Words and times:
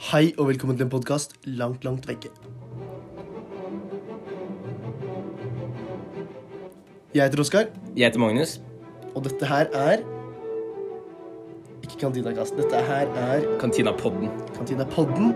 Hei 0.00 0.30
og 0.38 0.46
velkommen 0.48 0.78
til 0.78 0.86
en 0.86 0.90
podkast 0.94 1.34
langt, 1.44 1.84
langt 1.84 2.06
vekke. 2.08 2.30
Jeg 7.14 7.24
heter 7.26 7.40
Oskar, 7.40 7.64
Jeg 7.96 8.06
heter 8.06 8.18
Magnus. 8.18 8.60
og 9.14 9.24
dette 9.24 9.46
her 9.46 9.66
er 9.74 9.98
Ikke 11.82 11.98
Kantinakast. 12.00 12.56
Dette 12.56 12.76
her 12.76 13.06
er 13.06 13.58
Kantinapodden. 13.60 14.30
Kantinapodden. 14.56 15.34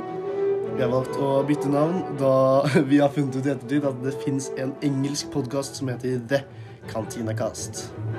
Vi 0.77 0.80
har 0.83 0.88
valgt 0.88 1.16
å 1.20 1.42
bytte 1.46 1.69
navn 1.69 2.16
da 2.19 2.65
vi 2.91 3.02
har 3.05 3.12
funnet 3.12 3.37
ut 3.37 3.46
i 3.46 3.51
ettertid 3.51 3.84
at 3.84 4.01
det 4.02 4.16
fins 4.24 4.51
en 4.56 4.73
engelsk 4.83 5.30
podkast 5.30 5.77
som 5.77 5.88
heter 5.92 6.24
The 6.28 6.41
Kantinakast. 6.88 7.91
Det 7.98 8.13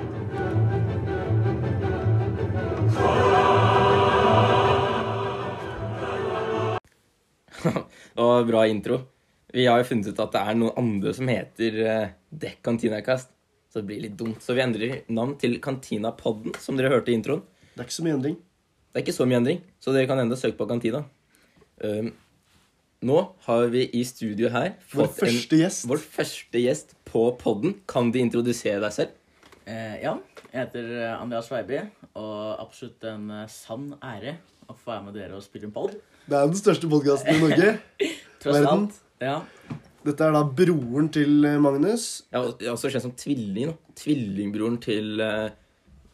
var 8.36 8.48
bra 8.48 8.64
intro. 8.70 9.00
Vi 9.56 9.64
har 9.66 9.80
jo 9.80 9.88
funnet 9.88 10.10
ut 10.10 10.20
at 10.22 10.34
det 10.34 10.42
er 10.42 10.58
noen 10.58 10.78
andre 10.80 11.12
som 11.16 11.30
heter 11.30 11.80
uh, 11.86 12.12
The 12.30 12.56
Kantinakast. 12.64 13.32
Så 13.72 13.82
det 13.82 13.88
blir 13.90 14.04
litt 14.06 14.16
dumt. 14.18 14.38
Så 14.40 14.54
vi 14.56 14.62
endrer 14.64 15.00
navn 15.12 15.34
til 15.40 15.58
Kantinapodden, 15.62 16.54
som 16.62 16.78
dere 16.78 16.92
hørte 16.94 17.12
i 17.12 17.16
introen. 17.18 17.42
Det 17.74 17.82
er 17.82 17.88
ikke 17.88 17.98
så 17.98 18.06
mye 18.06 18.16
endring. 18.16 18.36
Det 18.88 19.00
er 19.00 19.04
ikke 19.04 19.16
så 19.18 19.26
mye 19.28 19.40
endring, 19.42 19.58
så 19.82 19.92
dere 19.92 20.08
kan 20.08 20.22
enda 20.22 20.38
søke 20.40 20.56
på 20.56 20.68
Kantina. 20.70 21.02
Um, 21.84 22.14
nå 23.04 23.18
har 23.44 23.66
vi 23.68 23.82
i 23.92 24.00
studio 24.08 24.48
her 24.48 24.70
Vår 24.96 25.10
første 25.12 25.58
gjest. 25.60 25.84
vår 25.84 26.00
første 26.00 26.62
gjest 26.62 26.94
på 27.04 27.26
podden. 27.36 27.74
Kan 27.84 28.08
de 28.14 28.22
introdusere 28.24 28.80
deg 28.80 28.94
selv? 28.96 29.12
Eh, 29.68 29.98
ja, 30.00 30.14
jeg 30.52 30.60
heter 30.62 30.88
eh, 30.94 31.12
Andreas 31.12 31.50
Veiby, 31.52 31.82
og 32.16 32.62
absolutt 32.62 33.04
en 33.10 33.28
eh, 33.42 33.48
sann 33.52 33.90
ære 33.98 34.38
å 34.70 34.76
få 34.78 34.94
være 34.94 35.04
med 35.08 35.18
dere 35.18 35.36
og 35.36 35.44
spille 35.44 35.68
en 35.68 35.74
pod. 35.74 35.98
Det 36.26 36.34
er 36.36 36.48
den 36.50 36.58
største 36.58 36.88
podkasten 36.90 37.36
i 37.36 37.42
Norge. 37.42 37.74
Tross 38.42 38.56
Verden. 38.58 38.86
alt. 38.88 38.96
Ja. 39.22 39.36
Dette 40.06 40.22
er 40.26 40.34
da 40.36 40.42
broren 40.58 41.08
til 41.14 41.44
eh, 41.46 41.58
Magnus. 41.62 42.06
Jeg 42.32 42.40
og- 42.42 42.62
er 42.62 42.72
også 42.74 42.90
kjent 42.92 43.06
som 43.06 43.14
tvilling. 43.18 43.70
da. 43.72 43.76
Tvillingbroren 43.98 44.78
til 44.82 45.20
eh, 45.22 45.48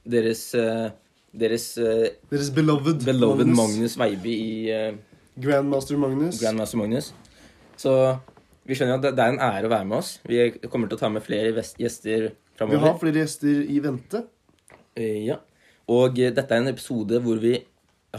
deres 0.08 0.42
eh, 0.58 0.90
deres 1.32 1.66
eh, 1.80 2.10
Deres 2.30 2.50
beloved, 2.52 3.02
beloved 3.04 3.48
Magnus, 3.56 3.96
Veiby 4.00 4.32
i 4.36 4.52
eh, 4.72 4.92
Grandmaster 5.40 5.96
Magnus. 6.00 6.40
Grandmaster 6.42 6.80
Magnus. 6.80 7.12
Så 7.80 7.94
vi 8.68 8.76
skjønner 8.78 9.00
at 9.00 9.06
det 9.08 9.14
det 9.18 9.24
er 9.24 9.32
en 9.34 9.40
ære 9.48 9.66
å 9.68 9.72
være 9.72 9.88
med 9.88 9.98
oss. 10.02 10.12
Vi 10.28 10.42
kommer 10.70 10.88
til 10.92 10.98
å 11.00 11.02
ta 11.02 11.08
med 11.12 11.24
flere 11.24 11.54
vest- 11.56 11.80
gjester 11.80 12.28
Vi 12.28 12.28
har 12.28 12.68
framover. 12.68 12.98
flere 13.00 13.24
gjester 13.24 13.64
i 13.64 13.80
vente. 13.82 14.24
Eh, 14.96 15.24
ja. 15.26 15.40
Og 15.88 16.20
eh, 16.20 16.30
dette 16.36 16.52
er 16.54 16.62
en 16.62 16.70
episode 16.72 17.18
hvor 17.24 17.40
vi 17.42 17.56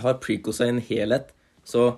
har 0.02 0.17
precosa 0.22 0.66
en 0.67 0.81
helhet. 0.81 1.30
Så 1.67 1.89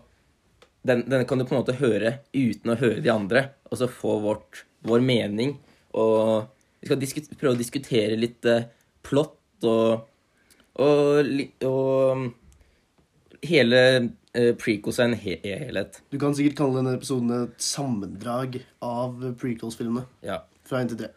den, 0.86 1.06
den, 1.10 1.26
kan 1.26 1.40
du 1.42 1.46
på 1.46 1.56
en 1.56 1.62
måte 1.64 1.78
høre 1.80 2.20
uten 2.36 2.74
å 2.74 2.80
høre 2.80 3.02
de 3.02 3.14
andre, 3.14 3.48
og 3.70 3.80
så 3.80 3.90
få 3.90 4.20
vårt, 4.24 4.66
vår 4.86 5.02
mening. 5.06 5.56
Og 5.98 6.46
vi 6.86 7.10
skal 7.10 7.26
prøve 7.34 7.56
å 7.56 7.62
diskutere 7.62 8.20
litt 8.20 8.46
eh, 8.50 8.68
plott 9.06 9.66
og 9.66 10.06
og, 10.76 11.30
og 11.64 12.18
mm, 12.20 12.26
hele 13.48 13.82
eh, 14.36 14.52
precosa 14.60 15.06
en 15.06 15.16
he 15.20 15.38
helhet. 15.44 16.02
Du 16.12 16.18
kan 16.20 16.36
sikkert 16.36 16.58
kalle 16.60 16.82
denne 16.82 16.96
episoden 16.98 17.32
et 17.38 17.62
sammendrag 17.64 18.60
av 18.84 19.24
prequels-filmene 19.40 20.06
Ja. 20.26 20.42
fra 20.68 20.84
1 20.84 20.94
til 20.94 21.06
3. 21.06 21.12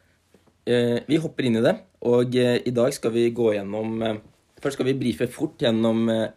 Eh, 0.68 0.98
vi 1.08 1.18
hopper 1.18 1.48
inn 1.48 1.58
i 1.58 1.64
det, 1.64 1.74
og 2.06 2.36
eh, 2.36 2.60
i 2.68 2.74
dag 2.74 2.94
skal 2.94 3.14
vi 3.16 3.30
gå 3.34 3.54
gjennom 3.56 4.02
eh, 4.02 4.18
Først 4.58 4.74
skal 4.74 4.88
vi 4.88 4.98
brife 4.98 5.28
fort 5.30 5.60
gjennom 5.62 6.08
eh, 6.10 6.32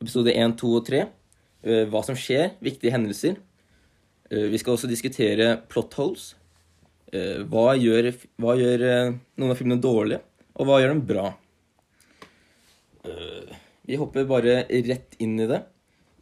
episode 0.00 0.32
1, 0.32 0.54
2 0.56 0.68
og 0.78 0.86
3. 0.86 1.00
eh, 1.64 1.86
hva 1.90 2.02
som 2.06 2.18
skjer, 2.18 2.54
viktige 2.64 2.94
hendelser. 2.94 3.38
Eh, 4.30 4.46
vi 4.52 4.60
skal 4.60 4.76
også 4.76 4.90
diskutere 4.90 5.56
plot 5.70 5.96
holes. 6.00 6.34
Eh, 7.12 7.42
hva 7.50 7.74
gjør, 7.78 8.12
hva 8.40 8.56
gjør 8.58 8.84
noen 9.40 9.52
av 9.52 9.58
filmene 9.58 9.82
dårlige, 9.82 10.22
og 10.56 10.68
hva 10.68 10.80
gjør 10.80 10.94
dem 10.94 11.06
bra? 11.08 11.28
Vi 13.90 13.96
hopper 13.98 14.26
bare 14.28 14.62
rett 14.68 15.16
inn 15.18 15.38
i 15.40 15.48
det. 15.50 15.62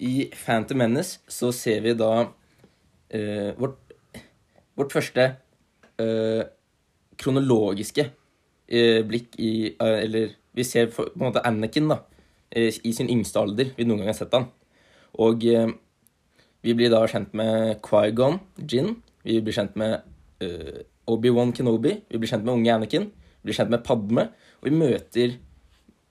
I 0.00 0.28
Phantom 0.30 0.78
Menace 0.78 1.18
så 1.28 1.50
ser 1.52 1.82
vi 1.84 1.94
da 1.98 2.12
uh, 2.22 3.50
vårt, 3.58 3.80
vårt 4.78 4.94
første 4.94 5.24
uh, 5.98 6.44
kronologiske 7.18 8.04
uh, 8.06 9.00
blikk 9.08 9.34
i 9.42 9.74
Eller 9.82 10.36
vi 10.54 10.64
ser 10.64 10.92
på 10.94 11.08
en 11.10 11.26
måte 11.26 11.42
Anakin 11.46 11.90
da, 11.90 11.98
i 12.54 12.92
sin 12.94 13.10
yngste 13.12 13.42
alder. 13.42 13.74
Vi 13.76 13.84
noen 13.86 14.00
gang 14.02 14.10
har 14.10 14.16
sett 14.18 14.32
han. 14.34 14.48
Og 15.16 15.44
eh, 15.48 15.72
vi 16.66 16.74
blir 16.76 16.92
da 16.92 17.04
kjent 17.08 17.34
med 17.38 17.78
Quaigon, 17.84 18.40
Jin. 18.60 18.96
Vi 19.24 19.40
blir 19.44 19.56
kjent 19.56 19.76
med 19.78 20.00
eh, 20.44 20.84
Obi-Wan 21.08 21.54
Kenobi. 21.56 21.94
Vi 22.08 22.20
blir 22.20 22.30
kjent 22.30 22.46
med 22.46 22.58
unge 22.58 22.74
Anakin. 22.74 23.10
Vi 23.40 23.48
blir 23.48 23.58
kjent 23.58 23.72
med 23.72 23.84
Padme. 23.86 24.28
Og 24.58 24.68
vi 24.68 24.74
møter, 24.74 25.36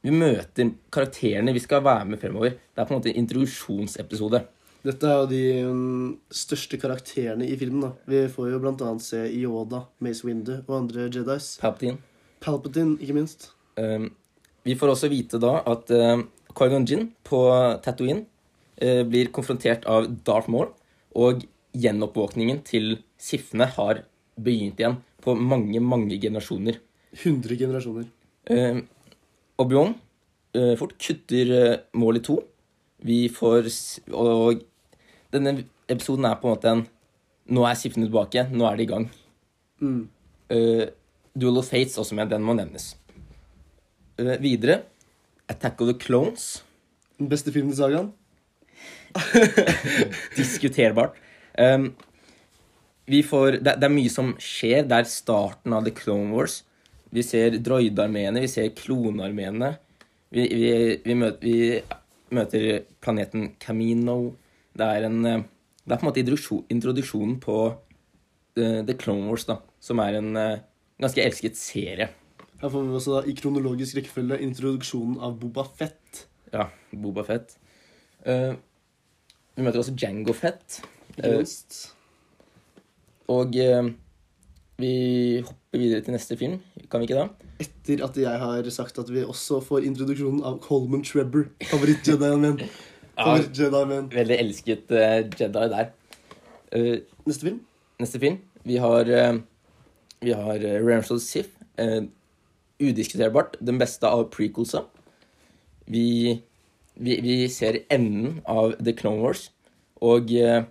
vi 0.02 0.14
møter 0.14 0.72
karakterene 0.94 1.56
vi 1.56 1.64
skal 1.64 1.84
være 1.86 2.14
med 2.14 2.22
fremover. 2.22 2.56
Det 2.56 2.82
er 2.82 2.88
på 2.88 2.96
en 2.96 3.02
måte 3.02 3.12
en 3.12 3.20
introduksjonsepisode. 3.24 4.44
Dette 4.88 5.10
er 5.10 5.18
jo 5.20 5.28
de 5.28 5.44
mm, 5.68 6.12
største 6.32 6.80
karakterene 6.80 7.48
i 7.48 7.58
filmen. 7.60 7.84
da. 7.84 7.92
Vi 8.08 8.24
får 8.32 8.54
jo 8.54 8.62
annet 8.64 9.04
se 9.04 9.26
Yoda, 9.36 9.84
Mace 10.00 10.24
Windu 10.28 10.54
og 10.62 10.74
andre 10.78 11.10
Jedis. 11.10 11.58
Palpatine. 11.60 11.98
Palpatine, 12.44 12.96
ikke 13.02 13.18
minst. 13.18 13.52
Um, 13.76 14.12
vi 14.64 14.76
får 14.80 14.94
også 14.94 15.10
vite 15.12 15.42
da 15.42 15.60
at 15.68 15.92
uh, 15.92 16.24
Qui-Gon 16.54 16.88
Jinn 16.88 17.10
på 17.28 17.42
Tatooine 17.84 18.24
uh, 18.24 18.26
blir 18.78 19.32
konfrontert 19.34 19.88
av 19.90 20.06
Darth 20.28 20.52
Maul, 20.54 20.68
og 21.18 21.42
gjenoppvåkningen 21.78 22.60
til 22.68 23.00
Sifne 23.18 23.66
har 23.74 24.04
begynt 24.38 24.80
igjen 24.82 25.00
på 25.24 25.34
mange, 25.36 25.82
mange 25.82 26.18
generasjoner. 26.22 26.78
100 27.18 27.58
generasjoner. 27.58 28.06
Eh, 28.48 28.82
Obi-Wan 29.60 29.96
uh, 30.56 30.76
fort 30.80 30.94
kutter 31.02 31.54
eh, 31.56 31.80
Maul 31.98 32.20
i 32.20 32.24
to. 32.24 32.38
Vi 33.06 33.28
får 33.30 33.68
Og 34.18 34.64
denne 35.34 35.52
episoden 35.86 36.26
er 36.26 36.40
på 36.42 36.48
en 36.48 36.56
måte 36.56 36.72
en 36.72 36.86
Nå 37.54 37.64
er 37.64 37.78
Sifne 37.80 38.08
tilbake, 38.10 38.44
nå 38.52 38.66
er 38.68 38.76
det 38.76 38.84
i 38.84 38.90
gang. 38.90 39.06
Mm. 39.80 40.02
Eh, 40.52 40.90
Duel 41.32 41.62
of 41.62 41.70
Fates 41.72 41.96
også 41.96 42.18
med, 42.18 42.28
den 42.28 42.44
må 42.44 42.58
nevnes. 42.58 42.90
Uh, 44.20 44.36
videre 44.44 44.82
Attack 45.48 45.80
of 45.80 45.88
the 45.88 45.96
Clones. 45.96 46.66
Den 47.16 47.30
beste 47.32 47.54
filmen 47.56 47.72
i 47.72 47.78
sagaen. 47.78 48.10
Diskuterbart. 50.40 51.18
Um, 51.58 51.92
vi 53.08 53.22
får, 53.24 53.62
det, 53.64 53.78
det 53.80 53.88
er 53.88 53.94
mye 53.94 54.12
som 54.12 54.34
skjer. 54.42 54.86
Det 54.88 55.02
er 55.02 55.10
starten 55.12 55.76
av 55.76 55.86
The 55.88 55.94
Clone 55.96 56.34
Wars. 56.36 56.62
Vi 57.16 57.24
ser 57.24 57.56
droidarmeene, 57.64 58.44
vi 58.44 58.52
ser 58.52 58.74
klonarmeene. 58.76 59.74
Vi, 60.36 60.44
vi, 60.44 60.72
vi, 61.06 61.16
møter, 61.16 61.40
vi 62.28 62.36
møter 62.36 62.68
planeten 63.04 63.54
Camino. 63.64 64.18
Det 64.78 64.88
er, 64.98 65.08
en, 65.08 65.22
eh, 65.26 65.46
det 65.86 65.96
er 65.96 66.02
på 66.02 66.06
en 66.06 66.12
måte 66.12 66.68
introduksjonen 66.76 67.38
på 67.44 67.58
eh, 68.60 68.82
The 68.84 68.98
Clone 69.00 69.30
Wars, 69.30 69.48
da, 69.48 69.62
som 69.80 70.04
er 70.04 70.20
en 70.20 70.36
eh, 70.36 70.66
ganske 71.00 71.24
elsket 71.24 71.60
serie. 71.60 72.10
Her 72.58 72.74
får 72.74 72.84
vi 72.84 72.98
også 73.00 73.20
da 73.20 73.24
i 73.30 73.38
kronologisk 73.38 74.00
rekkefølge 74.00 74.42
introduksjonen 74.44 75.20
av 75.24 75.38
Boba 75.40 75.64
Fett. 75.78 76.26
Ja, 76.52 76.68
Boba 76.92 77.24
Fett. 77.28 77.56
Eh, 78.26 78.56
vi 79.58 79.66
møter 79.66 79.82
også 79.82 79.96
Jango 80.00 80.34
Fett. 80.38 80.82
Ikke 81.16 81.26
Eh, 81.32 81.38
minst. 81.40 81.78
og 83.28 83.56
eh, 83.58 83.88
vi 84.78 84.92
hopper 85.42 85.80
videre 85.82 86.02
til 86.06 86.14
neste 86.14 86.38
film, 86.38 86.60
kan 86.92 87.02
vi 87.02 87.08
ikke 87.10 87.18
da? 87.18 87.28
Etter 87.60 88.04
at 88.06 88.18
jeg 88.22 88.40
har 88.40 88.70
sagt 88.70 89.00
at 89.02 89.10
vi 89.10 89.24
også 89.26 89.58
får 89.66 89.88
introduksjonen 89.90 90.44
av 90.46 90.60
Coleman 90.62 91.02
Trevor. 91.04 91.48
Favoritt-Jedien 91.66 92.44
min. 92.44 92.60
Favoritt 93.18 93.58
ja. 93.58 94.02
Veldig 94.14 94.38
elsket 94.38 94.92
uh, 94.94 95.24
Jedi 95.34 95.70
der. 95.74 95.90
Uh, 96.70 97.00
Neste 97.26 97.48
film. 97.48 97.62
neste 98.00 98.20
film. 98.22 98.38
Vi 98.64 98.78
har, 98.78 99.10
uh, 99.10 99.40
vi 100.22 100.36
har 100.38 100.62
uh, 100.62 100.86
Ramsel 100.86 101.20
Sif. 101.20 101.50
Uh, 101.82 102.06
udiskuterbart 102.80 103.58
den 103.66 103.80
beste 103.82 104.06
av 104.06 104.28
prequelsa. 104.30 104.84
Vi, 105.90 106.38
vi, 107.00 107.20
vi 107.24 107.36
ser 107.54 107.84
enden 107.94 108.42
av 108.50 108.76
The 108.82 108.94
Clone 108.98 109.22
Wars, 109.24 109.48
og 110.04 110.32
eh, 110.34 110.64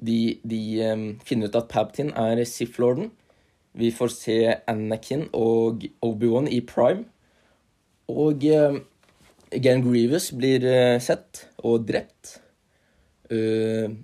de, 0.00 0.18
de 0.42 0.60
eh, 0.82 1.06
finner 1.26 1.50
ut 1.50 1.58
at 1.58 1.70
Palpatine 1.70 2.14
er 2.16 2.44
Sith-lorden. 2.48 3.10
Vi 3.78 3.92
får 3.94 4.14
se 4.14 4.36
Anakin 4.70 5.28
og 5.36 5.84
Obi-Wan 6.02 6.48
i 6.50 6.58
prime. 6.66 7.04
Og 8.10 8.42
uh, 8.50 8.80
Gan 9.62 9.84
Grievous 9.84 10.32
blir 10.34 10.64
eh, 10.66 10.98
sett 10.98 11.44
og 11.62 11.84
drept. 11.86 12.40
Uh, 13.30 13.94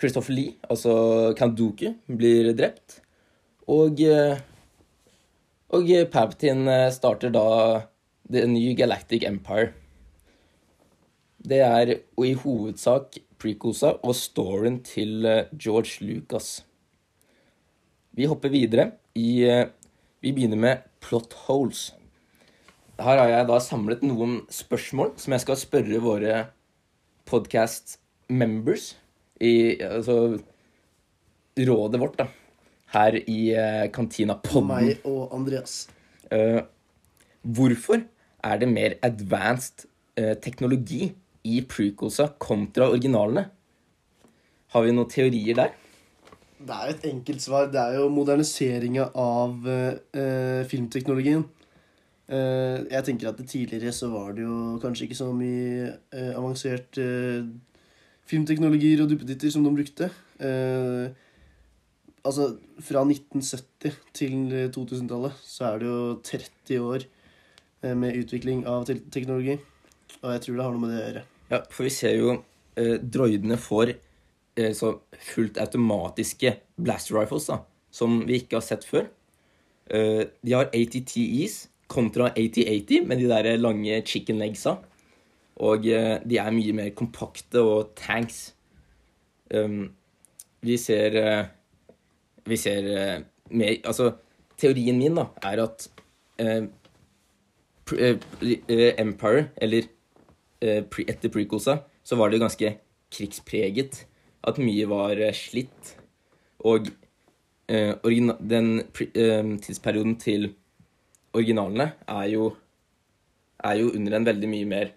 Christopher 0.00 0.36
Lee, 0.36 0.56
altså 0.68 1.32
Kanduku, 1.36 1.94
blir 2.04 2.52
drept. 2.56 3.00
Og 3.70 4.00
eh, 4.00 4.40
Og 5.70 5.90
eh, 5.90 6.02
eh, 6.02 6.90
starter 6.90 7.30
da 7.30 7.82
The 8.32 8.46
New 8.46 8.74
Galactic 8.74 9.22
Empire. 9.22 9.72
Det 11.40 11.60
er 11.64 11.94
i 11.96 12.32
hovedsak 12.36 13.16
prequelsa 13.40 13.94
og 14.04 14.16
storyen 14.16 14.80
til 14.84 15.24
eh, 15.24 15.48
George 15.56 16.04
Lucas. 16.04 16.60
Vi 18.12 18.28
hopper 18.28 18.52
videre 18.52 18.90
i 19.16 19.42
eh, 19.48 19.68
Vi 20.20 20.34
begynner 20.36 20.60
med 20.60 20.82
plot 21.00 21.32
holes. 21.46 21.94
Her 23.00 23.16
har 23.16 23.30
jeg 23.30 23.46
da 23.48 23.56
samlet 23.64 24.02
noen 24.04 24.42
spørsmål 24.52 25.14
som 25.16 25.32
jeg 25.32 25.44
skal 25.46 25.56
spørre 25.56 26.00
våre 26.04 26.34
podcast 27.24 27.96
members 28.28 28.92
i 29.40 29.80
Altså 29.80 30.36
rådet 31.56 32.00
vårt, 32.00 32.18
da. 32.20 32.26
Her 32.92 33.16
i 33.16 33.38
eh, 33.54 33.86
Kantina 33.94 34.36
Podden. 34.36 34.68
Meg 34.68 35.08
og 35.08 35.32
Andreas. 35.34 35.88
Uh, 36.30 36.60
hvorfor 37.42 38.04
er 38.44 38.60
det 38.60 38.68
mer 38.70 38.92
advanced 39.02 39.86
uh, 40.20 40.36
teknologi 40.38 41.08
i 41.46 41.60
prequelsa 41.66 42.28
kontra 42.38 42.90
originalene? 42.90 43.46
Har 44.70 44.84
vi 44.86 44.92
noen 44.94 45.10
teorier 45.10 45.56
der? 45.58 45.72
Det 46.60 46.76
er 46.76 46.90
jo 46.90 46.96
et 46.96 47.06
enkelt 47.08 47.42
svar. 47.42 47.70
Det 47.72 47.80
er 47.80 47.96
jo 47.96 48.10
moderniseringa 48.12 49.08
av 49.18 49.64
eh, 49.70 50.60
filmteknologien. 50.68 51.46
Eh, 52.30 52.76
jeg 52.92 53.06
tenker 53.06 53.30
at 53.30 53.40
det 53.40 53.48
tidligere 53.50 53.94
så 53.96 54.10
var 54.12 54.36
det 54.36 54.44
jo 54.44 54.76
kanskje 54.82 55.08
ikke 55.08 55.18
så 55.18 55.30
mye 55.34 55.88
eh, 56.12 56.30
avansert 56.36 57.00
eh, 57.00 57.48
filmteknologier 58.30 59.02
og 59.02 59.10
duppeditter 59.10 59.50
som 59.50 59.64
de 59.64 59.72
brukte. 59.74 60.10
Eh, 60.38 61.08
altså, 62.22 62.52
fra 62.84 63.02
1970 63.08 63.96
til 64.14 64.36
2000-tallet 64.76 65.40
så 65.42 65.72
er 65.72 65.82
det 65.82 65.90
jo 65.90 66.04
30 66.28 66.86
år 66.92 67.08
eh, 67.82 67.96
med 67.96 68.20
utvikling 68.20 68.66
av 68.68 68.84
te 68.86 69.00
teknologi. 69.10 69.56
Og 70.20 70.34
jeg 70.34 70.44
tror 70.44 70.56
det 70.56 70.64
har 70.66 70.76
noe 70.76 70.82
med 70.84 70.92
det 70.94 71.00
å 71.00 71.06
gjøre. 71.06 71.24
Ja, 71.50 71.62
for 71.72 71.86
vi 71.86 71.92
ser 71.94 72.14
jo 72.18 72.34
eh, 72.78 72.96
droidene 73.00 73.58
får 73.60 73.94
eh, 73.94 74.72
så 74.76 74.94
fullt 75.32 75.58
automatiske 75.62 76.54
blaster 76.80 77.18
rifles, 77.18 77.48
da, 77.50 77.62
som 77.90 78.20
vi 78.28 78.42
ikke 78.42 78.60
har 78.60 78.66
sett 78.66 78.86
før. 78.86 79.08
Eh, 79.90 80.22
de 80.46 80.54
har 80.54 80.70
ATTEs 80.70 81.64
kontra 81.90 82.30
AT-80 82.30 83.06
med 83.06 83.18
de 83.18 83.28
der 83.30 83.56
lange 83.58 84.02
chicken 84.06 84.38
legsa. 84.38 84.76
Og 85.60 85.86
eh, 85.90 86.18
de 86.24 86.38
er 86.40 86.54
mye 86.54 86.74
mer 86.76 86.90
kompakte 86.96 87.62
og 87.62 87.94
tanks. 87.98 88.52
Um, 89.50 89.90
vi 90.62 90.76
ser 90.78 91.16
eh, 91.18 91.46
Vi 92.46 92.56
ser 92.56 92.86
eh, 92.86 93.22
mer 93.50 93.80
Altså, 93.82 94.12
teorien 94.56 94.98
min 94.98 95.16
da, 95.18 95.24
er 95.42 95.64
at 95.64 95.88
Empire, 99.00 99.48
eller 99.56 99.88
etter 100.60 101.32
prequelsa, 101.32 101.80
så 102.04 102.16
var 102.20 102.30
det 102.30 102.40
ganske 102.42 102.74
krigspreget. 103.12 104.04
At 104.44 104.60
mye 104.60 104.86
var 104.88 105.20
eh, 105.20 105.36
slitt. 105.36 105.94
Og 106.64 106.88
eh, 107.68 107.94
den 108.40 108.70
eh, 108.80 109.52
tidsperioden 109.64 110.16
til 110.20 110.52
originalene 111.36 111.92
er 112.08 112.26
jo 112.32 112.50
er 113.64 113.80
jo 113.80 113.90
under 113.92 114.16
en 114.16 114.26
veldig 114.26 114.48
mye 114.48 114.68
mer 114.68 114.92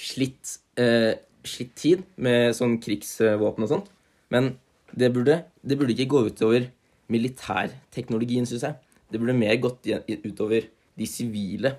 slitt, 0.00 0.58
eh, 0.80 1.20
slitt 1.44 1.74
tid 1.76 2.04
med 2.16 2.54
sånn 2.56 2.78
krigsvåpen 2.80 3.66
og 3.66 3.72
sånt. 3.72 3.90
Men 4.32 4.54
det 4.96 5.12
burde, 5.12 5.44
det 5.62 5.78
burde 5.78 5.94
ikke 5.94 6.10
gå 6.10 6.24
utover 6.30 6.70
militærteknologien, 7.10 8.46
syns 8.46 8.64
jeg. 8.64 8.78
Det 9.10 9.20
burde 9.20 9.36
mer 9.36 9.56
gått 9.60 9.86
utover 10.24 10.68
de 10.96 11.06
sivile 11.06 11.76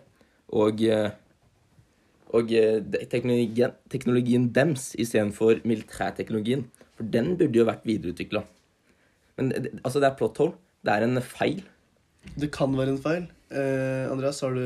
og 0.51 0.81
eh, 0.83 1.11
og 2.37 2.53
eh, 2.55 2.79
teknologien, 3.11 3.75
teknologien 3.91 4.47
dems 4.55 4.91
istedenfor 4.99 5.61
militærteknologien. 5.67 6.65
For 6.95 7.07
den 7.07 7.35
burde 7.39 7.59
jo 7.59 7.67
vært 7.67 7.85
videreutvikla. 7.87 8.43
Men 9.39 9.53
altså, 9.83 9.99
det 9.99 10.09
er 10.09 10.17
plot 10.19 10.41
hole. 10.43 10.57
Det 10.81 10.93
er 10.93 11.05
en 11.05 11.21
feil. 11.23 11.61
Det 12.37 12.51
kan 12.53 12.73
være 12.77 12.95
en 12.95 13.01
feil. 13.01 13.29
Eh, 13.51 14.07
Andreas, 14.07 14.39
har 14.45 14.53
du 14.55 14.61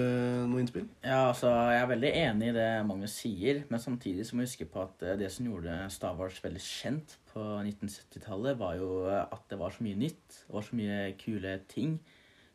noe 0.45 0.61
innspill? 0.61 0.85
Ja, 1.01 1.31
altså, 1.31 1.49
Jeg 1.73 1.81
er 1.81 1.87
veldig 1.89 2.11
enig 2.19 2.49
i 2.51 2.55
det 2.55 2.67
Magnus 2.85 3.15
sier, 3.17 3.63
men 3.71 3.81
samtidig 3.81 4.27
så 4.27 4.35
må 4.35 4.43
vi 4.43 4.49
huske 4.51 4.67
på 4.69 4.83
at 4.83 5.01
eh, 5.01 5.15
det 5.17 5.31
som 5.33 5.47
gjorde 5.47 5.77
Star 5.89 6.13
Wars 6.19 6.37
veldig 6.43 6.61
kjent 6.61 7.15
på 7.31 7.41
1970-tallet, 7.63 8.59
var 8.59 8.75
jo 8.77 8.89
eh, 9.09 9.23
at 9.23 9.49
det 9.49 9.57
var 9.61 9.73
så 9.73 9.87
mye 9.87 9.97
nytt. 10.03 10.27
Det 10.43 10.53
var 10.53 10.67
så 10.67 10.77
mye 10.77 10.99
kule 11.21 11.57
ting. 11.71 11.97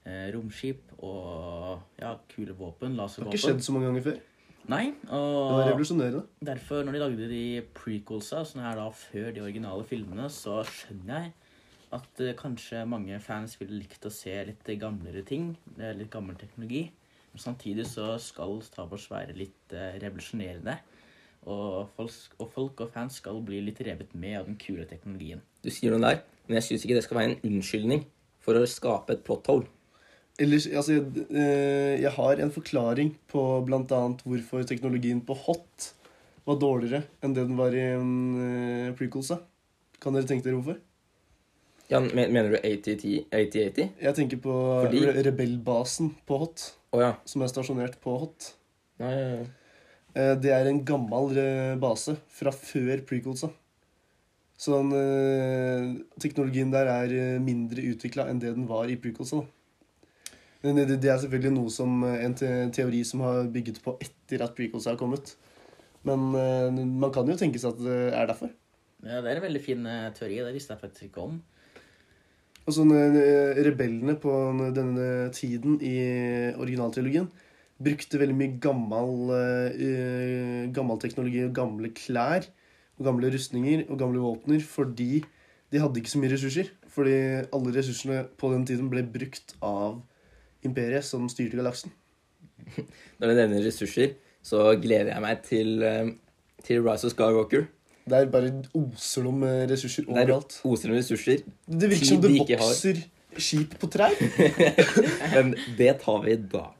Eh, 0.06 0.28
romskip 0.36 0.94
og 1.02 1.80
ja, 2.00 2.14
kule 2.30 2.54
våpen. 2.56 2.94
Det 2.94 3.08
har 3.08 3.32
ikke 3.32 3.42
skjedd 3.48 3.66
så 3.66 3.74
mange 3.74 3.90
ganger 3.90 4.06
før. 4.06 4.22
Nei, 4.68 4.92
Det 5.02 5.10
var 5.10 5.64
og 5.64 5.68
revolusjonerende. 5.70 6.22
derfor, 6.44 6.84
når 6.84 6.92
de 6.92 6.98
lagde 6.98 7.28
de 7.28 7.62
prequelsa, 7.74 8.44
som 8.44 8.60
er 8.60 8.76
da 8.76 8.88
før 8.90 9.32
de 9.34 9.40
originale 9.42 9.84
filmene, 9.84 10.28
så 10.30 10.62
skjønner 10.64 11.22
jeg 11.24 11.32
at 11.92 12.20
eh, 12.20 12.34
kanskje 12.38 12.84
mange 12.86 13.18
fans 13.20 13.56
ville 13.60 13.80
likt 13.80 14.04
å 14.06 14.12
se 14.14 14.44
litt 14.46 14.70
gamlere 14.78 15.24
ting, 15.26 15.56
eh, 15.78 15.92
litt 15.96 16.10
gammel 16.10 16.36
teknologi. 16.38 16.90
Men 17.32 17.42
samtidig 17.42 17.86
så 17.86 18.18
skal 18.20 18.60
Star 18.62 18.86
Wars 18.90 19.08
være 19.10 19.34
litt 19.38 19.72
eh, 19.72 19.98
revolusjonerende. 20.02 20.78
Og 21.46 21.88
folk, 21.96 22.12
og 22.38 22.50
folk 22.52 22.80
og 22.84 22.90
fans 22.92 23.16
skal 23.16 23.40
bli 23.42 23.62
litt 23.64 23.80
revet 23.80 24.14
med 24.14 24.38
av 24.38 24.46
den 24.46 24.58
kule 24.60 24.84
teknologien. 24.84 25.40
Du 25.64 25.70
sier 25.72 25.90
noe 25.90 26.02
der, 26.04 26.22
men 26.46 26.58
jeg 26.60 26.68
syns 26.68 26.84
ikke 26.84 26.98
det 26.98 27.04
skal 27.06 27.16
være 27.16 27.30
en 27.32 27.40
unnskyldning 27.48 28.04
for 28.44 28.54
å 28.54 28.66
skape 28.68 29.16
et 29.16 29.24
plot 29.24 29.48
hole. 29.48 29.66
Ellers, 30.40 30.66
altså, 30.72 30.94
jeg, 30.96 31.24
eh, 31.36 32.00
jeg 32.00 32.12
har 32.16 32.40
en 32.40 32.52
forklaring 32.54 33.10
på 33.28 33.42
bl.a. 33.66 33.82
hvorfor 34.24 34.64
teknologien 34.68 35.20
på 35.26 35.36
hot 35.36 35.90
var 36.48 36.56
dårligere 36.62 37.02
enn 37.22 37.34
det 37.36 37.44
den 37.50 37.58
var 37.58 37.74
i 37.76 37.82
en 37.92 38.12
uh, 38.40 38.92
prequelsa. 38.96 39.36
Kan 40.00 40.16
dere 40.16 40.24
tenke 40.30 40.46
dere 40.46 40.56
hvorfor? 40.56 40.78
Ja, 41.90 42.00
mener 42.00 42.54
du 42.54 42.56
AT-80? 42.56 43.26
80 43.28 43.88
Jeg 44.00 44.14
tenker 44.16 44.40
på 44.40 44.54
Fordi- 44.86 45.02
re 45.10 45.24
rebellbasen 45.26 46.14
på 46.26 46.38
hot, 46.44 46.70
Oh, 46.94 47.00
ja. 47.02 47.12
som 47.28 47.42
er 47.42 47.50
stasjonert 47.52 48.00
på 48.02 48.16
hot. 48.22 48.52
Ja, 48.98 49.10
ja. 49.10 49.44
Eh, 50.14 50.34
Det 50.40 50.50
er 50.50 50.66
en 50.70 50.80
gammel 50.84 51.36
eh, 51.38 51.76
base 51.78 52.16
fra 52.28 52.50
før 52.50 53.04
prequelsa. 53.06 53.50
Så 54.58 54.74
den, 54.80 54.90
eh, 54.96 56.00
teknologien 56.18 56.70
der 56.72 56.86
er 56.86 57.12
eh, 57.12 57.38
mindre 57.42 57.84
utvikla 57.92 58.28
enn 58.30 58.40
det 58.40 58.54
den 58.56 58.66
var 58.66 58.88
i 58.90 58.96
prequelsa. 58.96 59.42
da. 59.44 59.46
Det, 60.60 61.08
er 61.08 61.20
selvfølgelig 61.22 61.54
noe 61.54 61.70
som, 61.72 62.02
eh, 62.04 62.24
en 62.26 62.34
teori 62.72 63.00
som 63.08 63.22
har 63.24 63.46
bygget 63.48 63.80
på 63.80 63.94
etter 64.04 64.42
at 64.44 64.52
prequels 64.56 64.88
har 64.90 64.98
kommet. 65.00 65.32
Men 66.04 66.34
eh, 66.36 66.68
man 66.84 67.12
kan 67.12 67.28
jo 67.28 67.36
tenke 67.36 67.60
seg 67.60 67.72
at 67.72 67.80
det 67.80 68.00
er 68.12 68.26
derfor. 68.28 68.52
Ja, 69.00 69.22
det 69.24 69.30
er 69.30 69.38
en 69.38 69.46
veldig 69.46 69.62
fin 69.64 69.86
eh, 69.88 70.10
teori. 70.12 70.42
Det 70.44 70.52
visste 70.52 70.76
jeg 70.76 70.82
faktisk 70.82 71.08
ikke 71.08 71.24
om. 71.24 71.38
Og 72.68 72.76
sånn 72.76 72.92
Rebellene 72.92 74.18
på 74.20 74.32
denne 74.76 75.30
tiden 75.34 75.78
i 75.80 75.94
originaltrilogien 76.60 77.30
brukte 77.80 78.20
veldig 78.20 78.36
mye 78.36 78.58
gammel, 78.60 79.32
gammel 80.76 81.00
teknologi 81.00 81.40
og 81.46 81.54
gamle 81.56 81.90
klær 81.96 82.44
og 83.00 83.08
gamle 83.08 83.32
rustninger 83.32 83.86
og 83.88 83.98
gamle 83.98 84.20
våpner 84.22 84.60
fordi 84.62 85.24
de 85.72 85.80
hadde 85.80 86.02
ikke 86.02 86.12
så 86.12 86.20
mye 86.20 86.34
ressurser. 86.34 86.68
Fordi 86.92 87.16
alle 87.48 87.74
ressursene 87.74 88.26
på 88.38 88.52
den 88.52 88.68
tiden 88.68 88.92
ble 88.92 89.06
brukt 89.08 89.56
av 89.64 90.02
imperiet 90.66 91.06
som 91.06 91.28
styrte 91.32 91.58
galaksen. 91.60 91.92
Når 93.18 93.30
du 93.30 93.34
nevner 93.34 93.64
ressurser, 93.66 94.16
så 94.42 94.70
gleder 94.80 95.12
jeg 95.14 95.24
meg 95.24 95.44
til, 95.46 95.82
eh, 95.84 96.10
til 96.66 96.82
Rise 96.86 97.08
of 97.08 97.14
Skywalker. 97.14 97.68
Der 98.10 98.26
bare 98.32 98.50
oser 98.74 99.26
de 99.26 99.32
med 99.32 99.70
ressurser 99.70 100.06
Der 100.08 100.12
overalt. 100.12 100.60
oser 100.64 100.90
med 100.90 101.02
ressurser. 101.02 101.42
Det 101.66 101.90
virker 101.90 102.06
som 102.06 102.22
det 102.22 102.30
de 102.32 102.38
vokser 102.40 103.02
skip 103.38 103.76
på 103.78 103.88
trær. 103.92 104.14
Men 105.34 105.54
det 105.78 105.92
tar 106.02 106.22
vi 106.24 106.36
da. 106.50 106.70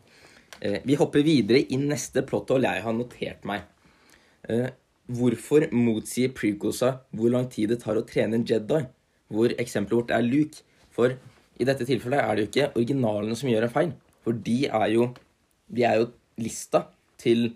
Eh, 0.61 0.81
vi 0.85 0.97
hopper 0.99 1.25
videre 1.25 1.63
i 1.63 1.79
neste 1.81 2.25
plotthold 2.27 2.67
jeg 2.67 2.85
har 2.85 2.97
notert 2.97 3.47
meg. 3.49 3.69
Eh, 4.49 4.71
hvorfor 5.11 5.69
motsier 5.75 6.33
prekosa 6.35 7.01
hvor 7.17 7.33
lang 7.33 7.49
tid 7.53 7.73
det 7.75 7.81
tar 7.85 8.01
å 8.01 8.07
trene 8.07 8.41
en 8.41 8.47
Jedi? 8.47 8.83
Hvor 9.31 9.55
eksempelet 9.63 10.01
vårt 10.03 10.17
er 10.17 10.27
Luke. 10.27 10.65
For 10.91 11.15
i 11.61 11.67
dette 11.69 11.87
tilfellet 11.89 12.23
er 12.23 12.37
det 12.37 12.45
jo 12.45 12.51
ikke 12.51 12.71
originalene 12.81 13.37
som 13.37 13.51
gjør 13.51 13.67
en 13.67 13.75
feil. 13.75 13.93
For 14.25 14.37
de 14.49 14.59
er 14.67 14.87
jo, 14.95 15.11
de 15.69 15.85
er 15.87 16.01
jo 16.01 16.11
lista 16.41 16.87
til 17.21 17.51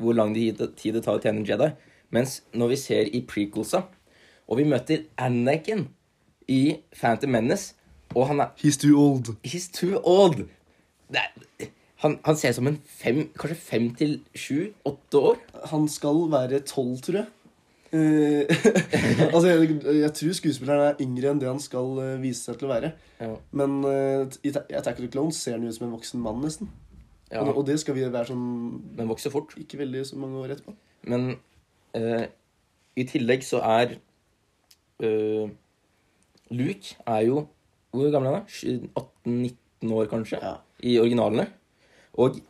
hvor 0.00 0.16
lang 0.16 0.32
tid 0.34 0.62
tid 0.80 0.96
det 0.96 1.04
tar 1.04 1.18
å 1.18 1.22
tjene 1.22 1.42
en 1.42 1.48
Jedi. 1.48 1.70
Mens 2.10 2.40
når 2.56 2.72
vi 2.72 2.78
ser 2.80 3.10
i 3.14 3.20
prequelsa, 3.28 3.84
og 4.50 4.58
vi 4.58 4.66
møter 4.66 5.04
Anakin 5.20 5.86
i 6.50 6.80
Phantom 6.96 7.36
Menace, 7.36 7.76
og 8.16 8.26
han 8.32 8.40
er 8.42 8.54
He's 8.58 8.80
too 8.80 8.96
old. 8.98 9.36
He's 9.46 9.68
too 9.70 10.00
old. 10.02 10.48
Det 11.10 11.20
er, 11.20 11.68
han, 12.02 12.16
han 12.24 12.36
ser 12.36 12.54
ut 12.54 12.58
som 12.58 12.70
en 12.70 12.80
fem, 12.86 13.28
kanskje 13.38 13.58
fem 13.60 13.90
til 13.94 14.16
sju, 14.34 14.72
åtte 14.88 15.20
år. 15.30 15.36
Han 15.70 15.86
skal 15.88 16.24
være 16.32 16.62
tolv, 16.66 16.96
tror 17.04 17.20
jeg. 17.20 17.28
Eh, 17.92 18.46
altså, 19.34 19.48
jeg, 19.48 19.78
jeg 19.98 20.12
tror 20.14 20.34
skuespilleren 20.38 20.84
er 20.84 21.00
yngre 21.02 21.32
enn 21.32 21.40
det 21.42 21.48
han 21.50 21.62
skal 21.62 21.96
uh, 21.98 22.20
vise 22.22 22.44
seg 22.46 22.60
til 22.60 22.68
å 22.68 22.72
være. 22.72 22.92
Ja. 23.18 23.32
Men 23.58 23.80
uh, 23.82 24.38
i 24.46 24.52
Attack 24.54 25.00
of 25.00 25.02
the 25.02 25.10
Clones 25.10 25.40
ser 25.42 25.58
han 25.58 25.66
ut 25.66 25.74
som 25.74 25.88
en 25.88 25.96
voksen 25.96 26.22
mann, 26.22 26.42
nesten. 26.44 26.70
Ja, 27.30 27.44
Og, 27.44 27.60
og 27.60 27.66
det 27.66 27.78
skal 27.82 27.94
vi 27.94 28.06
være 28.06 28.32
sånn 28.32 28.46
men 28.98 29.10
vokser 29.10 29.30
fort. 29.30 29.54
ikke 29.58 29.78
veldig 29.82 30.02
så 30.06 30.18
mange 30.18 30.38
år 30.42 30.56
etterpå. 30.56 30.74
Men 31.10 31.28
I 32.98 33.04
tillegg 33.06 33.44
så 33.46 33.60
er 33.62 33.94
Luke 36.50 36.96
er 37.06 37.20
jo 37.28 37.44
Hvor 37.94 38.10
gammel 38.10 38.32
er 38.32 38.40
han? 38.40 38.90
18-19 39.24 39.94
år, 39.94 40.10
kanskje? 40.10 40.40
Ja. 40.42 40.56
I 40.82 40.98
originalene. 40.98 41.46
Og 42.18 42.40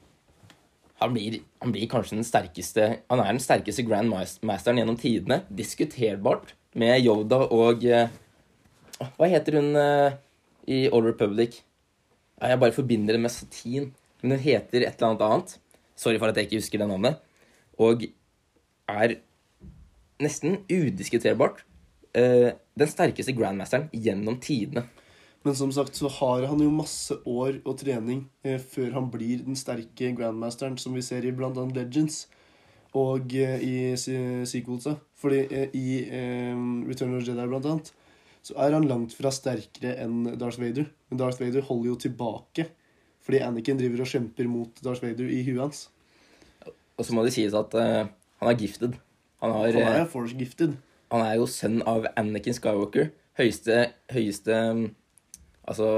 han 1.01 1.15
blir, 1.15 1.39
han 1.63 1.73
blir 1.73 1.89
kanskje 1.89 2.19
den 2.19 2.27
sterkeste 2.29 2.87
Han 3.09 3.23
er 3.23 3.31
den 3.33 3.41
sterkeste 3.43 3.85
grandmasteren 3.89 4.81
gjennom 4.81 4.99
tidene. 5.01 5.41
Diskuterbart 5.49 6.55
med 6.79 7.01
Yoda 7.01 7.41
og 7.57 7.87
eh, 7.89 8.13
Hva 9.01 9.31
heter 9.33 9.57
hun 9.59 9.73
eh, 9.81 10.19
i 10.69 10.83
Old 10.93 11.09
Republic? 11.09 11.63
Jeg 12.41 12.61
bare 12.61 12.77
forbinder 12.77 13.17
det 13.17 13.23
med 13.25 13.33
Satin. 13.33 13.91
Men 14.21 14.37
hun 14.37 14.45
heter 14.45 14.85
et 14.85 15.01
eller 15.01 15.09
annet 15.09 15.25
annet. 15.25 15.57
Sorry 15.97 16.21
for 16.21 16.29
at 16.29 16.37
jeg 16.37 16.49
ikke 16.49 16.61
husker 16.61 16.81
det 16.81 16.89
navnet. 16.89 17.21
Og 17.81 18.05
er 18.91 19.17
nesten 20.21 20.61
udiskuterbart 20.69 21.63
eh, 22.13 22.53
den 22.77 22.93
sterkeste 22.93 23.33
grandmasteren 23.37 23.89
gjennom 23.93 24.37
tidene. 24.43 24.85
Men 25.47 25.57
som 25.57 25.71
sagt 25.73 25.97
så 25.97 26.11
har 26.21 26.45
han 26.51 26.61
jo 26.61 26.73
masse 26.75 27.17
år 27.25 27.63
og 27.65 27.79
trening 27.81 28.27
eh, 28.45 28.61
før 28.61 28.93
han 28.99 29.09
blir 29.13 29.41
den 29.47 29.57
sterke 29.57 30.11
grandmasteren 30.17 30.77
som 30.79 30.93
vi 30.97 31.05
ser 31.05 31.25
i 31.25 31.33
annet 31.33 31.77
Legends 31.79 32.27
og 32.99 33.33
eh, 33.33 33.63
i 33.65 33.77
sequelsa. 33.97 34.99
Fordi 35.17 35.41
eh, 35.49 35.73
i 35.73 36.03
eh, 36.05 36.61
Return 36.89 37.17
of 37.17 37.25
Jedi 37.25 37.47
blant 37.49 37.71
annet 37.71 37.93
så 38.45 38.57
er 38.65 38.73
han 38.77 38.89
langt 38.89 39.13
fra 39.17 39.33
sterkere 39.33 39.97
enn 40.01 40.37
Darth 40.41 40.61
Vader. 40.61 40.87
Men 41.09 41.21
Darth 41.21 41.41
Vader 41.41 41.65
holder 41.65 41.93
jo 41.93 41.97
tilbake 42.09 42.69
fordi 43.21 43.43
Anakin 43.45 43.79
driver 43.79 44.01
og 44.03 44.09
kjemper 44.11 44.49
mot 44.49 44.81
Darth 44.85 45.05
Vader 45.05 45.29
i 45.29 45.43
huet 45.47 45.61
hans. 45.61 45.83
Og 46.97 47.07
så 47.07 47.17
må 47.17 47.25
det 47.25 47.35
sies 47.37 47.57
at 47.57 47.75
eh, 47.81 48.09
han 48.41 48.53
er 48.53 48.61
gifted. 48.61 48.97
Han, 49.41 49.53
har, 49.57 49.73
Han 49.73 49.83
er 49.83 49.99
eh, 49.99 50.01
jo 50.05 50.13
force 50.13 50.37
gifted. 50.37 50.77
han 51.13 51.25
er 51.25 51.37
jo 51.41 51.49
sønn 51.49 51.81
av 51.89 52.09
Anakin 52.21 52.57
Skywalker. 52.57 53.13
Høyeste, 53.41 53.93
høyeste 54.13 54.57
Altså 55.69 55.89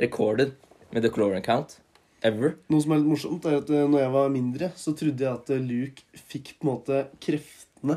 recorded 0.00 0.54
med 0.90 1.04
the 1.04 1.10
Cloran 1.12 1.44
count 1.44 1.78
ever. 2.26 2.56
Noe 2.70 2.82
som 2.82 2.94
er 2.94 3.00
litt 3.00 3.10
morsomt, 3.10 3.48
er 3.48 3.60
at 3.60 3.72
eh, 3.72 3.88
når 3.88 4.04
jeg 4.04 4.14
var 4.14 4.32
mindre, 4.32 4.70
så 4.76 4.94
trodde 4.96 5.24
jeg 5.24 5.32
at 5.32 5.52
eh, 5.54 5.64
Luke 5.64 6.22
fikk 6.30 6.54
på 6.58 6.66
en 6.66 6.72
måte 6.74 7.02
kreftene 7.22 7.96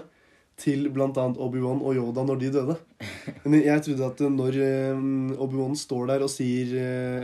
til 0.64 0.88
bl.a. 0.94 1.10
Obi-Wan 1.12 1.82
og 1.82 1.98
Yoda 1.98 2.24
når 2.28 2.42
de 2.44 2.52
døde. 2.54 2.78
Men 3.44 3.60
jeg 3.60 3.86
trodde 3.88 4.10
at 4.10 4.24
eh, 4.24 4.36
når 4.40 4.60
Obi-Wan 5.44 5.78
står 5.80 6.12
der 6.14 6.26
og 6.26 6.32
sier 6.32 6.76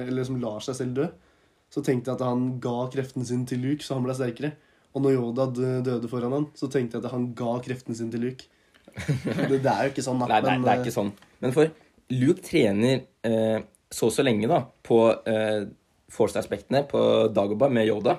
Eller 0.08 0.28
som 0.28 0.40
lar 0.42 0.64
seg 0.66 0.80
selv 0.82 0.98
dø, 0.98 1.10
så 1.70 1.84
tenkte 1.86 2.10
jeg 2.10 2.18
at 2.18 2.26
han 2.26 2.56
ga 2.64 2.78
kreftene 2.92 3.28
sine 3.28 3.46
til 3.48 3.62
Luke, 3.64 3.86
så 3.86 3.96
han 3.96 4.08
ble 4.08 4.16
sterkere. 4.18 4.56
Og 4.98 5.04
når 5.06 5.20
Yoda 5.20 5.46
døde 5.86 6.10
foran 6.10 6.34
han, 6.34 6.48
så 6.58 6.68
tenkte 6.72 6.98
jeg 6.98 7.06
at 7.06 7.14
han 7.14 7.30
ga 7.38 7.60
kreftene 7.64 7.98
sine 7.98 8.12
til 8.16 8.26
Luke. 8.26 8.50
Det, 9.00 9.60
det 9.62 9.70
er 9.70 9.86
jo 9.86 9.92
ikke 9.94 10.04
sånn. 10.04 10.18
Nei, 10.18 10.40
det 10.42 10.50
er, 10.50 10.58
men, 10.58 10.64
det 10.66 10.72
er 10.72 10.80
eh, 10.80 10.82
ikke 10.82 10.96
sånn. 10.96 11.12
Men 11.44 11.54
for 11.56 11.70
Luke 12.10 12.42
trener 12.42 13.04
eh, 13.26 13.60
så 13.90 14.10
og 14.10 14.14
så 14.14 14.26
lenge 14.26 14.50
da, 14.50 14.64
på 14.86 15.04
eh, 15.30 15.68
Force-aspektene 16.10 16.84
på 16.90 17.02
Dagobah 17.34 17.72
med 17.74 17.90
Yoda. 17.90 18.18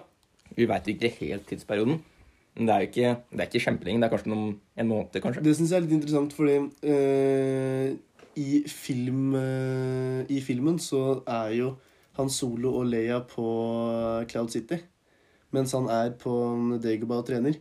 Vi 0.54 0.66
veit 0.70 0.86
ikke 0.90 1.10
helt 1.20 1.46
tidsperioden. 1.48 2.00
Men 2.58 2.66
det 2.66 2.74
er 2.74 2.82
jo 2.82 2.88
ikke, 2.90 3.10
det 3.30 3.42
er 3.42 3.48
ikke 3.48 3.64
kjempelenge. 3.66 4.00
Det 4.02 4.06
er 4.06 4.12
kanskje 4.14 4.32
noen, 4.32 4.54
en 4.76 4.90
måned, 4.90 5.18
kanskje. 5.22 5.42
Det 5.46 5.54
syns 5.56 5.72
jeg 5.72 5.78
er 5.78 5.86
litt 5.86 5.96
interessant, 5.96 6.34
fordi 6.34 6.56
eh, 6.92 7.92
i, 8.40 8.62
film, 8.70 9.34
eh, 9.38 10.22
i 10.30 10.40
filmen 10.44 10.78
så 10.82 11.20
er 11.24 11.54
jo 11.58 11.74
Han 12.18 12.30
Solo 12.30 12.74
og 12.80 12.88
Leia 12.90 13.20
på 13.24 13.44
Cloud 14.28 14.50
City, 14.52 14.80
mens 15.54 15.72
han 15.76 15.86
er 15.94 16.10
på 16.18 16.32
Dagobah 16.82 17.22
og 17.22 17.28
trener. 17.30 17.60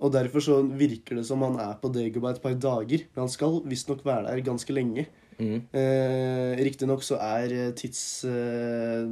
Og 0.00 0.12
derfor 0.14 0.44
så 0.44 0.60
virker 0.62 1.18
det 1.18 1.24
som 1.28 1.42
han 1.44 1.58
er 1.60 1.80
på 1.80 1.90
Dagobah 1.92 2.36
et 2.36 2.44
par 2.44 2.54
dager, 2.56 3.08
men 3.08 3.24
han 3.24 3.32
skal 3.32 3.60
visstnok 3.68 4.04
være 4.06 4.28
der 4.28 4.44
ganske 4.46 4.76
lenge. 4.76 5.08
Mm. 5.40 5.62
Eh, 5.72 6.60
Riktignok 6.60 7.06
så 7.06 7.16
er 7.24 7.54
eh, 7.56 7.70
tids... 7.78 8.02
Eh, 8.28 9.06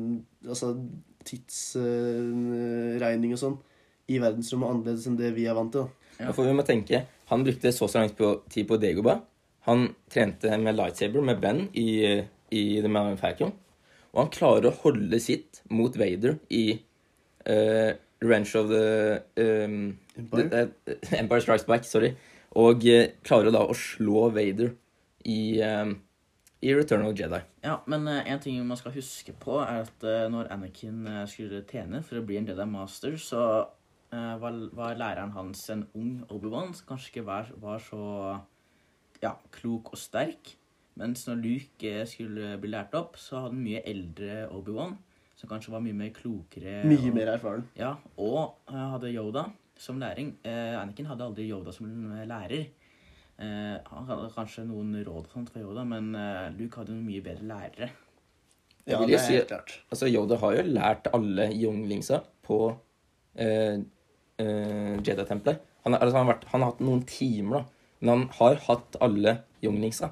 altså 0.48 0.74
tidsregning 1.28 3.32
og 3.34 3.40
sånn 3.40 3.56
i 4.08 4.16
verdensrommet 4.22 4.70
annerledes 4.72 5.06
enn 5.10 5.18
det 5.18 5.30
vi 5.36 5.44
er 5.48 5.56
vant 5.58 5.72
til. 5.74 5.82
da. 5.84 5.88
Ja. 6.18 6.32
For 6.32 6.42
vi 6.48 6.54
må 6.56 6.64
tenke, 6.66 6.96
Han 7.28 7.44
brukte 7.44 7.72
så 7.76 7.84
så 7.88 8.00
lang 8.00 8.10
tid 8.48 8.64
på 8.68 8.78
Dagobah. 8.80 9.18
Han 9.68 9.94
trente 10.08 10.48
med 10.56 10.76
lightsaber 10.78 11.20
med 11.20 11.40
Ben 11.40 11.68
i, 11.74 12.24
i 12.50 12.80
The 12.80 12.88
Man 12.88 13.18
Falcon. 13.20 13.52
Og 14.14 14.22
han 14.22 14.30
klarer 14.32 14.70
å 14.70 14.78
holde 14.82 15.20
sitt 15.20 15.60
mot 15.68 15.92
Vader 15.92 16.38
i 16.48 16.80
uh, 17.44 17.92
Revenge 18.24 18.56
of 18.56 18.72
the 18.72 19.20
um, 19.36 19.98
Empire? 20.16 20.48
The, 20.48 20.64
uh, 20.88 21.16
Empire 21.20 21.44
Strikes 21.44 21.68
Back. 21.68 21.84
sorry. 21.84 22.14
Og 22.56 22.80
uh, 22.88 23.12
klarer 23.22 23.52
da 23.52 23.66
å 23.68 23.76
slå 23.76 24.30
Vader 24.32 24.72
i, 25.28 25.60
um, 25.60 25.98
i 26.60 26.74
Return 26.74 27.06
of 27.06 27.14
Jedi. 27.18 27.40
Ja, 27.62 27.78
men 27.90 28.06
uh, 28.08 28.18
en 28.26 28.40
ting 28.42 28.58
man 28.66 28.78
skal 28.78 28.94
huske 28.96 29.34
på, 29.38 29.58
er 29.62 29.84
at 29.84 30.06
uh, 30.06 30.26
når 30.32 30.50
Anakin 30.54 31.04
uh, 31.06 31.24
skulle 31.30 31.62
tjene 31.68 32.02
for 32.06 32.18
å 32.18 32.24
bli 32.26 32.38
en 32.40 32.48
Jedi 32.50 32.66
Master, 32.68 33.18
så 33.20 33.42
var, 34.08 34.54
var 34.72 34.94
læreren 34.96 35.34
hans 35.34 35.66
en 35.68 35.82
ung 35.92 36.22
Obi-Wan 36.32 36.70
som 36.72 36.86
kanskje 36.88 37.10
ikke 37.10 37.22
var, 37.26 37.50
var 37.60 37.82
så 37.84 37.98
ja, 39.20 39.34
klok 39.52 39.90
og 39.92 40.00
sterk. 40.00 40.54
Mens 40.96 41.26
når 41.28 41.42
Luke 41.42 41.90
skulle 42.08 42.54
bli 42.56 42.70
lært 42.72 42.96
opp, 42.96 43.18
så 43.20 43.42
hadde 43.42 43.52
han 43.52 43.66
mye 43.66 43.82
eldre 43.84 44.38
Obi-Wan, 44.56 44.96
som 45.36 45.50
kanskje 45.52 45.74
var 45.74 45.84
mye 45.84 45.98
mer 45.98 46.14
klokere. 46.16 46.78
Mye 46.88 47.02
og, 47.02 47.18
mer 47.18 47.34
erfaren. 47.34 47.68
Ja, 47.76 47.92
og 48.16 48.72
hadde 48.72 49.12
Yoda 49.12 49.44
som 49.76 50.00
læring. 50.00 50.38
Anakin 50.48 51.12
hadde 51.12 51.28
aldri 51.28 51.44
Yoda 51.50 51.76
som 51.76 51.92
lærer. 52.32 52.64
Eh, 53.38 53.76
han 53.92 54.06
hadde 54.08 54.32
kanskje 54.34 54.64
noen 54.66 54.96
råd 55.06 55.28
og 55.28 55.32
sånt 55.32 55.50
fra 55.54 55.62
Yoda, 55.62 55.84
men 55.86 56.10
eh, 56.18 56.48
Luke 56.58 56.80
hadde 56.80 56.90
noen 56.96 57.06
mye 57.06 57.22
bedre 57.22 57.46
lærere. 57.46 57.90
Ja, 58.88 58.98
det 59.04 59.14
er 59.14 59.22
si- 59.22 59.36
helt 59.36 59.50
klart. 59.52 59.74
Altså, 59.92 60.08
Yoda 60.10 60.38
har 60.40 60.56
jo 60.56 60.64
lært 60.72 61.06
alle 61.14 61.46
younglingsa 61.54 62.22
på 62.48 62.58
eh, 63.38 63.78
eh, 64.40 64.94
Jedi-tempelet. 65.04 65.60
Han, 65.84 65.94
altså, 65.94 66.16
han, 66.16 66.26
har 66.32 66.40
han 66.50 66.64
har 66.64 66.72
hatt 66.72 66.82
noen 66.82 67.04
timer, 67.06 67.60
da. 67.60 67.64
Men 68.00 68.10
han 68.14 68.26
har 68.40 68.58
hatt 68.66 68.96
alle 69.04 69.36
younglingsa. 69.62 70.10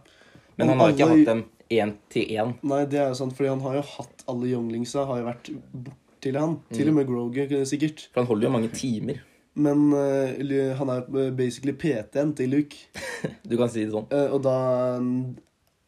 Men 0.56 0.70
han 0.72 0.80
har 0.82 0.94
ikke 0.94 1.08
hatt 1.10 1.26
dem 1.28 1.44
én 1.70 1.92
til 2.12 2.30
én. 2.36 2.54
Nei, 2.62 2.84
det 2.90 3.00
er 3.02 3.08
jo 3.10 3.18
sant, 3.18 3.34
fordi 3.36 3.50
han 3.50 3.62
har 3.66 3.80
jo 3.80 3.84
hatt 3.96 4.22
alle 4.30 4.52
younglingsa, 4.54 5.04
har 5.08 5.20
jo 5.22 5.26
vært 5.32 5.50
borti 5.74 6.32
han. 6.36 6.56
Mm. 6.70 6.76
Til 6.78 6.90
og 6.92 6.96
med 7.00 7.06
Groger, 7.10 7.56
sikkert. 7.68 8.06
For 8.12 8.22
han 8.22 8.30
holder 8.30 8.48
jo 8.48 8.52
mange 8.54 8.70
timer. 8.74 9.20
Men 9.56 9.86
uh, 9.96 10.76
han 10.76 10.90
er 10.92 11.06
eh, 11.16 11.30
basically 11.36 11.72
PT-en 11.80 12.34
til 12.36 12.52
Luke. 12.52 12.76
Du 13.48 13.56
kan 13.56 13.70
si 13.72 13.86
det 13.86 13.94
sånn. 13.94 14.08
Uh, 14.12 14.34
og 14.36 14.42
da 14.44 14.56
mm, 15.00 15.36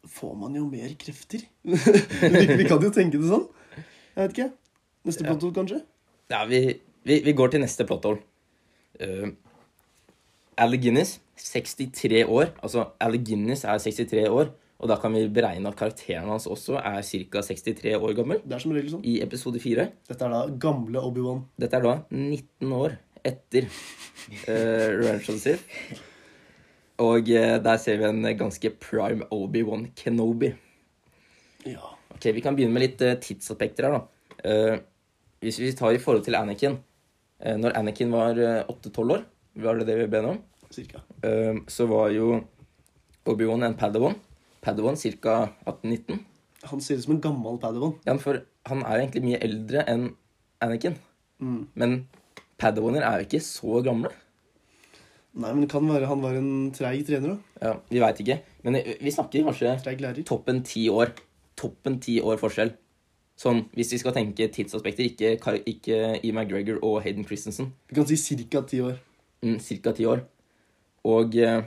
får 0.09 0.37
man 0.41 0.57
jo 0.57 0.65
mer 0.71 0.95
krefter. 1.01 1.45
vi, 1.69 2.45
vi 2.63 2.69
kan 2.69 2.81
jo 2.83 2.91
tenke 2.95 3.21
det 3.21 3.29
sånn. 3.29 3.45
Jeg 4.17 4.23
vet 4.23 4.37
ikke. 4.37 4.49
Neste 5.09 5.27
Ja. 5.27 5.35
plotto, 5.35 5.53
kanskje? 5.57 5.83
Ja, 6.33 6.41
vi, 6.49 6.63
vi, 7.09 7.21
vi 7.27 7.37
går 7.37 7.53
til 7.53 7.63
neste 7.63 7.85
plotthole. 7.89 8.25
Uh, 8.99 9.29
Alec 10.59 10.83
Guinness, 10.87 11.19
63 11.39 12.25
år. 12.25 12.55
Altså, 12.65 12.89
Alec 13.05 13.29
Guinness 13.29 13.63
er 13.69 13.79
63 13.85 14.25
år. 14.33 14.51
Og 14.79 14.87
da 14.87 14.95
kan 15.03 15.11
vi 15.11 15.25
beregne 15.35 15.67
at 15.67 15.75
karakteren 15.79 16.29
hans 16.31 16.47
også 16.47 16.77
er 16.79 17.01
ca. 17.03 17.41
63 17.43 17.97
år 17.99 18.13
gammel. 18.15 18.39
Det 18.47 18.55
er 18.55 18.63
som 18.63 18.75
regel 18.75 18.93
sånn. 18.93 19.03
I 19.11 19.17
episode 19.25 19.59
4. 19.63 19.89
Dette 20.07 20.27
er 20.27 20.35
da 20.35 20.43
gamle 20.63 21.03
Obi-Wan. 21.03 21.41
Dette 21.59 21.81
er 21.81 21.83
da 21.83 21.95
19 22.15 22.75
år 22.77 22.95
etter 23.27 23.69
uh, 24.49 24.89
Revenge 24.99 25.29
of 25.29 25.37
the 25.37 25.41
Sith. 25.41 25.65
Og 26.99 27.31
uh, 27.31 27.57
der 27.65 27.81
ser 27.81 28.01
vi 28.01 28.09
en 28.09 28.27
ganske 28.39 28.71
prime 28.81 29.27
Obi-Wan 29.35 29.89
Kenobi. 29.97 30.53
Ja. 31.67 31.95
Ok, 32.15 32.31
Vi 32.35 32.43
kan 32.45 32.57
begynne 32.57 32.75
med 32.75 32.87
litt 32.87 33.03
uh, 33.03 33.17
tidsaspekter 33.21 33.89
her, 33.89 33.99
da. 33.99 34.79
Hvis 35.43 35.59
vi 35.59 35.73
tar 35.75 35.95
i 35.95 35.99
forhold 35.99 36.25
til 36.27 36.35
Anakin 36.35 36.77
Når 37.43 37.73
Anakin 37.75 38.13
var 38.13 38.39
8-12 38.71 39.13
år, 39.15 39.25
var 39.63 39.79
det 39.79 39.87
det 39.87 39.97
vi 39.99 40.07
ble 40.11 40.21
om, 40.27 40.39
Cirka. 40.71 41.01
så 41.71 41.87
var 41.91 42.11
jo 42.11 42.41
Obi-Wan 43.27 43.63
en 43.67 43.75
Padawan. 43.79 44.15
Padawan 44.63 44.97
ca. 44.97 45.49
18-19. 45.67 46.19
Han 46.71 46.81
ser 46.81 46.99
ut 46.99 47.05
som 47.05 47.15
en 47.15 47.21
gammel 47.21 47.59
Padawan. 47.59 47.95
Ja, 48.07 48.17
for 48.19 48.43
han 48.67 48.83
er 48.83 48.97
jo 48.97 49.05
egentlig 49.05 49.25
mye 49.25 49.43
eldre 49.43 49.85
enn 49.91 50.09
Anakin. 50.65 50.97
Mm. 51.39 51.69
Men 51.75 52.09
Padawaner 52.59 53.05
er 53.07 53.21
jo 53.21 53.29
ikke 53.29 53.43
så 53.45 53.79
gamle. 53.87 54.11
Nei, 55.39 55.53
men 55.53 55.63
det 55.63 55.71
kan 55.71 55.87
være 55.87 56.09
han 56.11 56.23
var 56.25 56.35
en 56.35 56.51
treig 56.75 57.05
trener, 57.07 57.37
da. 57.37 57.63
Ja, 57.63 57.73
Vi 57.93 58.01
veit 58.03 58.21
ikke. 58.25 58.39
Men 58.67 58.79
eh, 58.81 58.97
vi 58.99 59.13
snakker 59.15 59.47
kanskje 59.47 60.25
toppen 60.27 60.63
ti 60.67 60.89
år. 60.91 61.13
Toppen 61.59 62.01
ti 62.03 62.19
år 62.23 62.41
forskjell. 62.41 62.73
Sånn, 63.39 63.69
Hvis 63.77 63.93
vi 63.95 64.01
skal 64.03 64.17
tenke 64.17 64.49
tidsaspekter, 64.51 65.07
ikke, 65.07 65.37
ikke 65.71 65.99
E. 66.19 66.33
McGregor 66.33 66.81
og 66.83 67.03
Hayden 67.05 67.27
Christensen. 67.29 67.71
Vi 67.87 67.95
kan 67.95 68.09
si 68.09 68.19
cirka 68.19 68.65
ti 68.67 68.81
år. 68.83 68.97
Mm, 69.47 69.61
Cirka 69.63 69.93
ti 69.95 70.09
år. 70.11 70.25
Og 71.07 71.37
uh, 71.39 71.61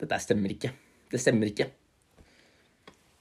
dette 0.00 0.20
stemmer 0.24 0.54
ikke. 0.54 0.70
Det 1.12 1.20
stemmer 1.20 1.50
ikke. 1.52 1.66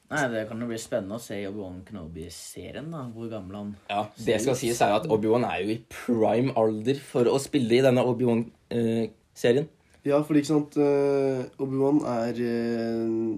Nei, 0.09 0.23
Det 0.33 0.47
kan 0.49 0.61
jo 0.61 0.67
bli 0.71 0.77
spennende 0.81 1.17
å 1.19 1.21
se 1.21 1.35
i 1.37 1.45
Obi-Wan 1.45 1.83
Kenobi-serien, 1.85 2.87
da, 2.89 3.03
hvor 3.13 3.29
gammel 3.29 3.57
han 3.59 3.73
Ja, 3.91 4.07
Det 4.17 4.39
skal 4.41 4.57
sies 4.57 4.79
er 4.81 4.95
at 4.95 5.05
Obi-Wan 5.11 5.45
er 5.45 5.61
jo 5.61 5.75
i 5.75 5.81
prime 5.93 6.55
alder 6.57 6.97
for 7.05 7.29
å 7.29 7.37
spille 7.41 7.77
i 7.77 7.83
denne 7.85 8.01
Obi-Wan-serien. 8.09 9.67
Ja, 10.07 10.21
fordi 10.25 10.41
ikke 10.41 10.53
sant 10.53 10.77
eh, 10.81 11.43
Obi-Wan 11.61 12.01
er 12.09 12.39
eh, 12.41 13.37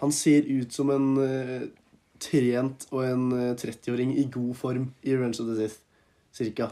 Han 0.00 0.12
ser 0.14 0.46
ut 0.48 0.72
som 0.72 0.92
en 0.94 1.08
eh, 1.20 1.66
trent 2.22 2.86
og 2.92 3.02
en 3.04 3.26
eh, 3.36 3.52
30-åring 3.58 4.14
i 4.16 4.24
god 4.32 4.54
form 4.56 4.88
i 5.04 5.12
Revenge 5.12 5.42
of 5.42 5.50
the 5.50 5.58
Sith. 5.58 5.82
Cirka 6.36 6.70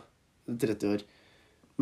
30 0.48 0.88
år. 0.94 1.04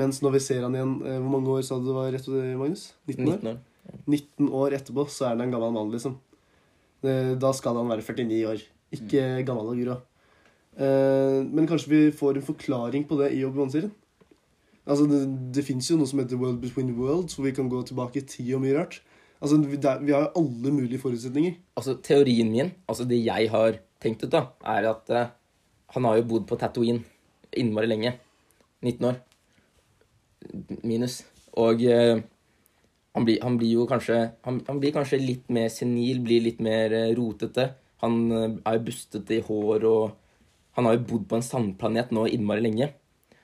Mens 0.00 0.22
når 0.24 0.38
vi 0.38 0.40
ser 0.40 0.64
han 0.64 0.74
igjen 0.74 0.94
eh, 1.04 1.18
Hvor 1.20 1.30
mange 1.34 1.54
år 1.58 1.64
sa 1.66 1.76
du 1.78 1.90
det 1.90 1.94
var 1.98 2.10
rett, 2.14 2.26
Magnus? 2.58 2.88
19 3.06 3.28
år? 3.28 3.38
19 3.38 3.52
år. 3.52 3.62
19 4.08 4.52
år 4.62 4.76
etterpå 4.78 5.06
så 5.10 5.26
er 5.28 5.34
han 5.36 5.44
en 5.46 5.52
gammel 5.54 5.74
mann, 5.74 5.90
liksom. 5.94 6.16
Eh, 7.02 7.34
Da 7.38 7.52
skal 7.52 7.76
han 7.76 7.90
være 7.90 8.02
49 8.02 8.46
år. 8.46 8.62
Ikke 8.92 9.44
gammel 9.46 9.72
og 9.72 9.80
grå. 9.82 9.96
Eh, 10.78 11.42
Men 11.44 11.66
kanskje 11.66 11.90
vi 11.90 12.02
får 12.12 12.36
en 12.36 12.48
forklaring 12.50 13.06
på 13.08 13.18
det 13.20 13.32
i 13.36 13.44
Obi-Wan-serien? 13.44 13.92
Altså, 14.86 15.06
det, 15.06 15.20
det 15.54 15.64
fins 15.64 15.90
jo 15.90 15.96
noe 15.96 16.10
som 16.10 16.18
heter 16.18 16.36
World 16.40 16.60
Between 16.60 16.94
Worlds, 16.98 17.34
hvor 17.34 17.46
vi 17.46 17.54
kan 17.54 17.68
gå 17.70 17.82
tilbake 17.86 18.18
i 18.18 18.26
tid 18.26 18.54
og 18.56 18.62
mye 18.64 18.78
rart. 18.78 19.00
Altså, 19.40 19.58
vi, 19.62 19.76
der, 19.76 20.00
vi 20.02 20.12
har 20.14 20.26
jo 20.26 20.42
alle 20.42 20.72
mulige 20.74 20.98
forutsetninger. 20.98 21.54
Altså, 21.76 21.94
teorien 22.02 22.50
min, 22.50 22.72
altså 22.88 23.04
det 23.06 23.24
jeg 23.24 23.50
har 23.50 23.78
tenkt 24.02 24.24
ut, 24.24 24.32
da, 24.32 24.46
er 24.66 24.88
at 24.90 25.10
uh, 25.10 25.30
han 25.94 26.04
har 26.08 26.16
jo 26.18 26.26
bodd 26.32 26.48
på 26.50 26.58
Tatooine 26.58 27.04
innmari 27.54 27.86
lenge. 27.86 28.16
19 28.82 29.06
år. 29.06 29.20
Minus. 30.82 31.20
Og 31.54 31.82
eh, 31.86 32.22
han, 33.12 33.26
blir, 33.26 33.38
han 33.44 33.58
blir 33.60 33.74
jo 33.76 33.86
kanskje 33.88 34.18
han, 34.46 34.62
han 34.68 34.80
blir 34.80 34.94
kanskje 34.94 35.20
litt 35.20 35.52
mer 35.52 35.68
senil, 35.72 36.22
blir 36.24 36.44
litt 36.46 36.62
mer 36.64 36.94
eh, 36.96 37.12
rotete. 37.16 37.68
Han 38.04 38.18
eh, 38.32 38.58
er 38.64 38.78
jo 38.78 38.86
bustete 38.88 39.36
i 39.36 39.44
hår, 39.44 39.86
og 39.88 40.76
han 40.78 40.88
har 40.88 40.96
jo 40.96 41.06
bodd 41.10 41.28
på 41.28 41.38
en 41.38 41.46
sandplanet 41.46 42.12
nå 42.14 42.26
innmari 42.32 42.64
lenge. 42.64 42.92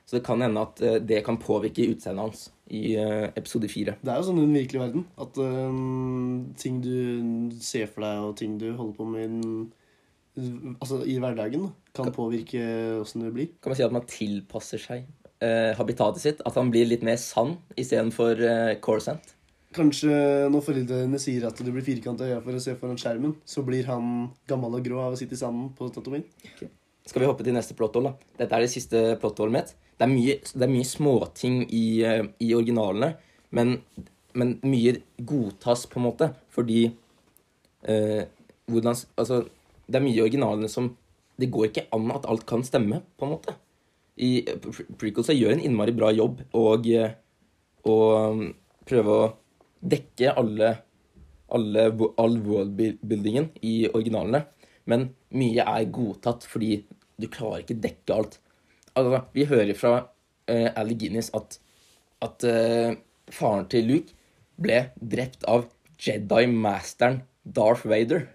Så 0.08 0.16
det 0.16 0.24
kan 0.24 0.40
hende 0.40 0.64
at 0.64 0.80
eh, 0.80 1.00
det 1.04 1.20
kan 1.26 1.40
påvirke 1.40 1.90
utseendet 1.92 2.24
hans 2.24 2.46
i 2.68 2.98
episode 3.00 3.68
fire. 3.72 3.94
Det 4.04 4.12
er 4.12 4.18
jo 4.20 4.26
sånn 4.26 4.40
i 4.42 4.44
den 4.44 4.56
virkelige 4.58 4.82
verden 4.82 5.04
at 5.24 5.38
øhm, 5.40 6.50
ting 6.60 6.82
du 6.84 7.54
ser 7.64 7.86
for 7.88 8.04
deg, 8.04 8.24
og 8.26 8.34
ting 8.36 8.58
du 8.60 8.66
holder 8.76 8.96
på 8.98 9.06
med 9.08 9.22
i, 9.24 9.28
den, 10.36 10.74
altså, 10.74 10.98
i 11.08 11.16
hverdagen, 11.16 11.70
kan, 11.96 12.10
kan 12.10 12.16
påvirke 12.18 12.60
åssen 13.00 13.24
det 13.24 13.32
blir. 13.38 13.48
kan 13.56 13.72
man 13.72 13.80
si 13.80 13.86
at 13.86 13.96
man 13.96 14.04
tilpasser 14.04 14.84
seg 14.84 15.08
eh, 15.40 15.72
habitatet 15.78 16.24
sitt. 16.24 16.44
At 16.48 16.60
han 16.60 16.72
blir 16.72 16.88
litt 16.88 17.04
mer 17.06 17.16
sand 17.20 17.58
istedenfor 17.80 18.44
eh, 18.44 18.74
Corsant. 18.84 19.34
Kanskje 19.78 20.10
når 20.50 20.64
foreldrene 20.66 21.20
sier 21.22 21.46
at 21.46 21.60
du 21.62 21.70
blir 21.70 21.86
firkanta 21.86 22.26
øya 22.26 22.40
for 22.42 22.58
å 22.58 22.62
se 22.62 22.74
foran 22.78 22.98
skjermen, 22.98 23.36
så 23.46 23.62
blir 23.66 23.86
han 23.86 24.28
gammel 24.50 24.78
og 24.78 24.84
grå 24.86 25.00
av 25.04 25.14
å 25.14 25.18
sitte 25.20 25.36
i 25.36 25.40
sanden 25.40 25.70
på 25.78 25.90
Tatooine. 25.94 26.26
Skal 27.08 27.22
vi 27.22 27.28
hoppe 27.28 27.46
til 27.46 27.54
neste 27.56 27.76
plotthold, 27.78 28.10
da? 28.10 28.30
Dette 28.42 28.56
er 28.56 28.64
det 28.64 28.72
siste 28.72 29.02
plottholdet 29.22 29.54
mitt. 29.54 29.74
Det 29.98 30.06
er 30.06 30.12
mye, 30.12 30.34
mye 30.70 30.86
småting 30.86 31.62
i, 31.74 31.84
eh, 32.06 32.24
i 32.44 32.50
originalene, 32.54 33.14
men, 33.54 33.78
men 34.38 34.56
mye 34.66 34.98
godtas 35.16 35.86
på 35.88 36.00
en 36.00 36.06
måte, 36.08 36.28
fordi 36.54 36.82
eh, 37.88 38.26
hvordan, 38.68 38.98
Altså, 39.16 39.44
det 39.86 39.98
er 39.98 40.04
mye 40.04 40.18
i 40.18 40.24
originalene 40.26 40.68
som 40.68 40.92
Det 41.38 41.50
går 41.54 41.68
ikke 41.68 41.86
an 41.94 42.10
at 42.10 42.24
alt 42.26 42.44
kan 42.50 42.64
stemme, 42.66 43.00
på 43.16 43.24
en 43.24 43.30
måte. 43.36 43.54
I 44.18 44.42
eh, 44.42 44.58
prequelsa 44.98 45.36
gjør 45.36 45.54
en 45.54 45.62
innmari 45.62 45.94
bra 45.94 46.10
jobb 46.10 46.42
og, 46.58 46.88
eh, 46.90 47.14
og 47.86 48.32
um, 48.34 48.48
prøve 48.88 49.14
å 49.14 49.28
dekke 49.80 50.34
alle, 50.38 50.74
alle 51.54 51.88
all 52.18 52.38
worldbuildingen 52.44 53.50
i 53.62 53.74
originalene. 53.92 54.44
Men 54.88 55.10
mye 55.36 55.64
er 55.64 55.90
godtatt 55.92 56.46
fordi 56.48 56.82
du 57.18 57.28
klarer 57.30 57.64
ikke 57.64 57.80
dekke 57.82 58.14
alt. 58.14 58.38
Altså, 58.96 59.22
vi 59.34 59.46
hører 59.48 59.74
fra 59.78 59.94
uh, 60.00 60.68
Ali 60.78 60.96
Guinness 60.98 61.30
at, 61.36 61.58
at 62.24 62.46
uh, 62.48 62.94
faren 63.30 63.68
til 63.70 63.86
Luke 63.90 64.14
ble 64.58 64.88
drept 64.98 65.44
av 65.50 65.68
Jedi-masteren 66.02 67.22
Darth 67.42 67.86
Vader. 67.88 68.26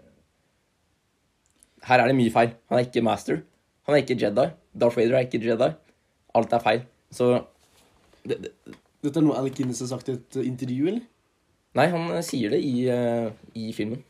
Her 1.88 2.04
er 2.04 2.12
det 2.12 2.18
mye 2.18 2.32
feil. 2.32 2.54
Han 2.70 2.80
er 2.80 2.88
ikke 2.88 3.04
master. 3.04 3.42
Han 3.88 3.96
er 3.96 4.04
ikke 4.04 4.20
Jedi. 4.20 4.48
Darth 4.80 5.00
Vader 5.00 5.18
er 5.20 5.28
ikke 5.28 5.42
Jedi. 5.44 5.74
Alt 6.38 6.56
er 6.56 6.64
feil. 6.64 6.86
Så 7.14 7.34
det, 8.24 8.40
det, 8.46 8.54
Dette 9.04 9.20
er 9.20 9.26
noe 9.26 9.36
Alec 9.36 9.58
Guinness 9.58 9.84
har 9.84 9.92
sagt 9.92 10.08
i 10.10 10.16
et 10.16 10.38
intervju, 10.40 10.88
eller? 10.88 11.04
Nei, 11.78 11.88
han 11.90 12.10
eh, 12.14 12.26
sier 12.26 12.54
det 12.54 12.60
i, 12.62 12.86
eh, 12.92 13.30
i 13.58 13.72
filmen. 13.76 14.02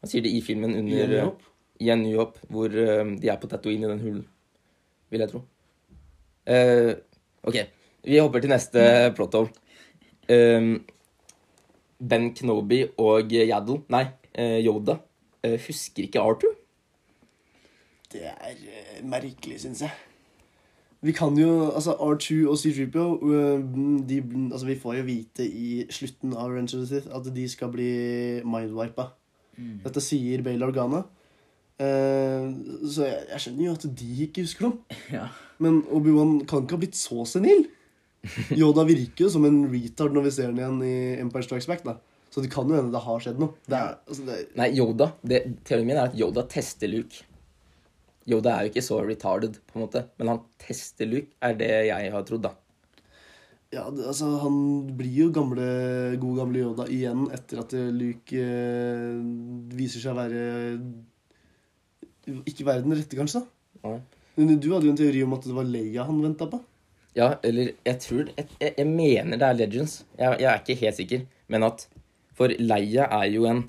Han 0.00 0.10
sier 0.10 0.24
det 0.24 0.32
i 0.36 0.42
filmen 0.44 0.76
under 0.76 0.96
I 0.96 1.06
en 1.06 1.16
eh, 1.22 1.46
i 1.80 1.88
en 1.88 2.02
ny 2.04 2.10
hopp, 2.12 2.36
hvor 2.52 2.68
de 2.68 3.28
er 3.32 3.38
på 3.40 3.48
Tatooine 3.48 3.86
i 3.86 3.88
den 3.88 4.02
hulen. 4.04 4.24
Vil 5.08 5.22
jeg 5.24 5.30
tro. 5.30 5.38
Uh, 6.44 6.92
ok, 7.48 7.56
vi 8.04 8.18
hopper 8.20 8.44
til 8.44 8.52
neste 8.52 8.82
plot 9.16 9.38
hole. 9.38 9.48
Um, 10.28 10.74
ben 11.96 12.28
Knoby 12.36 12.82
og 13.00 13.32
Yaddle, 13.32 13.78
nei, 13.96 14.02
Yoda, 14.60 14.98
husker 15.64 16.04
ikke 16.04 16.20
Arthur. 16.20 16.52
Det 18.12 18.28
er 18.28 18.60
merkelig, 19.08 19.62
syns 19.64 19.86
jeg. 19.86 20.09
Vi 21.00 21.14
kan 21.16 21.36
jo 21.38 21.70
Altså, 21.70 21.94
R2 21.96 22.42
og 22.50 22.58
C3PO 22.60 23.04
uh, 23.24 23.62
de, 24.08 24.18
altså, 24.52 24.66
Vi 24.68 24.76
får 24.80 24.98
jo 24.98 25.06
vite 25.06 25.46
i 25.46 25.86
slutten 25.90 26.34
av 26.34 26.50
Revenge 26.50 26.76
of 26.76 26.84
the 26.84 26.90
Sith 26.90 27.08
at 27.16 27.30
de 27.34 27.46
skal 27.48 27.72
bli 27.72 27.90
mindwipa. 28.44 29.10
Dette 29.84 30.00
sier 30.04 30.44
Bale 30.44 30.64
Organa. 30.64 31.02
Eh, 31.80 32.48
så 32.92 33.06
jeg, 33.06 33.20
jeg 33.30 33.42
skjønner 33.44 33.64
jo 33.64 33.74
at 33.76 33.86
de 34.00 34.10
ikke 34.26 34.44
husker 34.44 34.68
dem. 34.68 34.76
Ja. 35.16 35.28
Men 35.60 35.82
Obi-Wan 35.92 36.38
kan 36.48 36.64
ikke 36.64 36.78
ha 36.78 36.80
blitt 36.84 36.96
så 36.96 37.24
senil. 37.28 37.66
Yoda 38.56 38.84
virker 38.88 39.26
jo 39.26 39.32
som 39.32 39.44
en 39.48 39.62
retard 39.72 40.14
når 40.16 40.26
vi 40.26 40.32
ser 40.32 40.48
den 40.52 40.60
igjen 40.60 40.78
i 40.84 40.94
Empire 41.20 41.44
Strikes 41.44 41.68
Back. 41.68 41.84
da 41.84 41.98
Så 42.32 42.44
det 42.44 42.52
kan 42.52 42.68
jo 42.68 42.76
hende 42.76 42.92
det 42.92 43.02
har 43.04 43.20
skjedd 43.24 43.40
noe. 43.40 43.56
Er, 43.68 43.98
altså, 44.08 44.24
det, 44.28 44.38
Nei, 44.60 44.70
Yoda, 44.76 45.10
det, 45.20 45.42
teorien 45.68 45.88
min 45.88 45.98
er 45.98 46.08
at 46.08 46.16
Yoda 46.16 46.46
tester 46.48 46.88
Luke. 46.88 47.24
Yoda 48.28 48.52
er 48.56 48.66
jo 48.66 48.72
ikke 48.74 48.84
så 48.84 48.98
retarded, 49.06 49.56
på 49.66 49.78
en 49.78 49.84
måte, 49.86 50.02
men 50.20 50.28
han 50.34 50.42
tester 50.60 51.08
Luke, 51.08 51.32
er 51.40 51.54
det 51.56 51.70
jeg 51.88 52.12
har 52.12 52.26
trodd, 52.28 52.44
da. 52.44 52.52
Ja, 53.70 53.84
det, 53.94 54.02
altså, 54.10 54.26
han 54.42 54.56
blir 54.98 55.14
jo 55.14 55.28
gamle, 55.34 55.66
god 56.20 56.40
gamle 56.42 56.58
Yoda 56.64 56.88
igjen 56.90 57.28
etter 57.32 57.60
at 57.62 57.74
Luke 57.94 58.34
eh, 58.34 59.20
viser 59.78 60.02
seg 60.02 60.10
å 60.10 60.18
være 60.18 60.40
Ikke 62.50 62.66
være 62.66 62.82
den 62.82 62.96
rette, 62.98 63.14
kanskje. 63.18 63.44
da. 63.82 63.94
Men 64.36 64.58
Du 64.60 64.72
hadde 64.72 64.88
jo 64.88 64.92
en 64.94 64.98
teori 64.98 65.22
om 65.22 65.36
at 65.36 65.46
det 65.46 65.54
var 65.54 65.68
Leia 65.70 66.04
han 66.08 66.20
venta 66.22 66.48
på. 66.50 66.60
Ja, 67.16 67.32
eller 67.46 67.72
jeg 67.86 67.98
tror 68.02 68.28
jeg, 68.36 68.46
jeg 68.60 68.86
mener 68.86 69.38
det 69.38 69.46
er 69.48 69.56
Legends. 69.58 69.96
Jeg, 70.18 70.36
jeg 70.42 70.50
er 70.50 70.60
ikke 70.62 70.78
helt 70.82 70.98
sikker. 71.00 71.24
Men 71.50 71.66
at 71.66 71.86
For 72.38 72.52
Leia 72.58 73.06
er 73.20 73.26
jo 73.32 73.46
en 73.50 73.64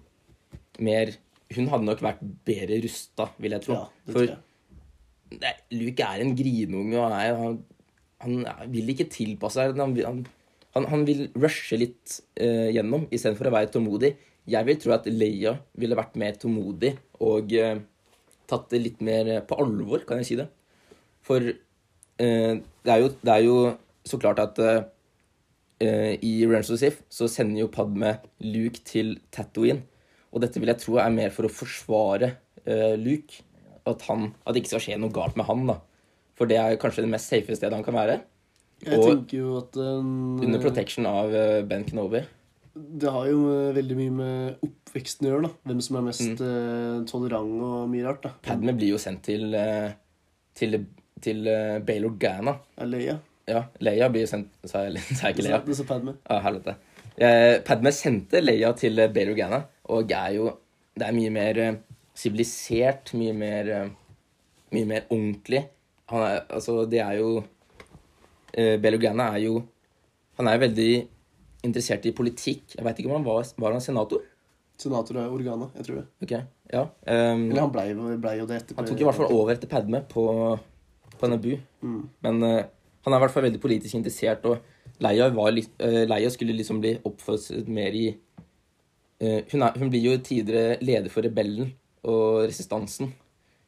mer 0.81 1.13
Hun 1.55 1.67
hadde 1.71 1.87
nok 1.87 2.01
vært 2.03 2.21
bedre 2.47 2.79
rusta, 2.83 3.27
vil 3.41 3.55
jeg 3.57 3.65
tro. 3.65 3.77
Ja, 3.77 4.05
det 4.07 4.15
For 4.15 4.27
jeg. 4.27 4.39
Luke 5.79 6.03
er 6.05 6.23
en 6.23 6.33
grinunge, 6.35 6.97
og 6.99 7.05
han, 7.07 7.15
er, 7.19 7.37
han, 8.23 8.41
han 8.45 8.71
vil 8.71 8.91
ikke 8.93 9.09
tilpasse 9.11 9.61
seg. 9.61 9.79
Han, 9.79 10.25
han, 10.75 10.87
han, 10.91 11.05
vil 11.07 11.25
rushe 11.39 11.79
litt 11.79 12.17
uh, 12.41 12.67
gjennom 12.71 13.07
istedenfor 13.11 13.49
å 13.49 13.55
være 13.55 13.71
tålmodig. 13.73 14.13
Jeg 14.51 14.67
vil 14.67 14.79
tro 14.81 14.95
at 14.95 15.07
Leia 15.11 15.55
ville 15.79 15.97
vært 15.97 16.17
mer 16.19 16.39
tålmodig 16.41 16.95
og 17.23 17.53
uh, 17.55 17.77
tatt 18.51 18.71
det 18.73 18.81
litt 18.83 19.03
mer 19.05 19.37
på 19.47 19.59
alvor, 19.63 20.03
kan 20.07 20.21
jeg 20.21 20.31
si 20.31 20.39
det. 20.39 20.49
For 21.25 21.43
uh, 21.51 21.53
det, 22.57 22.91
er 22.91 23.03
jo, 23.03 23.13
det 23.21 23.35
er 23.35 23.45
jo 23.45 23.61
så 24.07 24.19
klart 24.19 24.41
at 24.43 24.59
uh, 24.61 24.81
i 25.81 26.33
Revenge 26.45 26.73
of 26.73 26.81
Sif 26.81 26.99
så 27.09 27.29
sender 27.31 27.63
jo 27.63 27.71
Padme 27.73 28.17
Luke 28.43 28.83
til 28.85 29.15
Tatooine. 29.33 29.87
Og 30.31 30.41
dette 30.43 30.59
vil 30.63 30.71
jeg 30.71 30.79
tro 30.79 30.97
er 31.03 31.09
mer 31.13 31.29
for 31.35 31.47
å 31.47 31.51
forsvare 31.51 32.33
uh, 32.67 32.95
Luke. 32.99 33.41
At, 33.85 34.03
han, 34.09 34.27
at 34.45 34.53
det 34.53 34.61
ikke 34.61 34.75
skal 34.75 34.83
skje 34.85 34.99
noe 35.01 35.11
galt 35.15 35.35
med 35.39 35.47
han. 35.47 35.63
da. 35.67 35.79
For 36.37 36.45
det 36.49 36.57
er 36.61 36.77
kanskje 36.81 37.01
det 37.03 37.09
mest 37.11 37.31
safe 37.33 37.55
stedet 37.57 37.73
han 37.73 37.83
kan 37.85 37.97
være. 37.97 38.19
Jeg 38.85 38.97
og- 38.97 39.07
tenker 39.09 39.37
jo 39.37 39.57
at 39.59 39.75
um, 39.77 40.37
Under 40.41 40.61
protection 40.61 41.05
av 41.09 41.33
uh, 41.33 41.61
Ben 41.67 41.83
Kenobi. 41.85 42.21
Det 42.71 43.09
har 43.11 43.25
jo 43.27 43.39
eh, 43.51 43.73
veldig 43.75 43.95
mye 43.97 44.11
med 44.15 44.61
oppveksten 44.63 45.27
å 45.27 45.31
gjøre. 45.33 45.49
da 45.49 45.69
Hvem 45.73 45.81
som 45.83 45.97
er 45.99 46.05
mest 46.05 46.21
Mm. 46.23 46.37
uh, 46.39 47.01
tolerant 47.09 47.57
og 47.67 47.89
mye 47.91 48.05
rart. 48.05 48.21
da 48.23 48.31
Padme 48.47 48.71
blir 48.77 48.93
jo 48.93 48.99
sendt 49.01 49.25
til, 49.27 49.49
eh, 49.59 49.91
til, 50.55 50.77
til 51.19 51.43
Bail 51.83 52.05
Organa. 52.07 52.53
Leia. 52.87 53.17
Ja, 53.51 53.65
Leia 53.83 54.07
blir 54.13 54.23
sendt 54.29 54.53
Sa 54.63 54.85
jeg, 54.85 55.01
sa 55.17 55.27
jeg 55.27 55.35
ikke 55.35 55.47
Leia? 55.49 55.59
Du 55.67 55.73
sa 55.75 55.83
Padme. 55.89 56.15
Ja, 56.29 56.39
helvete. 56.45 56.77
Eh, 57.19 57.57
Padme 57.67 57.91
sendte 57.91 58.39
Leia 58.41 58.71
til 58.79 58.97
eh, 59.03 59.11
Bail 59.11 59.33
Organa, 59.35 59.65
og 59.91 60.11
er 60.15 60.35
jo 60.37 60.51
Det 60.97 61.07
er 61.07 61.15
mye 61.15 61.31
mer 61.33 61.59
eh, 61.59 61.79
sivilisert, 62.17 63.13
mye 63.17 63.35
mer 63.35 63.71
eh, 63.75 63.89
Mye 64.71 64.87
mer 64.87 65.07
ordentlig. 65.09 65.65
Han 66.11 66.25
er 66.25 66.41
Altså, 66.49 66.85
det 66.85 66.99
er 67.03 67.19
jo 67.19 67.41
uh, 67.41 68.75
Bail 68.83 68.97
er 69.05 69.37
jo 69.43 69.61
Han 70.37 70.47
er 70.47 70.57
veldig 70.57 71.07
interessert 71.63 72.05
i 72.05 72.11
politikk. 72.11 72.75
Jeg 72.77 72.85
veit 72.85 72.99
ikke 72.99 73.09
om 73.11 73.19
han 73.19 73.25
var, 73.25 73.45
var 73.57 73.75
han 73.75 73.81
senator? 73.81 74.23
Senator 74.79 75.19
er 75.21 75.29
Organa, 75.29 75.67
jeg 75.75 75.85
tror 75.85 75.99
det. 75.99 76.05
Ok, 76.23 76.31
ja. 76.73 76.81
Um, 77.05 77.51
Eller 77.51 77.61
han 77.61 77.73
blei 77.75 78.15
ble 78.17 78.31
jo 78.39 78.47
det 78.49 78.55
etterpå. 78.57 78.79
han 78.79 78.87
tok 78.89 79.03
i 79.03 79.05
hvert 79.05 79.19
fall 79.19 79.35
over 79.35 79.51
etter 79.53 79.69
Padme 79.69 80.01
på, 80.09 80.23
på 81.19 81.29
Naboo. 81.29 81.59
Mm. 81.85 81.99
Men 82.25 82.41
uh, 82.41 82.63
han 83.05 83.13
er 83.13 83.19
i 83.19 83.23
hvert 83.23 83.35
fall 83.35 83.45
veldig 83.45 83.61
politisk 83.61 83.99
interessert, 83.99 84.47
og 84.49 84.57
Leia, 85.01 85.29
var, 85.33 85.57
eh, 85.57 86.03
Leia 86.07 86.29
skulle 86.29 86.53
liksom 86.53 86.81
bli 86.81 86.95
oppfostret 87.07 87.69
mer 87.71 87.95
i 87.97 88.07
eh, 88.11 88.30
hun, 89.21 89.61
er, 89.61 89.75
hun 89.77 89.91
blir 89.93 90.01
jo 90.01 90.15
tidligere 90.17 90.79
leder 90.81 91.13
for 91.13 91.21
rebellen 91.21 91.75
og 92.01 92.47
resistansen. 92.49 93.11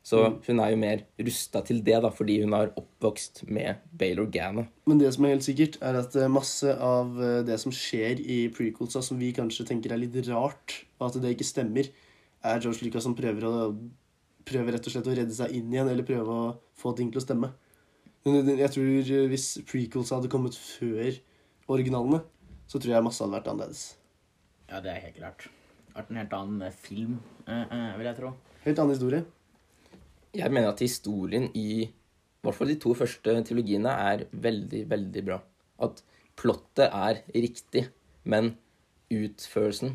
Så 0.03 0.19
hun 0.47 0.59
er 0.59 0.73
jo 0.73 0.79
mer 0.81 1.03
rusta 1.23 1.61
til 1.63 1.79
det, 1.85 1.95
da, 2.03 2.09
fordi 2.11 2.41
hun 2.41 2.51
har 2.51 2.73
oppvokst 2.75 3.45
med 3.47 3.79
Bail 3.95 4.19
Organa. 4.19 4.65
Men 4.89 4.99
det 4.99 5.13
som 5.15 5.23
er 5.23 5.37
helt 5.37 5.45
sikkert, 5.45 5.77
er 5.79 5.95
at 6.01 6.17
eh, 6.19 6.27
masse 6.31 6.73
av 6.75 7.15
eh, 7.23 7.39
det 7.47 7.55
som 7.61 7.71
skjer 7.71 8.19
i 8.19 8.41
prequelsa, 8.51 8.99
som 8.99 9.21
vi 9.21 9.31
kanskje 9.35 9.69
tenker 9.69 9.95
er 9.95 10.01
litt 10.01 10.17
rart, 10.27 10.81
og 10.99 11.07
at 11.07 11.21
det 11.23 11.31
ikke 11.37 11.47
stemmer, 11.47 11.87
er 12.43 12.59
George 12.59 12.83
Lucas 12.83 13.07
som 13.07 13.15
prøver 13.15 13.47
å 13.47 13.55
prøver 14.43 14.75
rett 14.75 14.87
og 14.89 14.91
slett 14.91 15.07
å 15.07 15.15
redde 15.15 15.35
seg 15.37 15.55
inn 15.55 15.71
igjen, 15.71 15.87
eller 15.87 16.03
prøve 16.03 16.35
å 16.35 16.53
få 16.75 16.91
ting 16.97 17.07
til 17.13 17.21
å 17.21 17.23
stemme. 17.23 17.53
Men 18.27 18.57
jeg 18.59 18.75
tror 18.75 19.15
eh, 19.15 19.27
hvis 19.31 19.49
prequelsa 19.71 20.19
hadde 20.19 20.31
kommet 20.33 20.59
før 20.59 21.15
originalene, 21.71 22.25
så 22.67 22.75
tror 22.75 22.97
jeg 22.97 23.07
masse 23.07 23.23
hadde 23.23 23.37
vært 23.37 23.47
annerledes. 23.53 23.85
Ja, 24.69 24.79
det 24.83 24.91
er 24.93 25.01
helt 25.07 25.17
klart. 25.19 25.47
Vært 25.93 26.09
en 26.09 26.19
helt 26.21 26.33
annen 26.37 26.61
eh, 26.65 26.77
film, 26.85 27.17
eh, 27.45 27.65
eh, 27.67 27.89
vil 27.99 28.09
jeg 28.09 28.19
tro. 28.19 28.31
Helt 28.63 28.79
annen 28.81 28.95
historie. 28.95 29.25
Jeg 30.33 30.49
mener 30.49 30.71
at 30.71 30.81
historien 30.81 31.49
i 31.53 31.83
i 32.43 32.45
hvert 32.49 32.57
fall 32.57 32.73
de 32.73 32.79
to 32.83 32.91
første 32.91 33.33
trilogiene 33.47 33.91
er 34.03 34.25
veldig, 34.43 34.81
veldig 34.91 35.21
bra. 35.23 35.37
At 35.85 36.01
plottet 36.35 36.89
er 36.89 37.21
riktig, 37.31 37.85
men 38.27 38.57
utførelsen 39.13 39.93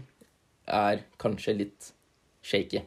er 0.65 1.03
kanskje 1.21 1.55
litt 1.59 1.91
shaky. 2.41 2.81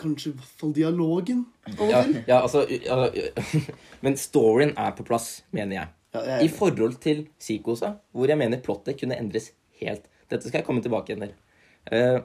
Kanskje 0.00 0.34
i 0.34 0.36
hvert 0.36 0.60
fall 0.60 0.74
dialogen 0.76 1.42
Ja, 1.78 2.02
ja 2.28 2.38
altså 2.40 2.62
ja, 2.68 3.08
Men 4.04 4.16
storyen 4.20 4.74
er 4.76 4.92
på 4.96 5.04
plass, 5.08 5.46
mener 5.52 5.78
jeg. 5.78 5.94
Ja, 6.12 6.38
I 6.44 6.52
forhold 6.52 7.00
til 7.00 7.24
Psykosa, 7.38 7.94
hvor 8.12 8.28
jeg 8.28 8.40
mener 8.40 8.60
plottet 8.64 9.00
kunne 9.00 9.16
endres 9.16 9.52
helt. 9.80 10.08
Dette 10.30 10.46
skal 10.46 10.60
jeg 10.60 10.66
komme 10.68 10.82
tilbake 10.84 11.12
igjen 11.12 11.26
til. 11.26 11.34
Uh, 11.90 12.20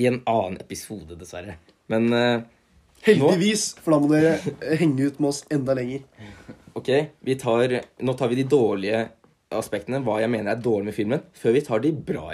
I 0.00 0.08
en 0.10 0.20
annen 0.30 0.58
episode, 0.62 1.16
dessverre. 1.20 1.56
Men 1.92 2.08
uh, 2.10 2.42
heldigvis, 3.06 3.68
for 3.84 3.94
da 3.94 4.00
må 4.02 4.10
dere 4.10 4.36
eh, 4.58 4.74
henge 4.80 5.10
ut 5.10 5.20
med 5.20 5.30
oss 5.30 5.44
enda 5.54 5.76
lenger. 5.78 6.02
ok, 6.74 6.90
vi 7.26 7.38
tar, 7.40 7.78
nå 8.02 8.16
tar 8.18 8.32
vi 8.32 8.40
de 8.40 8.48
dårlige 8.50 9.04
aspektene, 9.54 10.02
hva 10.02 10.18
jeg 10.22 10.32
mener 10.32 10.54
er 10.54 10.62
dårlig 10.62 10.90
med 10.90 10.96
filmen, 10.96 11.24
før 11.36 11.54
vi 11.54 11.64
tar 11.66 11.84
de 11.84 11.94
bra 11.94 12.32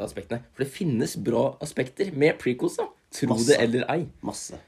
aspektene. 0.00 0.44
For 0.54 0.64
det 0.64 0.72
finnes 0.72 1.16
bra 1.18 1.48
aspekter 1.64 2.12
med 2.14 2.38
prequels, 2.42 2.78
da. 2.78 2.86
Tro 3.10 3.32
Masse. 3.32 3.48
det 3.50 3.56
eller 3.64 3.86
ei. 3.90 4.04
Masse. 4.22 4.60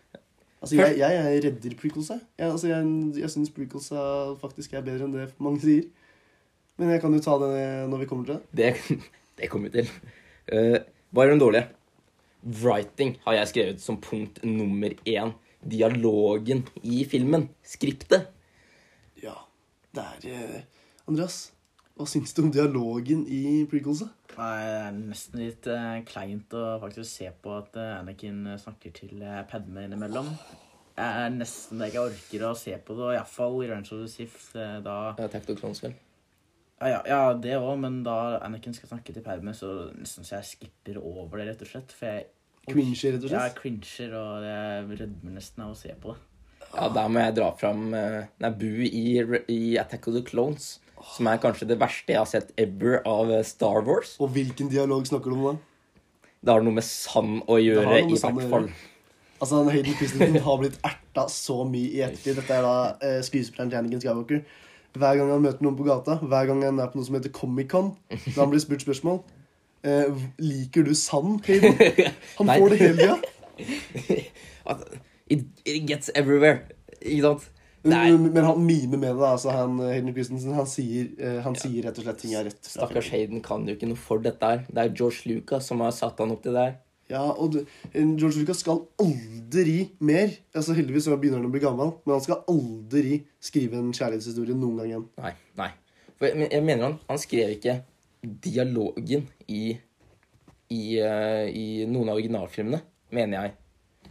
Altså, 0.63 0.77
jeg, 0.79 0.97
jeg 0.99 1.15
jeg 1.15 1.43
redder 1.45 1.75
prequels. 1.79 2.11
Jeg, 2.11 2.49
altså, 2.49 2.69
jeg, 2.71 2.87
jeg 3.23 3.31
syns 3.31 3.53
prequels 3.55 3.91
faktisk 4.43 4.75
er 4.75 4.83
bedre 4.87 5.07
enn 5.07 5.15
det 5.15 5.31
mange 5.43 5.63
sier. 5.63 5.87
Men 6.81 6.91
jeg 6.95 7.03
kan 7.03 7.15
jo 7.15 7.23
ta 7.23 7.35
det 7.43 7.57
når 7.91 8.03
vi 8.03 8.09
kommer 8.11 8.27
til 8.27 8.39
det. 8.39 8.43
Det, 8.59 8.99
det 9.39 9.49
kommer 9.53 9.71
vi 9.71 9.83
til. 9.83 9.93
Uh, 10.53 10.79
hva 11.13 11.25
er 11.25 11.33
den 11.33 11.43
dårlige? 11.43 11.69
Writing 12.43 13.17
har 13.27 13.39
jeg 13.39 13.51
skrevet 13.53 13.83
som 13.83 14.01
punkt 14.03 14.43
nummer 14.45 14.95
én. 15.09 15.35
Dialogen 15.63 16.65
i 16.83 17.05
filmen. 17.07 17.49
Skriptet. 17.63 18.33
Ja, 19.23 19.37
det 19.95 20.07
er 20.27 20.57
uh, 20.57 20.59
Andreas, 21.11 21.53
hva 21.95 22.09
syns 22.09 22.35
du 22.35 22.43
om 22.45 22.51
dialogen 22.55 23.25
i 23.31 23.63
prequelsa? 23.71 24.11
Det 24.33 24.51
er 24.67 24.93
nesten 24.97 25.43
litt 25.45 25.69
uh, 25.71 26.01
kleint 26.09 26.55
å 26.57 26.67
faktisk 26.83 27.09
se 27.11 27.31
på 27.45 27.57
at 27.61 27.77
Anakin 27.79 28.47
snakker 28.59 28.95
til 28.97 29.23
Padme 29.51 29.87
innimellom. 29.87 30.31
Jeg 30.93 31.25
er 31.25 31.31
nesten 31.33 31.81
det 31.81 31.93
jeg 31.95 32.03
orker 32.03 32.49
å 32.51 32.57
se 32.59 32.75
på 32.77 32.97
det, 32.97 33.05
og 33.07 33.15
iallfall 33.17 33.63
i 33.65 33.69
Range 33.71 33.89
of 33.95 34.03
the 34.03 34.09
Sith. 34.13 34.51
da 34.55 35.15
Attack 35.17 35.49
of 35.49 35.61
Clones, 35.61 35.81
vel. 35.85 35.95
Ja, 36.83 36.89
ja, 36.91 37.01
ja 37.07 37.21
det 37.39 37.55
òg, 37.61 37.77
men 37.79 38.01
da 38.07 38.41
Anakin 38.43 38.75
skal 38.75 38.91
snakke 38.91 39.15
til 39.15 39.23
Padme, 39.23 39.55
så 39.55 39.93
nesten 39.95 40.27
så 40.27 40.41
jeg 40.41 40.49
skipper 40.51 40.99
over 40.99 41.39
det, 41.39 41.53
rett 41.53 41.63
og 41.63 41.71
slett. 41.71 41.95
For 41.95 42.11
jeg 42.11 42.27
Cringer, 42.67 43.17
rett 43.17 43.25
og 43.25 43.31
Ja, 43.31 43.41
slett? 43.43 43.49
jeg 43.49 43.57
cringer, 43.61 44.13
og 44.19 44.45
jeg 44.47 45.01
rødmer 45.03 45.35
nesten 45.39 45.65
av 45.65 45.73
å 45.75 45.79
se 45.79 45.95
på 46.03 46.15
det. 46.15 46.29
Ja, 46.73 46.89
der 46.95 47.09
må 47.13 47.21
jeg 47.21 47.35
dra 47.37 47.51
fram 47.59 47.89
uh, 47.93 48.23
Naboo 48.41 48.87
i, 48.87 49.05
i 49.53 49.61
Attack 49.79 50.09
of 50.09 50.17
the 50.17 50.23
Clones. 50.27 50.79
Som 51.13 51.27
er 51.27 51.41
kanskje 51.43 51.67
det 51.69 51.77
verste 51.83 52.15
jeg 52.15 52.21
har 52.21 52.31
sett 52.31 52.53
ever 52.63 53.01
av 53.09 53.31
eh, 53.35 53.43
Star 53.45 53.83
Wars. 53.83 54.15
Og 54.23 54.31
hvilken 54.37 54.71
dialog 54.71 55.07
snakker 55.09 55.33
du 55.33 55.37
om 55.37 55.47
da? 55.51 55.55
Det 56.43 56.55
har 56.55 56.63
noe 56.63 56.77
med 56.77 56.87
sand 56.87 57.43
å 57.51 57.59
gjøre, 57.59 58.01
i 58.07 58.15
hvert 58.15 58.47
fall. 58.51 58.69
Altså, 59.43 59.59
han 59.59 59.71
Hayden 59.75 59.97
Christensen 59.99 60.39
har 60.47 60.61
blitt 60.61 60.79
erta 60.87 61.25
så 61.31 61.57
mye 61.67 61.91
i 61.91 62.05
ettertid. 62.07 62.39
Dette 62.39 62.55
er 62.55 62.63
da 62.67 62.77
eh, 63.03 63.19
skuespilleren 63.27 63.73
til 63.73 63.81
Anakin 63.81 64.03
Skywalker. 64.05 64.45
Hver 64.93 65.17
gang 65.19 65.31
han 65.33 65.45
møter 65.45 65.65
noen 65.65 65.79
på 65.79 65.87
gata, 65.87 66.19
hver 66.21 66.51
gang 66.51 66.65
han 66.67 66.81
er 66.83 66.91
på 66.93 66.99
noe 66.99 67.09
som 67.09 67.17
heter 67.17 67.33
Comic-Con, 67.33 67.95
da 68.11 68.37
han 68.43 68.51
blir 68.53 68.61
spurt 68.61 68.85
spørsmål 68.85 69.23
eh, 69.89 70.27
Liker 70.43 70.85
du 70.85 70.93
sand, 70.99 71.41
Hayden? 71.47 71.79
Han 72.39 72.53
får 72.53 72.75
det 72.75 72.83
hele 72.83 72.97
tida. 73.01 73.17
At 74.71 74.85
It, 75.33 75.47
it 75.65 75.87
gets 75.89 76.11
everywhere. 76.15 76.61
Ikke 77.01 77.23
sant? 77.23 77.49
Men, 77.83 78.29
men 78.31 78.45
han 78.45 78.61
mimer 78.63 78.99
med 78.99 79.17
det. 79.17 79.27
altså 79.27 79.51
han, 79.51 79.79
Hayden 79.81 80.13
Christensen 80.15 80.55
han 80.55 80.69
sier, 80.71 81.09
han 81.43 81.57
ja. 81.57 81.63
sier 81.65 81.89
rett 81.89 81.99
og 81.99 82.07
slett 82.07 82.21
ting 82.23 82.35
er 82.39 82.47
rett. 82.47 82.61
Stakkars. 82.69 83.09
Hayden 83.15 83.43
kan 83.43 83.65
jo 83.67 83.75
ikke 83.75 83.89
noe 83.91 83.99
for 83.99 84.23
dette 84.23 84.51
her. 84.53 84.67
Det 84.69 84.85
er 84.85 84.93
George 84.95 85.31
Lucas 85.31 85.71
som 85.71 85.83
har 85.83 85.95
satt 85.97 86.21
han 86.23 86.35
opp 86.35 86.45
til 86.45 86.55
det 86.55 86.67
her. 86.69 86.77
Ja, 87.13 87.23
og 87.37 87.59
George 87.93 88.41
Lucas 88.41 88.63
skal 88.63 88.87
aldri 89.03 89.91
mer 90.01 90.31
Altså 90.57 90.73
Heldigvis 90.77 91.11
begynner 91.13 91.43
han 91.43 91.49
å 91.49 91.53
bli 91.53 91.61
gammel, 91.61 91.95
men 92.07 92.17
han 92.17 92.25
skal 92.25 92.43
aldri 92.49 93.21
skrive 93.43 93.77
en 93.81 93.93
kjærlighetshistorie 93.93 94.57
noen 94.57 94.81
gang 94.81 94.93
igjen. 94.93 95.09
Nei. 95.21 95.33
nei. 95.61 95.71
For 96.17 96.31
jeg, 96.31 96.49
jeg 96.55 96.65
mener 96.65 96.89
han, 96.89 97.01
han 97.09 97.21
skrev 97.21 97.57
ikke 97.57 97.81
dialogen 98.23 99.27
i, 99.51 99.75
i, 100.71 100.83
eh, 101.03 101.49
i 101.51 101.67
noen 101.91 102.13
av 102.13 102.21
originalfilmene, 102.21 102.81
mener 103.13 103.39
jeg. 103.39 103.55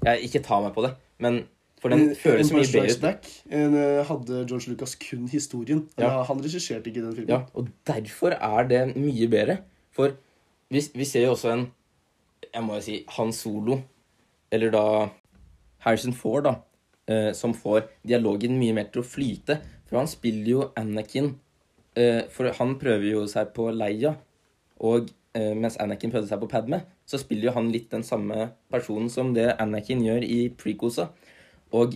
jeg. 0.04 0.30
Ikke 0.30 0.44
ta 0.46 0.60
meg 0.64 0.76
på 0.76 0.86
det, 0.86 0.94
men 1.24 1.42
for 1.82 1.94
den 1.94 2.12
føles 2.18 2.52
mye 2.54 2.68
bedre 2.70 3.14
ut. 3.16 3.30
Eh, 3.50 4.02
hadde 4.06 4.44
George 4.46 4.70
Lucas 4.70 4.94
kun 5.02 5.26
historien. 5.32 5.88
Ja. 5.98 6.20
Han 6.28 6.44
regisserte 6.44 6.92
ikke 6.92 7.02
den 7.02 7.16
filmen. 7.18 7.32
Ja, 7.34 7.42
og 7.58 7.72
derfor 7.88 8.36
er 8.36 8.68
det 8.70 8.84
mye 8.94 9.30
bedre. 9.32 9.62
For 9.96 10.14
vi, 10.72 10.84
vi 10.94 11.08
ser 11.08 11.26
jo 11.26 11.34
også 11.34 11.56
en 11.56 11.66
Jeg 12.52 12.64
må 12.66 12.76
jo 12.78 12.84
si 12.84 12.98
Han 13.18 13.32
Solo, 13.36 13.78
eller 14.52 14.74
da 14.74 14.84
Harrison 15.86 16.14
Ford, 16.14 16.44
da, 16.46 16.56
eh, 17.08 17.32
som 17.38 17.54
får 17.56 17.86
dialogen 18.08 18.58
mye 18.60 18.76
mer 18.76 18.90
til 18.92 19.02
å 19.04 19.08
flyte. 19.08 19.60
For 19.88 20.00
han 20.00 20.08
spiller 20.12 20.48
jo 20.52 20.66
Anakin 20.80 21.34
eh, 22.00 22.22
For 22.32 22.52
han 22.56 22.78
prøver 22.80 23.10
jo 23.12 23.26
seg 23.28 23.52
på 23.56 23.70
Leia, 23.76 24.14
og 24.84 25.10
eh, 25.36 25.54
mens 25.58 25.78
Anakin 25.82 26.12
prøvde 26.14 26.30
seg 26.30 26.42
på 26.44 26.50
Padme, 26.52 26.82
så 27.08 27.20
spiller 27.20 27.50
jo 27.50 27.56
han 27.58 27.72
litt 27.74 27.90
den 27.92 28.04
samme 28.08 28.52
personen 28.72 29.10
som 29.12 29.34
det 29.36 29.50
Anakin 29.60 30.04
gjør 30.06 30.24
i 30.28 30.42
precosa. 30.56 31.10
Og 31.76 31.96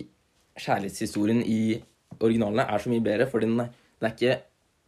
kjærlighetshistorien 0.56 1.42
i 1.44 1.76
originalene 2.20 2.64
er 2.64 2.80
så 2.80 2.92
mye 2.92 3.04
bedre, 3.04 3.28
for 3.28 3.44
den, 3.44 3.58
er- 3.60 3.72
ikke 4.08 4.38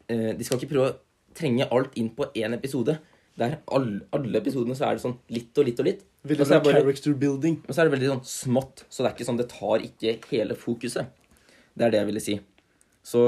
De 0.09 0.45
skal 0.45 0.57
ikke 0.57 0.71
prøve 0.73 0.91
å 0.91 0.97
trenge 1.37 1.67
alt 1.73 1.97
inn 2.01 2.09
på 2.17 2.31
én 2.37 2.55
episode. 2.57 2.95
Der 3.39 3.59
alle, 3.71 4.01
alle 4.13 4.41
episodene 4.41 4.75
så 4.75 4.89
er 4.89 4.97
det 4.99 5.05
sånn 5.05 5.17
litt 5.31 5.59
og 5.61 5.69
litt 5.69 5.79
og 5.83 5.87
litt. 5.87 6.01
Veldig 6.27 6.43
Og 6.43 6.49
så 6.49 6.55
er 6.57 6.59
det 6.63 6.67
bare- 6.73 6.83
character 6.83 7.15
building. 7.15 7.61
men 7.67 7.75
så 7.75 7.81
er 7.81 7.89
det 7.89 7.93
veldig 7.95 8.09
sånn 8.11 8.25
smått, 8.27 8.85
så 8.91 9.03
det 9.05 9.11
er 9.11 9.15
ikke 9.17 9.29
sånn 9.29 9.39
det 9.39 9.49
tar 9.53 9.85
ikke 9.87 10.15
hele 10.33 10.57
fokuset. 10.59 11.07
Det 11.79 11.87
er 11.87 11.91
det 11.95 12.01
jeg 12.01 12.07
ville 12.09 12.21
si. 12.25 12.41
Så 13.07 13.23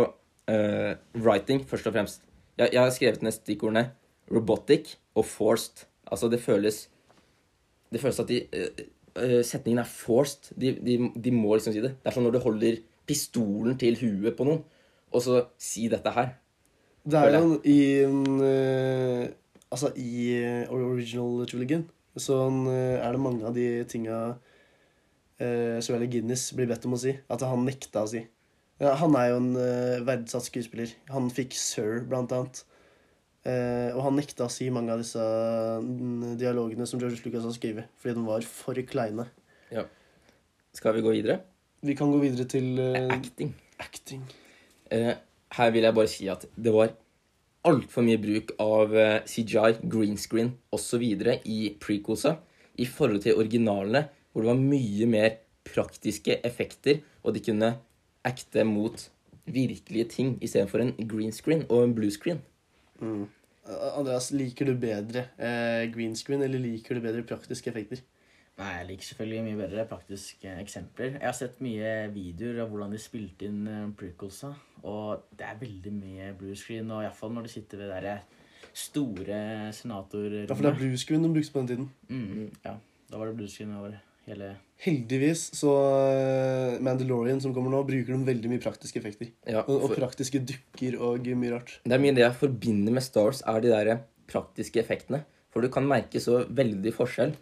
uh, 0.50 0.94
writing, 1.14 1.62
først 1.64 1.86
og 1.86 1.94
fremst. 1.94 2.22
Jeg, 2.58 2.72
jeg 2.74 2.80
har 2.82 2.90
skrevet 2.90 3.22
ned 3.22 3.32
stikkordene 3.36 3.84
robotic 4.30 4.96
og 5.14 5.24
forced. 5.24 5.86
Altså, 6.10 6.28
det 6.28 6.40
føles 6.42 6.88
Det 7.92 8.00
føles 8.00 8.20
at 8.20 8.28
de 8.28 8.40
uh, 8.54 8.84
uh, 9.22 9.42
Setningen 9.46 9.78
er 9.78 9.88
forced. 9.88 10.50
De, 10.58 10.74
de, 10.74 10.98
de 11.14 11.30
må 11.30 11.54
liksom 11.54 11.72
si 11.72 11.80
det. 11.80 11.94
Det 12.02 12.10
er 12.10 12.14
som 12.18 12.26
når 12.26 12.32
du 12.32 12.38
holder 12.44 12.80
pistolen 13.06 13.78
til 13.78 13.96
huet 13.98 14.36
på 14.36 14.44
noen, 14.46 14.60
og 15.12 15.22
så 15.22 15.44
si 15.58 15.88
dette 15.90 16.10
her. 16.14 16.34
Det 17.06 17.18
er 17.18 17.38
jo 17.38 17.60
i 17.64 17.78
en 18.04 18.36
Altså, 19.70 19.92
i 19.94 20.36
eh, 20.40 20.70
original 20.74 21.46
trilogien 21.50 21.86
så 22.18 22.40
eh, 22.50 22.98
er 22.98 23.14
det 23.14 23.22
mange 23.22 23.46
av 23.46 23.54
de 23.54 23.84
tinga 23.88 24.16
uh, 24.34 25.76
Suelle 25.80 26.08
Guinness 26.10 26.48
blir 26.58 26.66
bedt 26.68 26.88
om 26.88 26.96
å 26.96 27.00
si. 27.00 27.14
At 27.30 27.44
han 27.46 27.62
nekta 27.64 28.02
å 28.02 28.10
si. 28.10 28.24
Ja, 28.80 28.96
han 28.98 29.14
er 29.20 29.30
jo 29.30 29.38
en 29.38 29.52
eh, 29.60 30.00
verdsatt 30.08 30.48
skuespiller. 30.48 30.90
Han 31.12 31.28
fikk 31.32 31.54
Sir, 31.56 32.00
blant 32.08 32.34
annet. 32.34 32.64
Uh, 33.40 33.94
og 33.94 34.02
han 34.04 34.18
nekta 34.18 34.44
å 34.48 34.52
si 34.52 34.66
mange 34.74 34.92
av 34.92 35.00
disse 35.00 35.20
mm, 35.20 36.34
dialogene 36.40 36.84
som 36.88 37.00
George 37.00 37.22
Lucas 37.24 37.46
har 37.46 37.54
skrevet, 37.56 37.94
fordi 38.00 38.18
de 38.18 38.24
var 38.26 38.44
for 38.44 38.82
kleine. 38.88 39.30
Skal 40.76 40.94
vi 40.94 41.02
gå 41.02 41.14
videre? 41.14 41.40
Vi 41.82 41.96
kan 41.98 42.10
gå 42.12 42.18
videre 42.22 42.46
til 42.48 42.78
uh, 42.78 43.10
Acting. 43.10 43.54
acting. 43.78 44.22
Eh, 44.92 45.14
her 45.56 45.70
vil 45.74 45.86
jeg 45.86 45.96
bare 45.96 46.10
si 46.10 46.28
at 46.30 46.44
det 46.54 46.72
var 46.74 46.92
altfor 47.68 48.04
mye 48.06 48.20
bruk 48.20 48.54
av 48.62 48.94
eh, 48.96 49.20
CGI, 49.28 49.80
green 49.82 50.16
screen 50.18 50.54
osv. 50.72 51.04
i 51.44 51.60
prequelsa 51.80 52.36
i 52.80 52.86
forhold 52.88 53.24
til 53.26 53.38
originalene, 53.40 54.06
hvor 54.32 54.44
det 54.44 54.52
var 54.52 54.62
mye 54.62 55.08
mer 55.10 55.40
praktiske 55.66 56.38
effekter, 56.46 57.02
og 57.22 57.34
de 57.36 57.42
kunne 57.44 57.74
acte 58.24 58.64
mot 58.64 59.02
virkelige 59.50 60.08
ting 60.14 60.36
istedenfor 60.44 60.84
en 60.84 60.94
green 61.08 61.32
screen 61.32 61.66
og 61.68 61.84
en 61.84 61.94
blue 61.96 62.12
screen. 62.14 62.40
Mm. 63.00 63.26
Andreas, 63.70 64.30
liker 64.34 64.70
du 64.70 64.74
bedre 64.80 65.26
eh, 65.38 65.84
green 65.92 66.16
screen 66.16 66.42
eller 66.42 66.62
liker 66.62 66.96
du 66.96 67.04
bedre 67.04 67.26
praktiske 67.26 67.70
effekter? 67.70 68.02
Nei, 68.60 68.72
jeg 68.76 68.88
liker 68.90 69.08
selvfølgelig 69.08 69.44
mye 69.46 69.58
bedre 69.62 69.86
praktiske 69.88 70.50
eksempler. 70.60 71.14
Jeg 71.16 71.24
har 71.24 71.36
sett 71.36 71.62
mye 71.64 71.92
videoer 72.12 72.60
av 72.64 72.68
hvordan 72.72 72.92
de 72.92 73.00
spilte 73.00 73.48
inn 73.48 73.62
uh, 73.64 73.86
prequelsa, 73.96 74.52
og 74.84 75.24
det 75.32 75.46
er 75.48 75.62
veldig 75.62 75.92
mye 75.96 76.28
blue 76.36 76.58
screen, 76.58 76.92
og 76.92 77.06
iallfall 77.06 77.32
når 77.32 77.48
du 77.48 77.52
sitter 77.54 77.80
ved 77.80 77.88
det 77.88 77.96
derre 77.96 78.18
store 78.76 79.40
senatorrommet. 79.74 80.50
Ja, 80.50 80.54
for 80.54 80.66
det 80.66 80.74
er 80.74 80.78
blue 80.82 81.00
screen 81.00 81.24
de 81.24 81.32
brukte 81.32 81.56
på 81.56 81.64
den 81.64 81.72
tiden. 81.72 81.90
Mm, 82.12 82.52
ja, 82.66 82.76
da 83.10 83.22
var 83.22 83.30
det 83.30 83.38
blue 83.40 83.50
screen 83.50 83.72
over 83.78 83.96
hele 84.28 84.52
Heldigvis 84.80 85.42
så 85.58 85.72
eh, 86.08 86.78
Mandalorian 86.84 87.40
som 87.42 87.52
kommer 87.56 87.72
nå, 87.72 87.82
bruker 87.88 88.14
de 88.14 88.28
veldig 88.28 88.52
mye 88.52 88.62
praktiske 88.62 89.00
effekter. 89.00 89.32
Ja, 89.48 89.64
Og, 89.66 89.88
og 89.88 89.96
praktiske 89.96 90.40
dukker 90.40 90.96
og 91.04 91.28
mye 91.36 91.52
rart. 91.56 91.78
det 91.84 91.96
er 91.96 92.00
mye 92.00 92.14
det 92.16 92.24
jeg 92.24 92.38
forbinder 92.40 92.94
med 92.96 93.04
Stars, 93.04 93.42
er 93.44 93.60
de 93.60 93.72
der 93.72 94.04
praktiske 94.30 94.80
effektene. 94.80 95.24
For 95.50 95.64
du 95.64 95.68
kan 95.72 95.88
merke 95.88 96.22
så 96.22 96.44
veldig 96.46 96.92
forskjell 96.94 97.34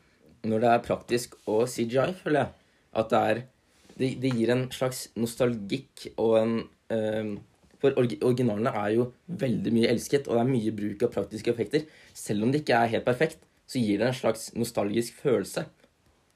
når 0.47 0.61
det 0.61 0.69
er 0.75 0.83
praktisk 0.87 1.35
og 1.47 1.67
CGI, 1.69 2.13
føler 2.23 2.41
jeg. 2.45 2.49
At 2.95 3.11
det 3.11 3.19
er 3.31 3.43
Det, 3.99 4.13
det 4.23 4.31
gir 4.37 4.51
en 4.55 4.69
slags 4.71 5.09
nostalgikk 5.19 6.13
og 6.23 6.37
en 6.39 6.53
eh, 6.95 7.33
For 7.81 7.95
originalene 7.99 8.71
er 8.75 8.93
jo 8.95 9.09
veldig 9.27 9.73
mye 9.75 9.89
elsket, 9.91 10.29
og 10.29 10.35
det 10.37 10.41
er 10.45 10.53
mye 10.53 10.73
bruk 10.75 11.03
av 11.03 11.13
praktiske 11.15 11.51
effekter. 11.51 11.85
Selv 12.15 12.43
om 12.47 12.51
det 12.53 12.63
ikke 12.65 12.75
er 12.79 12.93
helt 12.95 13.05
perfekt, 13.07 13.39
så 13.67 13.79
gir 13.83 13.99
det 13.99 14.07
en 14.09 14.15
slags 14.19 14.49
nostalgisk 14.55 15.15
følelse. 15.23 15.65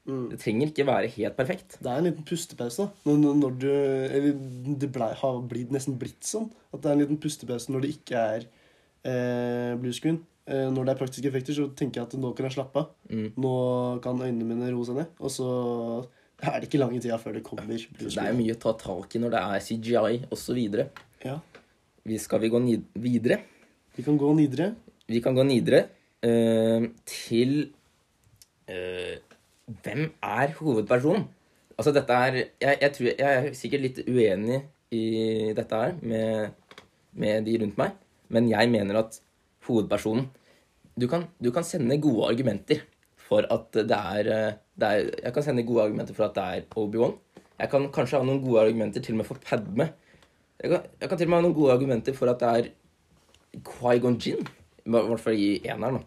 Mm. 0.07 0.29
Det 0.31 0.39
trenger 0.39 0.67
ikke 0.71 0.85
være 0.87 1.07
helt 1.15 1.35
perfekt. 1.37 1.77
Det 1.83 1.87
er 1.91 1.97
en 1.99 2.07
liten 2.09 2.23
pustepause. 2.27 2.83
da. 2.83 3.11
Når, 3.11 3.35
når- 3.39 3.59
du, 3.59 4.75
det 4.79 4.91
ble, 4.91 5.07
har 5.19 5.39
blitt, 5.47 5.71
nesten 5.71 5.95
blitt 5.99 6.23
sånn 6.27 6.49
at 6.73 6.81
det 6.83 6.89
er 6.91 6.93
en 6.97 7.03
liten 7.05 7.19
pustepause 7.23 7.71
når 7.71 7.81
det 7.85 7.91
ikke 7.97 8.23
er 8.35 8.45
eh, 9.07 9.75
blue 9.79 9.93
screen. 9.95 10.19
Eh, 10.19 10.32
når 10.43 10.83
det 10.83 10.91
er 10.91 10.99
praktiske 10.99 11.29
effekter, 11.29 11.55
så 11.55 11.69
tenker 11.71 12.01
jeg 12.01 12.09
at 12.09 12.13
nå 12.19 12.33
kan 12.35 12.49
jeg 12.49 12.57
slappe 12.57 12.81
av. 12.81 12.89
Mm. 13.07 13.29
Nå 13.39 13.53
kan 14.03 14.19
øynene 14.19 14.47
mine 14.49 14.71
roe 14.73 14.83
seg 14.87 14.97
ned. 14.99 15.13
Og 15.23 15.31
så 15.31 15.47
er 16.43 16.59
det 16.59 16.67
ikke 16.67 16.81
lange 16.81 16.99
tida 16.99 17.17
før 17.21 17.37
det 17.37 17.43
kommer 17.47 17.69
Det 17.69 18.11
er 18.11 18.35
mye 18.35 18.55
å 18.55 18.59
ta 18.59 18.73
tak 18.79 19.15
i 19.15 19.21
når 19.23 19.35
det 19.35 19.43
er 19.43 19.65
CGI 19.67 20.17
osv. 20.33 20.59
Ja. 21.23 21.37
Vi 22.03 22.19
skal 22.19 22.41
vi 22.43 22.51
gå 22.51 22.59
videre? 22.99 23.39
Vi 23.95 24.03
kan 24.03 24.17
gå 24.19 24.33
videre. 24.35 24.73
Vi 25.07 25.21
kan 25.23 25.35
gå 25.37 25.45
videre 25.47 25.85
eh, 26.23 26.89
til 27.07 27.55
eh, 28.67 29.15
Hvem 29.63 30.03
er 30.19 30.55
hovedpersonen? 30.59 31.23
Altså, 31.77 31.93
dette 31.95 32.13
er 32.13 32.35
jeg, 32.37 32.77
jeg, 32.81 32.91
tror, 32.95 33.07
jeg 33.07 33.37
er 33.37 33.53
sikkert 33.57 33.83
litt 33.85 34.01
uenig 34.05 34.59
i 34.93 35.53
dette 35.57 35.79
her 35.79 35.95
med, 36.03 36.81
med 37.17 37.47
de 37.47 37.55
rundt 37.63 37.79
meg, 37.79 37.95
men 38.29 38.49
jeg 38.51 38.69
mener 38.69 38.99
at 38.99 39.17
hovedpersonen 39.67 40.27
du 40.99 41.07
kan, 41.09 41.23
du 41.41 41.49
kan 41.51 41.63
sende 41.65 41.97
gode 42.01 42.27
argumenter 42.29 42.83
for 43.17 43.47
at 43.49 43.71
det 43.73 43.97
er, 43.97 44.27
eh, 44.29 44.53
det 44.77 44.89
er 44.89 45.07
Jeg 45.23 45.33
kan 45.33 45.43
sende 45.43 45.63
gode 45.65 45.81
argumenter 45.87 46.13
for 46.13 46.27
at 46.27 46.35
det 46.35 46.43
er 46.43 46.65
Obi-Wan. 46.77 47.15
Jeg 47.59 47.69
kan 47.71 47.87
kanskje 47.95 48.19
ha 48.19 48.25
noen 48.27 48.43
gode 48.43 48.61
argumenter 48.61 49.01
til 49.01 49.15
og 49.15 49.21
med 49.23 49.25
for 49.25 49.39
Padme. 49.41 49.87
Jeg 50.61 50.69
kan, 50.69 50.83
jeg 51.01 51.09
kan 51.09 51.17
til 51.17 51.25
og 51.27 51.29
med 51.31 51.37
ha 51.39 51.45
noen 51.47 51.55
gode 51.57 51.73
argumenter 51.73 52.13
for 52.13 52.29
at 52.29 52.39
det 52.43 52.49
er 52.59 53.61
Quaigon 53.65 54.19
Gin. 54.21 54.45
I 54.85 54.89
hvert 54.91 55.19
fall 55.23 55.33
i 55.39 55.49
eneren, 55.65 55.97
da. 56.01 56.05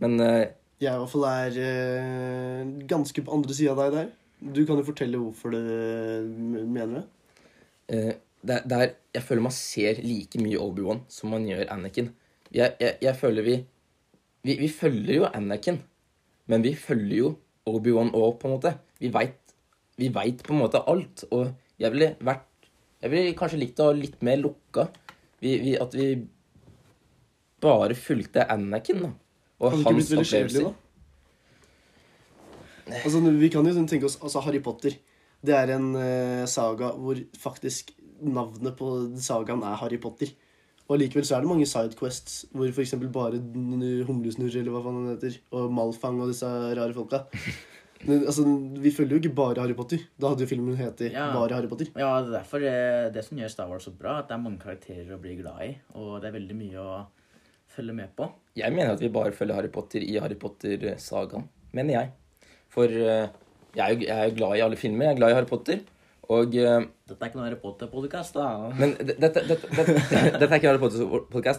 Men 0.00 0.20
uh, 0.20 0.44
Jeg 0.80 0.92
i 0.94 0.98
hvert 1.00 1.10
fall 1.12 1.24
er 1.28 1.56
uh, 1.60 2.72
ganske 2.88 3.22
på 3.24 3.32
andre 3.36 3.54
sida 3.56 3.72
av 3.74 3.80
deg 3.84 3.96
der. 3.98 4.10
Du 4.52 4.64
kan 4.68 4.76
jo 4.80 4.84
fortelle 4.86 5.18
hvorfor 5.20 5.52
du 5.56 5.60
mener 6.68 7.00
det. 7.00 7.06
Uh, 7.92 8.12
det, 8.46 8.54
er- 8.60 8.68
det 8.68 8.78
er 8.80 8.94
Jeg 9.16 9.22
føler 9.28 9.42
man 9.42 9.52
ser 9.56 10.00
like 10.04 10.40
mye 10.40 10.60
Obi-Wan 10.60 11.04
som 11.08 11.32
man 11.36 11.44
gjør 11.48 11.68
Anakin. 11.72 12.12
Jeg, 12.54 12.76
jeg, 12.80 12.98
jeg 13.02 13.16
føler 13.16 13.42
vi, 13.42 13.56
vi 14.46 14.58
Vi 14.60 14.68
følger 14.70 15.22
jo 15.22 15.30
Anakin, 15.34 15.80
men 16.46 16.62
vi 16.62 16.74
følger 16.78 17.16
jo 17.16 17.32
Obi-Wan 17.66 18.12
òg, 18.14 18.36
på 18.38 18.46
en 18.46 18.54
måte. 18.54 18.76
Vi 19.02 19.10
veit 19.12 19.46
vi 19.96 20.10
vet 20.12 20.42
på 20.44 20.54
en 20.54 20.62
måte 20.62 20.82
alt. 20.90 21.24
Og 21.32 21.50
jeg 21.80 21.92
ville 21.94 22.14
vært 22.24 22.44
Jeg 23.02 23.12
ville 23.12 23.36
kanskje 23.36 23.60
likt 23.60 23.80
å 23.80 23.90
ha 23.90 23.94
litt 23.94 24.22
mer 24.24 24.38
lukka. 24.40 24.86
Vi, 25.44 25.50
vi, 25.60 25.74
at 25.76 25.92
vi 25.94 26.06
bare 27.60 27.94
fulgte 27.96 28.46
Anakin, 28.50 29.02
da. 29.04 29.10
Og 29.60 29.74
Hadde 29.74 29.92
hans 29.92 30.12
opplevelser. 30.16 30.70
Altså, 32.86 33.20
vi 33.20 33.50
kan 33.52 33.68
jo 33.68 33.84
tenke 33.84 34.08
oss 34.08 34.16
altså 34.22 34.40
Harry 34.46 34.62
Potter. 34.64 34.96
Det 35.44 35.54
er 35.54 35.74
en 35.76 35.90
eh, 36.00 36.46
saga 36.48 36.94
hvor 36.96 37.20
faktisk 37.36 37.92
navnet 38.24 38.76
på 38.78 38.90
sagaen 39.20 39.64
er 39.66 39.76
Harry 39.82 40.00
Potter. 40.02 40.32
Og 40.88 41.00
likevel 41.00 41.24
så 41.26 41.36
er 41.36 41.42
det 41.42 41.50
mange 41.50 41.66
sidequests 41.66 42.44
hvor 42.54 42.68
f.eks. 42.70 42.92
bare 43.10 43.40
n- 43.40 44.04
Humlesnurr 44.06 44.54
eller 44.60 44.70
hva 44.70 44.82
faen 44.84 45.00
han 45.00 45.08
heter, 45.16 45.38
og 45.58 45.72
Malfang 45.74 46.20
og 46.22 46.28
disse 46.30 46.46
rare 46.78 46.94
folka. 46.94 47.24
Men, 48.06 48.20
altså, 48.28 48.44
vi 48.84 48.90
følger 48.92 49.16
jo 49.16 49.20
ikke 49.24 49.34
bare 49.34 49.62
Harry 49.64 49.74
Potter. 49.74 50.02
Da 50.20 50.28
hadde 50.30 50.44
jo 50.44 50.50
filmen 50.50 50.76
hett 50.78 51.00
Ja. 51.08 51.30
bare 51.34 51.56
Harry 51.56 51.66
Potter. 51.70 51.88
Ja, 51.96 52.10
det 52.22 52.28
er 52.28 52.36
derfor 52.36 52.60
det, 52.62 52.74
det 53.16 53.24
som 53.24 53.38
gjør 53.40 53.50
Star 53.50 53.70
Wars 53.72 53.86
så 53.88 53.92
bra, 53.98 54.18
at 54.20 54.28
det 54.28 54.36
er 54.36 54.42
mange 54.44 54.60
karakterer 54.62 55.14
å 55.16 55.18
bli 55.22 55.34
glad 55.40 55.62
i, 55.64 55.70
og 55.96 56.20
det 56.22 56.28
er 56.28 56.36
veldig 56.36 56.58
mye 56.60 56.84
å 56.84 56.98
følge 57.72 57.96
med 57.96 58.12
på. 58.16 58.28
Jeg 58.60 58.72
mener 58.76 58.92
at 58.94 59.02
vi 59.02 59.08
bare 59.12 59.32
følger 59.34 59.56
Harry 59.58 59.72
Potter 59.72 60.04
i 60.06 60.14
Harry 60.22 60.36
Potter-sagaen. 60.38 61.48
Mener 61.74 61.96
jeg. 61.98 62.12
For 62.76 62.84
eh, 62.92 63.26
jeg 63.74 63.82
er, 63.82 63.96
jo, 63.96 64.06
jeg 64.06 64.14
er 64.20 64.30
jo 64.30 64.36
glad 64.38 64.56
i 64.60 64.64
alle 64.68 64.78
filmer. 64.80 65.08
Jeg 65.08 65.16
er 65.16 65.20
glad 65.24 65.32
i 65.34 65.38
Harry 65.40 65.50
Potter. 65.50 65.82
Og 66.32 66.56
eh, 66.58 66.86
Dette 67.06 67.22
er 67.22 67.30
ikke 67.30 67.38
noe 67.38 67.46
Harry 67.46 67.58
da. 68.34 68.46
Men 68.74 68.94
dette, 68.98 69.42
dette, 69.46 69.68
dette, 69.70 69.94
dette 70.40 70.48
er 70.48 70.56
ikke 70.58 70.72
Harry 70.72 70.80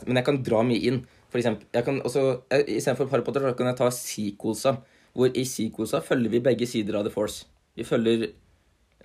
men 0.09 0.19
jeg 0.19 0.27
kan 0.27 0.39
dra 0.43 0.63
mye 0.67 0.89
inn. 0.89 0.99
For 1.31 1.39
eksempel, 1.39 1.69
jeg 1.73 1.87
kan 1.87 2.01
også, 2.03 2.23
Istedenfor 2.51 3.07
Harry 3.13 3.23
Potter 3.23 3.47
så 3.47 3.53
kan 3.55 3.71
jeg 3.71 3.79
ta 3.79 3.87
sequelsa. 3.93 4.75
Hvor 5.17 5.31
i 5.31 5.45
sequelsa 5.47 6.01
følger 6.03 6.35
vi 6.35 6.43
begge 6.43 6.67
sider 6.69 6.99
av 6.99 7.07
The 7.07 7.13
Force. 7.13 7.47
Vi 7.77 7.85
følger, 7.87 8.27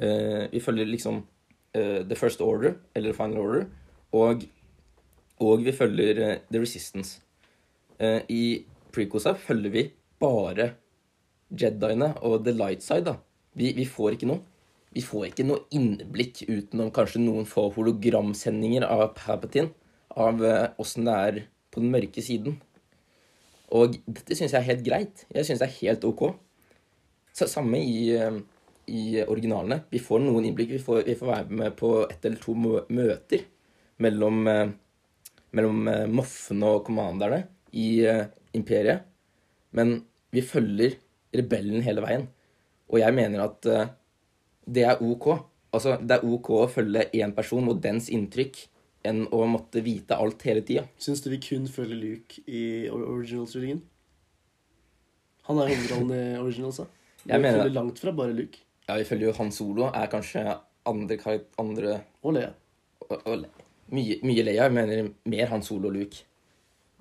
uh, 0.02 0.44
vi 0.52 0.60
følger 0.60 0.90
liksom 0.90 1.22
uh, 1.22 2.00
The 2.02 2.18
First 2.18 2.42
Order, 2.42 2.74
eller 2.94 3.16
Final 3.16 3.40
Order, 3.40 3.64
og, 4.12 4.44
og 5.40 5.64
vi 5.64 5.72
følger 5.72 6.20
uh, 6.20 6.36
The 6.50 6.60
Resistance. 6.60 7.20
I 8.02 8.64
prequelsa 8.90 9.36
følger 9.38 9.70
vi 9.70 9.82
bare 10.18 10.72
Jediene 11.54 12.08
og 12.26 12.40
The 12.42 12.54
Light 12.56 12.82
Side. 12.82 13.04
da. 13.06 13.14
Vi, 13.54 13.70
vi 13.76 13.84
får 13.86 14.16
ikke 14.16 14.26
noe. 14.26 14.42
Vi 14.92 15.04
får 15.04 15.30
ikke 15.30 15.46
noe 15.48 15.64
innblikk 15.72 16.42
utenom 16.48 16.92
kanskje 16.94 17.22
noen 17.22 17.48
få 17.48 17.68
hologramsendinger 17.72 18.84
av 18.88 19.14
Palpatine. 19.16 19.72
Av 20.12 20.42
åssen 20.82 21.08
det 21.08 21.14
er 21.28 21.40
på 21.72 21.80
den 21.80 21.94
mørke 21.94 22.20
siden. 22.24 22.58
Og 23.72 23.96
dette 24.04 24.36
syns 24.36 24.52
jeg 24.52 24.60
er 24.60 24.68
helt 24.68 24.84
greit. 24.84 25.24
Jeg 25.32 25.48
syns 25.48 25.62
det 25.62 25.68
er 25.70 25.78
helt 25.78 26.04
ok. 26.04 26.26
Så, 27.32 27.48
samme 27.48 27.80
i, 27.80 28.12
eh, 28.12 28.40
i 28.92 29.22
originalene. 29.24 29.82
Vi 29.90 30.02
får 30.02 30.20
noen 30.20 30.44
innblikk. 30.44 30.74
Vi 30.76 30.82
får, 30.82 31.04
vi 31.06 31.16
får 31.16 31.30
være 31.30 31.60
med 31.62 31.76
på 31.78 31.94
ett 32.10 32.24
eller 32.28 32.40
to 32.42 32.54
møter 32.54 33.46
mellom, 34.04 34.46
eh, 34.48 34.74
mellom 35.56 35.88
eh, 35.88 36.04
moffene 36.06 36.74
og 36.76 36.84
commanderne 36.90 37.46
i 37.72 38.04
eh, 38.04 38.26
imperiet. 38.52 39.08
Men 39.72 40.02
vi 40.32 40.44
følger 40.44 40.98
rebellen 41.32 41.84
hele 41.86 42.04
veien. 42.04 42.28
Og 42.92 43.00
jeg 43.00 43.16
mener 43.16 43.46
at 43.46 43.66
eh, 43.72 43.88
det 44.66 44.84
er 44.88 45.00
ok. 45.02 45.26
Altså, 45.72 45.96
det 46.00 46.18
er 46.18 46.26
ok 46.28 46.50
å 46.58 46.66
følge 46.70 47.06
én 47.16 47.32
person 47.34 47.68
og 47.72 47.80
dens 47.82 48.10
inntrykk 48.12 48.58
enn 49.08 49.24
å 49.34 49.40
måtte 49.50 49.80
vite 49.82 50.14
alt 50.14 50.42
hele 50.46 50.60
tida. 50.62 50.84
Syns 51.00 51.22
du 51.24 51.30
vi 51.32 51.38
kun 51.42 51.64
følger 51.66 51.96
Luke 51.98 52.42
i 52.46 52.88
or- 52.92 53.06
original-trilogien? 53.16 53.80
Han 55.48 55.58
er 55.58 55.72
hovedrollen 55.72 56.12
i 56.14 56.38
originals, 56.38 56.76
da. 56.82 56.86
Vi 57.24 57.32
mener 57.38 57.58
følger 57.62 57.74
langt 57.76 57.98
fra 58.02 58.12
bare 58.18 58.34
Luke. 58.34 58.58
Ja, 58.88 58.96
vi 58.98 59.04
følger 59.06 59.28
jo 59.28 59.32
Han 59.38 59.50
Solo 59.54 59.88
er 59.94 60.08
kanskje 60.10 60.42
andre, 60.90 61.16
andre 61.58 61.92
Og 62.26 62.32
Leia. 62.34 62.48
og, 63.08 63.12
og, 63.30 63.44
mye, 63.94 64.16
mye 64.26 64.42
Leia. 64.42 64.64
Jeg 64.66 64.74
mener 64.74 65.10
mer 65.30 65.46
Han 65.52 65.62
Solo 65.62 65.88
og 65.90 65.94
Luke. 65.94 66.24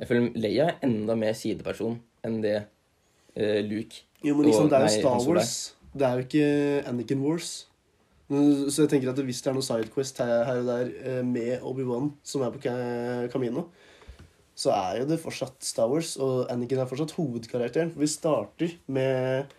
Jeg 0.02 0.08
føler 0.10 0.30
Leia 0.42 0.68
er 0.70 0.78
enda 0.86 1.16
mer 1.18 1.34
sideperson 1.38 1.98
enn 2.26 2.38
det 2.44 2.56
uh, 2.62 3.60
Luke 3.66 4.04
Jo, 4.22 4.36
men 4.38 4.46
liksom, 4.50 4.66
Og- 4.66 4.70
det 4.74 4.78
er 4.78 4.86
jo 4.88 5.02
Star. 5.02 5.26
Wars. 5.30 5.56
Det 5.92 6.08
er 6.08 6.14
jo 6.16 6.26
ikke 6.26 6.88
Anakin 6.88 7.22
Wars. 7.24 7.68
Så 8.32 8.86
jeg 8.86 8.92
tenker 8.94 9.12
at 9.12 9.20
hvis 9.28 9.42
det 9.44 9.50
er 9.52 9.56
noe 9.58 9.66
sidequest 9.66 10.22
her, 10.24 10.48
og 10.54 10.68
der 10.70 10.92
eh, 11.04 11.24
med 11.28 11.66
Obi-Wan 11.68 12.14
som 12.24 12.46
er 12.46 12.54
på 12.54 12.62
Camino, 13.34 13.66
så 14.56 14.72
er 14.72 15.02
jo 15.02 15.08
det 15.10 15.20
fortsatt 15.20 15.58
Star 15.66 15.90
Wars, 15.92 16.14
og 16.16 16.46
Anakin 16.52 16.80
er 16.80 16.88
fortsatt 16.88 17.12
hovedkarakteren. 17.18 17.92
For 17.92 18.06
vi 18.06 18.08
starter 18.08 18.76
med 18.88 19.52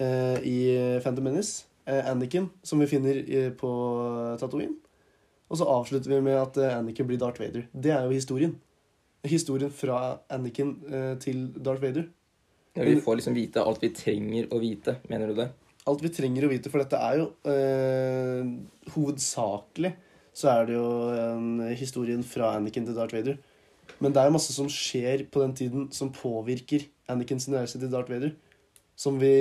eh, 0.00 0.38
i 0.42 0.58
Phantom 1.04 1.28
Menace 1.28 1.68
eh, 1.86 2.02
Anakin, 2.10 2.50
som 2.66 2.82
vi 2.82 2.90
finner 2.90 3.22
på 3.60 3.70
Tatooine. 4.42 4.74
Og 5.50 5.58
så 5.58 5.66
avslutter 5.70 6.10
vi 6.10 6.22
med 6.24 6.38
at 6.38 6.58
Anakin 6.80 7.06
blir 7.06 7.18
Darth 7.18 7.42
Vader. 7.42 7.68
Det 7.70 7.94
er 7.94 8.06
jo 8.06 8.14
historien. 8.14 8.58
Historien 9.26 9.70
fra 9.70 10.18
Anakin 10.30 10.76
til 11.22 11.50
Darth 11.58 11.82
Vader. 11.82 12.08
Ja, 12.76 12.84
Vi 12.86 13.00
får 13.02 13.20
liksom 13.20 13.36
vite 13.36 13.64
alt 13.64 13.82
vi 13.82 13.90
trenger 13.94 14.50
å 14.54 14.60
vite. 14.62 15.00
Mener 15.10 15.32
du 15.32 15.42
det? 15.42 15.50
alt 15.88 16.02
vi 16.04 16.10
trenger 16.12 16.44
å 16.44 16.50
vite, 16.52 16.70
for 16.70 16.82
dette 16.82 16.98
er 17.00 17.20
jo 17.20 17.30
øh, 17.48 18.50
hovedsakelig 18.94 19.94
så 20.36 20.50
er 20.52 20.68
det 20.68 20.76
jo 20.76 20.90
en 21.10 21.48
historien 21.76 22.22
fra 22.26 22.54
Anakin 22.56 22.86
til 22.86 22.96
Darth 22.96 23.16
Vader. 23.16 23.40
Men 24.00 24.14
det 24.14 24.22
er 24.22 24.30
jo 24.30 24.36
masse 24.36 24.54
som 24.54 24.70
skjer 24.70 25.26
på 25.32 25.42
den 25.42 25.56
tiden 25.58 25.88
som 25.92 26.12
påvirker 26.14 26.86
Anakin 27.10 27.42
sin 27.42 27.56
reise 27.58 27.80
til 27.80 27.90
Darth 27.92 28.12
Vader. 28.12 28.32
Som 28.96 29.18
vi 29.20 29.32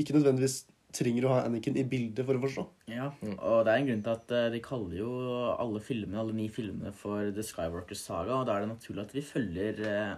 ikke 0.00 0.16
nødvendigvis 0.16 0.64
trenger 0.92 1.24
å 1.24 1.32
ha 1.36 1.38
Anakin 1.46 1.78
i 1.80 1.86
bildet 1.88 2.26
for 2.26 2.36
å 2.36 2.42
forstå. 2.42 2.66
Ja, 2.92 3.08
og 3.38 3.62
det 3.64 3.72
er 3.72 3.78
en 3.78 3.88
grunn 3.88 4.02
til 4.04 4.12
at 4.12 4.34
eh, 4.36 4.50
de 4.52 4.60
kaller 4.64 4.98
jo 4.98 5.12
alle 5.54 5.80
filmene, 5.84 6.18
alle 6.20 6.36
ni 6.36 6.50
filmene 6.52 6.92
for 6.96 7.30
The 7.32 7.44
Skywalker 7.46 7.96
Saga, 7.96 8.42
og 8.42 8.48
da 8.48 8.58
er 8.58 8.66
det 8.66 8.74
naturlig 8.74 9.06
at 9.06 9.14
vi 9.16 9.24
følger 9.24 9.80
eh, 9.88 10.12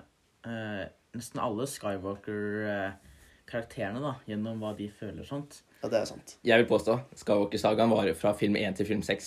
eh, 0.51 0.83
nesten 1.15 1.41
alle 1.43 1.67
Skywalker-karakterene 1.71 4.01
da, 4.03 4.13
gjennom 4.29 4.61
hva 4.63 4.71
de 4.79 4.89
føler 4.93 5.25
sånt. 5.29 5.53
Ja, 5.83 5.87
det 5.93 5.99
er 6.01 6.07
sant. 6.11 6.29
Jeg 6.47 6.57
vil 6.63 6.71
påstå 6.71 6.93
Skywalker-sagaen 7.21 7.93
varer 7.93 8.15
fra 8.19 8.31
film 8.39 8.57
1 8.61 8.75
til 8.81 8.87
film 8.89 9.03
6. 9.07 9.23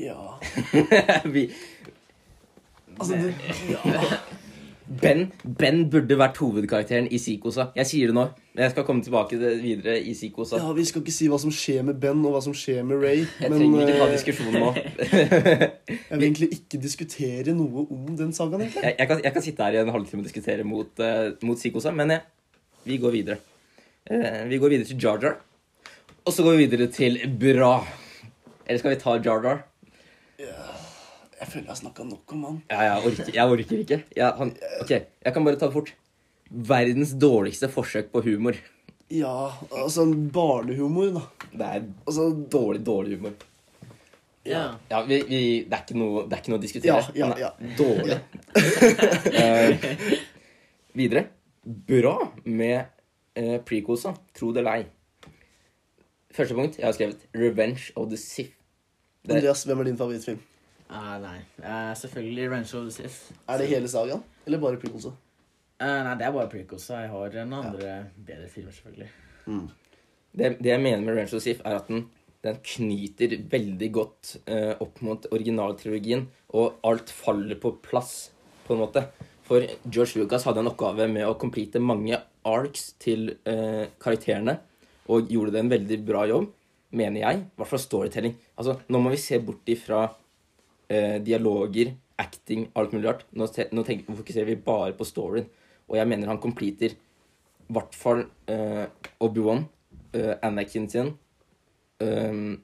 Ja. 0.00 0.20
Vi, 1.34 1.42
Altså, 2.96 3.16
det, 3.16 3.34
ben, 4.86 5.26
ben 5.58 5.80
burde 5.90 6.16
vært 6.18 6.38
hovedkarakteren 6.40 7.08
i 7.10 7.18
Psykosa. 7.18 7.70
Jeg 7.76 7.88
sier 7.90 8.10
det 8.10 8.16
nå. 8.16 8.26
men 8.54 8.62
Jeg 8.64 8.72
skal 8.72 8.86
komme 8.86 9.02
tilbake 9.02 9.38
videre 9.38 9.96
i 10.00 10.12
Psykosa. 10.14 10.60
ja, 10.62 10.72
Vi 10.76 10.84
skal 10.84 11.02
ikke 11.02 11.14
si 11.14 11.28
hva 11.32 11.38
som 11.42 11.50
skjer 11.54 11.82
med 11.88 11.98
Ben 12.00 12.22
og 12.24 12.36
hva 12.36 12.42
som 12.44 12.54
skjer 12.54 12.86
med 12.86 13.02
Ray. 13.02 13.24
Jeg 13.42 13.50
trenger 13.50 13.82
ikke 13.82 13.98
ta 13.98 14.06
eh, 14.06 14.14
diskusjonen 14.14 14.58
nå. 14.62 14.70
jeg 16.10 16.14
vil 16.14 16.28
egentlig 16.28 16.50
ikke 16.58 16.80
diskutere 16.82 17.56
noe 17.56 17.86
om 17.90 18.14
den 18.16 18.32
sagaen. 18.36 18.62
egentlig. 18.66 18.84
Jeg, 18.84 18.96
jeg, 18.98 19.10
kan, 19.10 19.22
jeg 19.24 19.36
kan 19.36 19.46
sitte 19.48 19.66
her 19.66 19.76
i 19.76 19.82
en 19.82 19.92
halvtime 19.96 20.22
og 20.24 20.30
diskutere 20.30 20.66
mot, 20.66 21.02
uh, 21.02 21.34
mot 21.42 21.58
Psykosa, 21.58 21.92
men 21.94 22.16
eh, 22.16 22.26
vi 22.86 23.00
går 23.02 23.18
videre. 23.18 23.38
Uh, 24.10 24.44
vi 24.50 24.62
går 24.62 24.76
videre 24.76 24.90
til 24.92 25.02
Jar 25.02 25.22
Jar. 25.22 25.40
Og 26.26 26.34
så 26.34 26.46
går 26.46 26.56
vi 26.56 26.66
videre 26.66 26.90
til 26.90 27.18
Bra. 27.40 27.78
Eller 28.66 28.82
skal 28.82 28.94
vi 28.94 29.02
ta 29.02 29.18
Jar 29.18 29.42
Jar? 29.46 29.66
Jeg 31.36 31.48
føler 31.50 31.66
jeg 31.66 31.72
har 31.74 31.80
snakka 31.82 32.04
nok 32.08 32.32
om 32.32 32.44
han. 32.46 32.62
Ja, 32.70 32.78
jeg 32.86 33.10
orker, 33.10 33.34
jeg 33.34 33.56
orker 33.56 33.82
ikke. 33.82 33.98
Jeg, 34.16 34.28
han, 34.38 34.52
ok, 34.80 34.92
jeg 35.26 35.34
kan 35.34 35.44
bare 35.44 35.60
ta 35.60 35.68
det 35.68 35.76
fort. 35.76 35.92
Verdens 36.48 37.12
dårligste 37.20 37.68
forsøk 37.72 38.08
på 38.14 38.22
humor. 38.24 38.56
Ja, 39.12 39.52
altså 39.70 40.06
barnehumor, 40.32 41.12
da. 41.14 41.48
Det 41.52 41.66
er 41.66 41.84
Altså, 42.06 42.30
dårlig, 42.52 42.86
dårlig 42.86 43.18
humor. 43.18 43.36
Ja. 44.46 44.64
Ja, 44.90 45.02
vi, 45.02 45.20
vi, 45.28 45.40
det, 45.66 45.74
er 45.74 45.84
ikke 45.84 45.98
noe, 45.98 46.24
det 46.26 46.36
er 46.36 46.42
ikke 46.42 46.54
noe 46.54 46.60
å 46.60 46.64
diskutere. 46.64 47.04
Ja, 47.18 47.30
ja, 47.36 47.50
ja. 47.50 47.74
Dårlig. 47.78 48.18
uh, 49.36 49.86
videre. 50.98 51.26
Bra 51.66 52.16
med 52.44 52.86
uh, 53.38 53.56
prequelsa. 53.66 54.14
Tro 54.34 54.52
det 54.54 54.62
eller 54.62 54.80
ei. 54.80 55.30
Første 56.36 56.56
punkt 56.56 56.76
jeg 56.78 56.84
har 56.86 56.94
skrevet 56.96 57.22
'Revenge 57.34 57.90
of 57.96 58.10
the 58.10 58.18
Sith'. 58.20 58.54
Andreas, 59.26 59.64
hvem 59.66 59.80
er 59.80 59.84
din 59.90 59.98
favorittfilm? 59.98 60.38
Ah, 60.88 61.16
nei, 61.18 61.40
Uh, 61.58 61.94
selvfølgelig 61.98 62.44
Revenge 62.46 62.76
of 62.78 62.84
the 62.86 62.92
Sith. 62.94 63.32
Er 63.48 63.58
det 63.58 63.66
hele 63.68 63.88
sagaen, 63.90 64.22
eller 64.46 64.60
bare 64.62 64.78
prequelsa? 64.78 65.10
Uh, 65.80 66.02
nei, 66.06 66.12
det 66.18 66.26
er 66.26 66.34
bare 66.34 66.50
prequelsa. 66.52 67.00
Jeg 67.02 67.10
har 67.10 67.32
noen 67.40 67.54
andre 67.58 67.94
bedre 68.14 68.50
filmer, 68.52 68.72
selvfølgelig. 68.76 69.08
det, 70.36 70.52
det 70.60 70.70
jeg 70.70 70.80
mener 70.80 71.02
med 71.02 71.12
'Revenge 71.14 71.34
of 71.34 71.40
the 71.40 71.40
Sith', 71.40 71.64
er 71.64 71.80
at 71.80 71.88
den, 71.88 72.04
den 72.44 72.60
knyter 72.62 73.34
veldig 73.50 73.88
godt 73.92 74.36
uh, 74.46 74.74
opp 74.80 75.02
mot 75.02 75.26
originaltrilogien, 75.32 76.28
og 76.54 76.78
alt 76.84 77.10
faller 77.10 77.58
på 77.58 77.74
plass, 77.82 78.30
på 78.66 78.74
en 78.74 78.84
måte. 78.84 79.02
For 79.42 79.62
George 79.90 80.20
Lucas 80.20 80.44
hadde 80.46 80.62
en 80.62 80.70
oppgave 80.70 81.08
med 81.10 81.26
å 81.26 81.34
complete 81.38 81.82
mange 81.82 82.18
arcs 82.46 82.92
til 83.02 83.32
uh, 83.48 83.86
karakterene, 83.98 84.60
og 85.10 85.30
gjorde 85.30 85.52
det 85.54 85.64
en 85.64 85.70
veldig 85.70 85.98
bra 86.06 86.26
jobb, 86.30 86.46
mener 86.90 87.20
jeg. 87.20 87.42
I 87.42 87.58
hvert 87.58 87.70
fall 87.70 87.82
storytelling. 87.82 88.38
Altså, 88.58 88.78
nå 88.88 89.02
må 89.02 89.10
vi 89.10 89.20
se 89.22 89.38
bort 89.42 89.66
ifra 89.70 90.06
eh, 90.88 91.16
dialoger, 91.22 91.94
acting, 92.18 92.68
alt 92.74 92.94
mulig 92.94 93.08
rart. 93.08 93.26
Nå, 93.32 93.48
nå 93.72 93.84
tenker, 93.86 94.16
fokuserer 94.16 94.50
vi 94.50 94.60
bare 94.66 94.94
på 94.96 95.06
storyen. 95.06 95.48
Og 95.86 95.98
jeg 95.98 96.08
mener 96.10 96.32
han 96.32 96.42
completer 96.42 96.96
i 97.66 97.74
hvert 97.74 97.94
fall 97.98 98.22
eh, 98.50 98.86
Obi-Wan, 99.22 99.64
eh, 100.14 100.34
Anakin 100.46 100.88
sin, 100.90 101.12
ehm, 102.02 102.60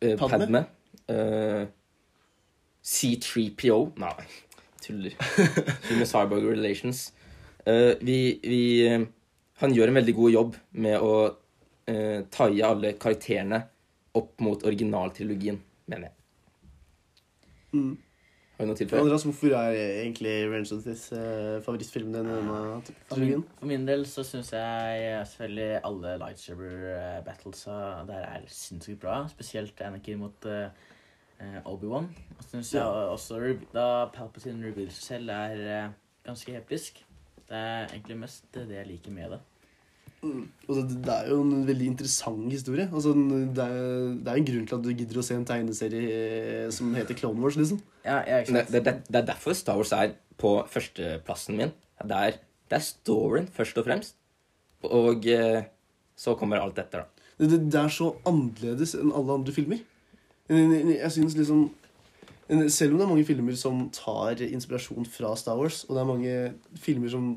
eh, 0.00 0.16
Padme? 0.18 0.38
Padme, 0.38 0.64
eh, 1.10 1.66
C3PO 2.82 3.80
Nei, 4.00 4.26
tuller. 4.82 5.16
Human 5.88 6.06
Cyborg 6.12 6.46
Relations. 6.46 7.12
Eh, 7.66 7.98
vi, 8.00 8.40
vi 8.42 8.62
eh, 8.86 9.02
Han 9.60 9.74
gjør 9.76 9.90
en 9.90 9.98
veldig 10.00 10.14
god 10.16 10.32
jobb 10.32 10.54
med 10.80 11.02
å 11.04 11.12
eh, 11.90 12.22
taie 12.32 12.64
alle 12.64 12.94
karakterene 12.96 13.60
opp 14.16 14.40
mot 14.40 14.62
originaltrilogien, 14.66 15.58
mener 15.90 16.08
jeg. 16.08 16.19
Mm. 17.72 17.98
Har 18.60 18.66
du 18.66 18.68
noe 18.68 18.76
til? 18.76 18.90
Andreas, 18.92 19.24
hvorfor 19.24 19.54
er 19.56 19.74
egentlig 20.02 20.32
Revenge 20.44 20.74
of 20.74 20.82
the 20.84 20.92
Sith 20.92 21.16
eh, 21.16 21.62
favorittfilmen 21.64 22.12
din 22.12 22.26
denne 22.28 22.82
trilogien? 23.08 23.44
for 23.56 23.70
min 23.70 23.86
del 23.88 24.04
så 24.04 24.24
syns 24.26 24.52
jeg 24.52 25.04
eh, 25.06 25.22
selvfølgelig 25.24 25.80
alle 25.88 26.16
lightsaber 26.20 27.22
battles 27.24 27.64
der 28.10 28.26
er 28.26 28.44
sinnssykt 28.52 29.00
bra. 29.00 29.22
Spesielt 29.32 29.80
Anakin 29.80 30.20
mot 30.20 30.44
eh, 30.44 30.68
eh, 31.40 31.60
Obi-Wan. 31.64 32.10
Og 32.36 32.42
så 32.44 32.50
syns 32.50 32.74
jeg 32.74 32.84
også 32.84 33.40
da 33.72 33.86
Palpatine 34.12 34.66
revealer 34.66 34.92
selv, 34.92 35.32
er 35.32 35.86
uh, 35.86 35.92
ganske 36.26 36.56
episk. 36.56 37.04
Det 37.48 37.56
er 37.56 37.88
egentlig 37.88 38.18
mest 38.18 38.44
det 38.54 38.68
jeg 38.76 38.86
liker 38.86 39.10
med 39.10 39.30
det. 39.30 39.40
Altså, 40.20 40.82
det 40.84 40.98
det 41.06 41.14
er 41.14 41.28
jo 41.30 41.38
en 41.40 41.62
veldig 41.64 41.86
interessant 41.94 42.52
historie. 42.52 42.84
Altså, 42.92 43.14
det, 43.16 43.64
er, 43.64 44.18
det 44.20 44.28
er 44.28 44.40
en 44.40 44.48
grunn 44.50 44.66
til 44.68 44.76
at 44.76 44.84
du 44.84 44.90
gidder 44.92 45.20
å 45.20 45.24
se 45.24 45.36
en 45.38 45.46
tegneserie 45.48 46.18
eh, 46.66 46.66
som 46.76 46.92
heter 46.94 47.16
Clone 47.16 47.40
Wars, 47.40 47.56
liksom. 47.56 47.80
Ja, 48.04 48.18
jeg 48.28 48.50
Det, 48.50 48.66
det, 48.68 48.84
det, 48.84 48.94
det 49.08 49.22
er 49.22 49.28
derfor 49.32 49.56
Star 49.56 49.80
Wars 49.80 49.94
er 49.96 50.12
på 50.40 50.58
førsteplassen 50.68 51.56
min. 51.56 51.72
Det 52.04 52.20
er, 52.28 52.36
det 52.68 52.76
er 52.76 52.84
storyen, 52.84 53.48
først 53.56 53.80
og 53.80 53.88
fremst. 53.88 54.16
Og 54.84 55.24
eh, 55.28 55.64
så 56.16 56.36
kommer 56.36 56.60
alt 56.60 56.76
dette, 56.76 57.00
da. 57.00 57.26
Det, 57.40 57.48
det, 57.50 57.60
det 57.72 57.80
er 57.80 57.92
så 57.92 58.12
annerledes 58.28 58.94
enn 59.00 59.14
alle 59.16 59.40
andre 59.40 59.56
filmer. 59.56 59.80
Jeg 60.50 61.12
synes 61.14 61.36
liksom 61.38 61.68
Selv 62.66 62.92
om 62.92 62.98
det 62.98 63.04
er 63.04 63.10
mange 63.12 63.24
filmer 63.24 63.54
som 63.54 63.84
tar 63.94 64.40
inspirasjon 64.42 65.06
fra 65.06 65.36
Star 65.38 65.54
Wars, 65.56 65.84
og 65.86 65.94
det 65.94 66.00
er 66.02 66.08
mange 66.08 66.32
filmer 66.82 67.12
som 67.12 67.28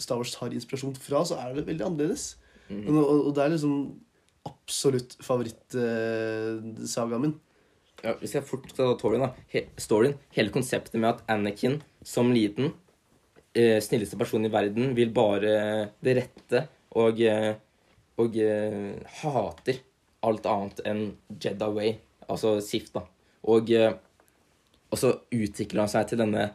Star 0.00 0.20
Wars 0.20 0.34
tar 0.34 0.52
inspirasjon 0.52 0.96
fra, 1.00 1.22
så 1.24 1.38
er 1.40 1.54
det 1.56 1.66
veldig 1.68 1.86
annerledes. 1.86 2.34
Og, 2.68 2.96
og, 2.98 3.20
og 3.28 3.34
det 3.36 3.42
er 3.44 3.52
liksom 3.54 3.74
absolutt 4.46 5.16
favorittsagaen 5.24 7.22
min. 7.22 7.36
Ja, 8.04 8.12
hvis 8.20 8.34
jeg 8.36 8.44
fort 8.46 8.66
skal 8.68 8.92
ta 8.92 8.96
storyen, 8.98 9.24
da. 9.24 9.46
He, 9.50 9.64
storyen, 9.80 10.16
hele 10.36 10.52
konseptet 10.54 10.98
med 11.00 11.14
at 11.14 11.22
Anakin 11.32 11.78
som 12.06 12.28
liten, 12.34 12.74
eh, 13.56 13.78
snilleste 13.82 14.18
person 14.20 14.44
i 14.44 14.52
verden, 14.52 14.92
vil 14.98 15.10
bare 15.16 15.54
det 16.04 16.16
rette 16.20 16.66
og, 16.96 17.20
eh, 17.20 17.54
og 18.20 18.36
eh, 18.36 18.92
hater 19.22 19.80
alt 20.26 20.46
annet 20.50 20.82
enn 20.88 21.02
Jedi 21.40 21.70
Way, 21.72 21.96
altså 22.28 22.58
Sif, 22.64 22.90
da. 22.94 23.06
Og, 23.46 23.70
eh, 23.70 23.94
og 24.90 25.00
så 25.00 25.14
utvikler 25.34 25.84
han 25.84 25.92
seg 25.92 26.10
til 26.10 26.20
denne 26.20 26.50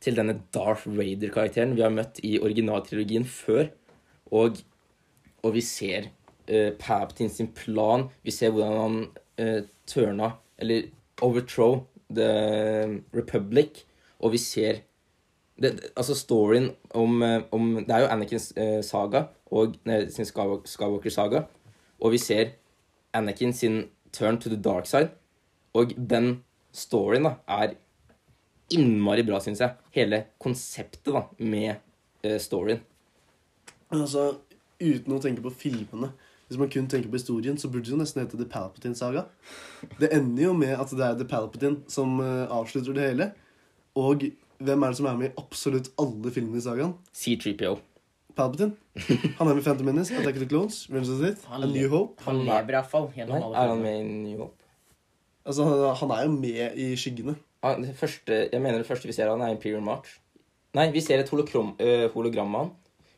til 0.00 0.16
denne 0.18 0.40
Darth 0.54 0.86
Vader-karakteren 0.86 1.74
vi 1.76 1.84
har 1.84 1.94
møtt 1.94 2.20
i 2.24 2.36
originaltrilogien 2.42 3.24
før. 3.24 3.70
Og, 4.34 4.60
og 5.42 5.54
vi 5.54 5.62
ser 5.64 6.10
uh, 6.50 6.72
Palpatine 6.78 7.32
sin 7.32 7.52
plan. 7.54 8.08
Vi 8.26 8.34
ser 8.34 8.52
hvordan 8.54 8.80
han 8.82 8.98
uh, 9.40 9.68
tørna, 9.86 10.34
eller 10.58 10.88
overthrow 11.22 11.86
The 12.10 13.00
Republic. 13.14 13.84
Og 14.20 14.32
vi 14.32 14.38
ser 14.38 14.82
det, 15.62 15.80
Altså 15.96 16.14
storyen 16.14 16.70
om, 16.90 17.22
eh, 17.22 17.42
om 17.52 17.74
Det 17.76 17.90
er 17.90 17.98
jo 17.98 18.06
Anakins 18.06 18.52
eh, 18.56 18.82
saga 18.84 19.24
og 19.50 19.76
nei, 19.84 20.08
sin 20.10 20.24
Skywalker-saga. 20.24 21.44
Og 22.00 22.12
vi 22.12 22.18
ser 22.18 22.50
Anakin 23.14 23.52
sin 23.52 23.88
turn 24.12 24.38
to 24.40 24.48
the 24.48 24.62
dark 24.62 24.86
side. 24.86 25.10
Og 25.72 25.94
den 26.10 26.44
storyen 26.72 27.24
da 27.24 27.34
er 27.48 27.76
innmari 28.74 29.22
bra, 29.26 29.38
syns 29.40 29.60
jeg. 29.62 29.74
Hele 29.94 30.24
konseptet 30.42 31.12
da 31.14 31.24
med 31.38 31.76
uh, 32.26 32.36
storyen. 32.42 32.80
Altså, 33.94 34.32
uten 34.82 35.14
å 35.14 35.20
tenke 35.22 35.44
på 35.44 35.52
filmene 35.54 36.08
Hvis 36.48 36.58
man 36.58 36.70
kun 36.70 36.88
tenker 36.90 37.10
på 37.10 37.18
historien, 37.18 37.56
så 37.58 37.68
burde 37.70 37.86
det 37.88 37.92
jo 37.94 37.98
nesten 38.00 38.22
hete 38.22 38.38
The 38.38 38.46
Palpatine-saga. 38.50 39.24
Det 39.98 40.12
ender 40.14 40.44
jo 40.44 40.52
med 40.54 40.74
at 40.78 40.92
det 40.94 41.02
er 41.02 41.16
The 41.18 41.26
Palpatine 41.26 41.80
som 41.90 42.20
uh, 42.22 42.46
avslutter 42.54 42.94
det 42.94 43.06
hele. 43.08 43.26
Og 43.98 44.22
hvem 44.62 44.82
er 44.86 44.92
det 44.94 44.98
som 45.00 45.08
er 45.10 45.16
med 45.18 45.32
i 45.32 45.34
absolutt 45.42 45.90
alle 45.98 46.30
filmene 46.30 46.60
i 46.60 46.62
sagaen? 46.62 46.92
C3PO. 47.18 47.72
Palpatine. 48.38 48.76
Han 49.40 49.48
er 49.48 49.56
med 49.56 49.62
i 49.62 49.64
Phantom 49.66 49.90
Menace, 49.90 50.14
Attack 50.14 50.38
of 50.38 50.44
the 50.44 50.48
Clones, 50.52 50.78
Revenge 50.90 51.10
of 51.10 51.18
the 51.18 51.32
Sith, 51.32 51.50
A 51.50 51.58
New. 51.66 51.88
Hope. 51.90 52.22
Han 52.28 52.38
lever 52.46 52.76
iallfall 52.78 53.08
Nei, 53.10 53.18
gjennom 53.24 53.42
alle 53.48 53.58
er 53.64 53.72
han 53.74 53.82
med 53.82 53.98
i 53.98 54.06
New 54.28 54.44
Hope? 54.44 54.70
Altså, 55.46 55.66
han- 55.66 55.96
han 56.04 56.14
er 56.14 56.22
jo 56.28 56.32
med 56.36 56.78
i 56.78 56.88
skyggene. 57.00 57.34
Ah, 57.62 57.76
det 57.80 57.94
første, 57.96 58.48
jeg 58.52 58.60
mener 58.62 58.78
det 58.78 58.86
første 58.86 59.08
vi 59.08 59.12
ser 59.16 59.28
av 59.30 59.38
han 59.38 59.48
er 59.48 59.54
Imperial 59.54 59.82
March. 59.82 60.18
Nei, 60.76 60.90
vi 60.92 61.00
ser 61.00 61.18
et 61.22 61.28
holokrom, 61.32 61.74
øh, 61.80 62.08
hologram 62.12 62.54
av 62.54 62.60
han. 62.66 62.72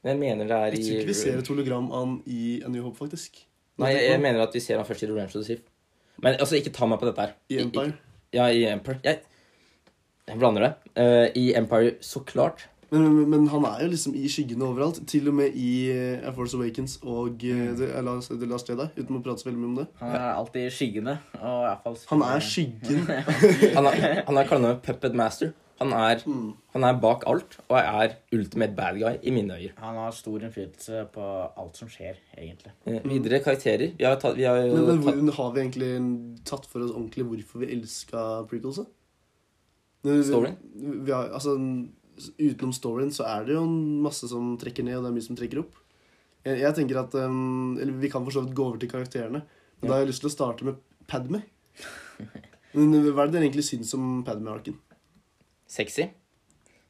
Men 0.04 0.12
jeg 0.14 0.18
mener 0.22 0.46
det 0.46 0.56
er 0.56 0.64
Jeg 0.76 0.78
i 0.78 0.82
tror 0.88 0.98
ikke 1.00 1.06
vi 1.10 1.14
ser 1.18 1.38
et 1.38 1.48
hologram 1.48 1.88
av 1.92 2.04
han 2.06 2.22
i 2.26 2.62
A 2.64 2.68
New 2.68 2.82
Hope, 2.86 2.96
faktisk. 2.96 3.40
Nei, 3.78 3.90
jeg, 3.94 4.10
jeg 4.12 4.20
mener 4.20 4.42
at 4.42 4.54
vi 4.54 4.60
ser 4.60 4.76
han 4.78 4.86
først 4.86 5.02
i 5.02 5.06
Revenge 5.10 5.32
of 5.34 5.40
the 5.40 5.44
Sith. 5.44 5.62
Men 6.22 6.34
altså, 6.38 6.56
ikke 6.58 6.72
ta 6.74 6.86
meg 6.86 6.98
på 7.02 7.06
dette 7.10 7.20
her. 7.26 7.34
I 7.50 7.58
Empire. 7.62 7.86
Ikke- 7.92 8.04
Ja, 8.34 8.46
i 8.52 8.64
Empire. 8.66 9.00
Jeg, 9.04 9.20
Jeg 10.28 10.38
blander 10.38 10.60
det. 10.60 10.72
Uh, 10.98 11.26
I 11.40 11.54
Empire, 11.56 11.94
så 12.00 12.20
klart. 12.24 12.66
Men, 12.90 13.02
men, 13.04 13.28
men 13.30 13.46
han 13.52 13.64
er 13.68 13.82
jo 13.84 13.90
liksom 13.92 14.14
i 14.16 14.24
skyggene 14.32 14.64
overalt. 14.64 15.02
Til 15.10 15.28
og 15.28 15.34
med 15.36 15.52
i 15.60 15.90
eh, 15.92 16.22
Air 16.24 16.32
Force 16.36 16.56
Awakens 16.56 16.98
og 17.02 17.34
mm. 17.42 17.76
The, 17.76 17.88
eh, 17.92 18.02
Last- 18.06 18.32
The 18.32 18.48
Last 18.48 18.68
Jedi, 18.70 18.86
uten 18.96 19.18
å 19.18 19.22
prate 19.26 19.42
så 19.42 19.50
veldig 19.50 19.60
mye 19.60 19.68
om 19.74 19.78
det. 19.82 19.86
Han 20.00 20.14
er 20.16 20.28
alltid 20.32 20.66
i 20.66 20.72
skyggene. 20.72 21.18
Og 21.36 21.62
i 21.68 21.76
fall 21.84 21.98
Han 22.14 22.22
er 22.30 22.44
skyggen. 22.48 23.02
Han 23.76 23.90
er, 23.92 24.22
han 24.26 24.40
er 24.40 24.48
kalt 24.48 24.64
Puppet 24.86 25.14
Master. 25.20 25.52
Han 25.78 25.92
er, 25.94 26.22
Mm. 26.26 26.54
han 26.74 26.82
er 26.88 26.96
bak 26.98 27.22
alt 27.30 27.52
og 27.68 27.76
er 27.78 28.16
ultimate 28.34 28.74
bad 28.74 28.96
guy 28.98 29.12
i 29.22 29.30
mine 29.30 29.54
øyne. 29.54 29.76
Han 29.78 29.94
har 30.00 30.10
stor 30.16 30.40
innflytelse 30.42 31.04
på 31.14 31.22
alt 31.60 31.76
som 31.78 31.86
skjer, 31.92 32.16
egentlig. 32.34 32.72
Mm. 32.88 33.04
videre 33.12 33.38
karakterer. 33.44 33.92
Vi 33.96 34.04
har, 34.08 34.16
tatt, 34.18 34.34
vi 34.34 34.42
har 34.48 34.58
Men, 34.72 34.98
men 35.04 35.28
tatt 35.28 35.36
har 35.36 35.52
vi 35.54 35.60
egentlig 35.62 35.92
tatt 36.50 36.66
for 36.66 36.82
oss 36.82 36.90
ordentlig 36.96 37.28
hvorfor 37.28 37.62
vi 37.62 37.70
elska? 37.76 38.24
Vi- 40.02 40.22
Storyen? 40.24 40.56
Vi 41.06 41.12
har, 41.12 41.30
altså, 41.34 41.54
utenom 42.38 42.74
storyen 42.76 43.12
så 43.14 43.26
er 43.28 43.46
det 43.46 43.54
jo 43.56 43.64
masse 44.04 44.28
som 44.30 44.56
trekker 44.60 44.86
ned, 44.86 44.98
og 44.98 45.06
det 45.06 45.12
er 45.12 45.16
mye 45.18 45.28
som 45.28 45.38
trekker 45.38 45.62
opp. 45.62 45.78
Jeg, 46.46 46.60
jeg 46.62 46.76
tenker 46.76 47.00
at 47.00 47.14
um, 47.18 47.76
Eller 47.80 47.96
vi 47.98 48.10
kan 48.12 48.22
for 48.24 48.34
så 48.34 48.44
vidt 48.44 48.54
gå 48.56 48.64
over 48.64 48.78
til 48.80 48.90
karakterene. 48.90 49.42
Men 49.78 49.88
Da 49.88 49.96
har 49.96 50.04
jeg 50.04 50.12
lyst 50.12 50.22
til 50.22 50.30
å 50.30 50.34
starte 50.36 50.66
med 50.68 50.78
Padme. 51.10 51.42
Men 52.76 52.94
Hva 53.08 53.24
er 53.24 53.30
det 53.30 53.34
dere 53.34 53.48
egentlig 53.48 53.66
syns 53.66 53.94
om 53.96 54.20
Padme-arken? 54.26 54.76
sexy. 55.68 56.08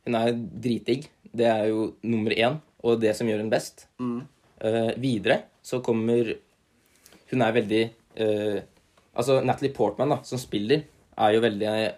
Hun 0.07 0.17
er 0.17 0.33
dritdigg. 0.35 1.09
Det 1.35 1.47
er 1.51 1.69
jo 1.73 1.93
nummer 2.07 2.33
én, 2.33 2.59
og 2.81 3.01
det 3.03 3.15
som 3.19 3.29
gjør 3.29 3.43
hun 3.43 3.53
best. 3.53 3.87
Mm. 4.01 4.21
Uh, 4.59 4.93
videre 4.99 5.43
så 5.63 5.79
kommer 5.85 6.33
Hun 7.31 7.43
er 7.45 7.53
veldig 7.55 7.83
uh, 8.19 8.59
Altså, 9.19 9.41
Natalie 9.43 9.75
Portman, 9.75 10.15
da, 10.15 10.21
som 10.23 10.39
spiller, 10.39 10.85
er 11.19 11.33
jo 11.35 11.41
veldig 11.43 11.67
eh, 11.67 11.97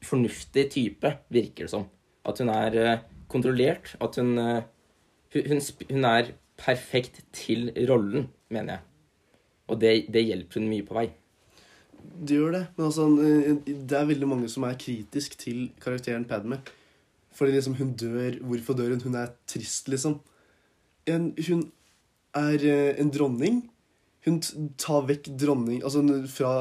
fornuftig 0.00 0.62
type, 0.72 1.10
virker 1.28 1.66
det 1.66 1.68
som. 1.68 1.82
At 2.26 2.40
hun 2.42 2.50
er 2.52 2.78
eh, 2.80 3.04
kontrollert. 3.30 3.94
At 4.02 4.18
hun 4.20 4.36
eh, 4.38 4.62
hun, 5.36 5.60
hun, 5.90 6.04
er 6.04 6.32
perfekt 6.56 7.20
til 7.36 7.70
rollen, 7.88 8.28
mener 8.48 8.78
jeg. 8.78 8.82
Og 9.68 9.80
det, 9.80 9.94
det 10.12 10.24
hjelper 10.24 10.60
hun 10.60 10.70
mye 10.70 10.86
på 10.86 10.96
vei. 10.96 11.06
Det 12.16 12.38
gjør 12.38 12.54
det. 12.54 12.64
Men 12.76 12.86
altså, 12.86 13.06
eh, 13.20 13.52
det 13.66 13.98
er 13.98 14.10
veldig 14.10 14.30
mange 14.30 14.50
som 14.52 14.66
er 14.66 14.78
kritisk 14.80 15.38
til 15.38 15.70
karakteren 15.82 16.24
Padme. 16.24 16.60
Fordi 17.36 17.52
liksom 17.52 17.76
hun 17.76 17.92
dør 17.92 18.38
Hvorfor 18.40 18.74
dør 18.74 18.94
hun? 18.94 19.02
Hun 19.04 19.18
er 19.20 19.34
trist, 19.46 19.88
liksom. 19.92 20.20
En, 21.06 21.34
hun 21.48 21.66
er 22.34 22.94
en 22.98 23.10
dronning. 23.12 23.64
Hun 24.26 24.40
tar 24.78 25.04
vekk 25.06 25.28
dronning 25.38 25.84
Altså 25.84 26.02
fra 26.26 26.52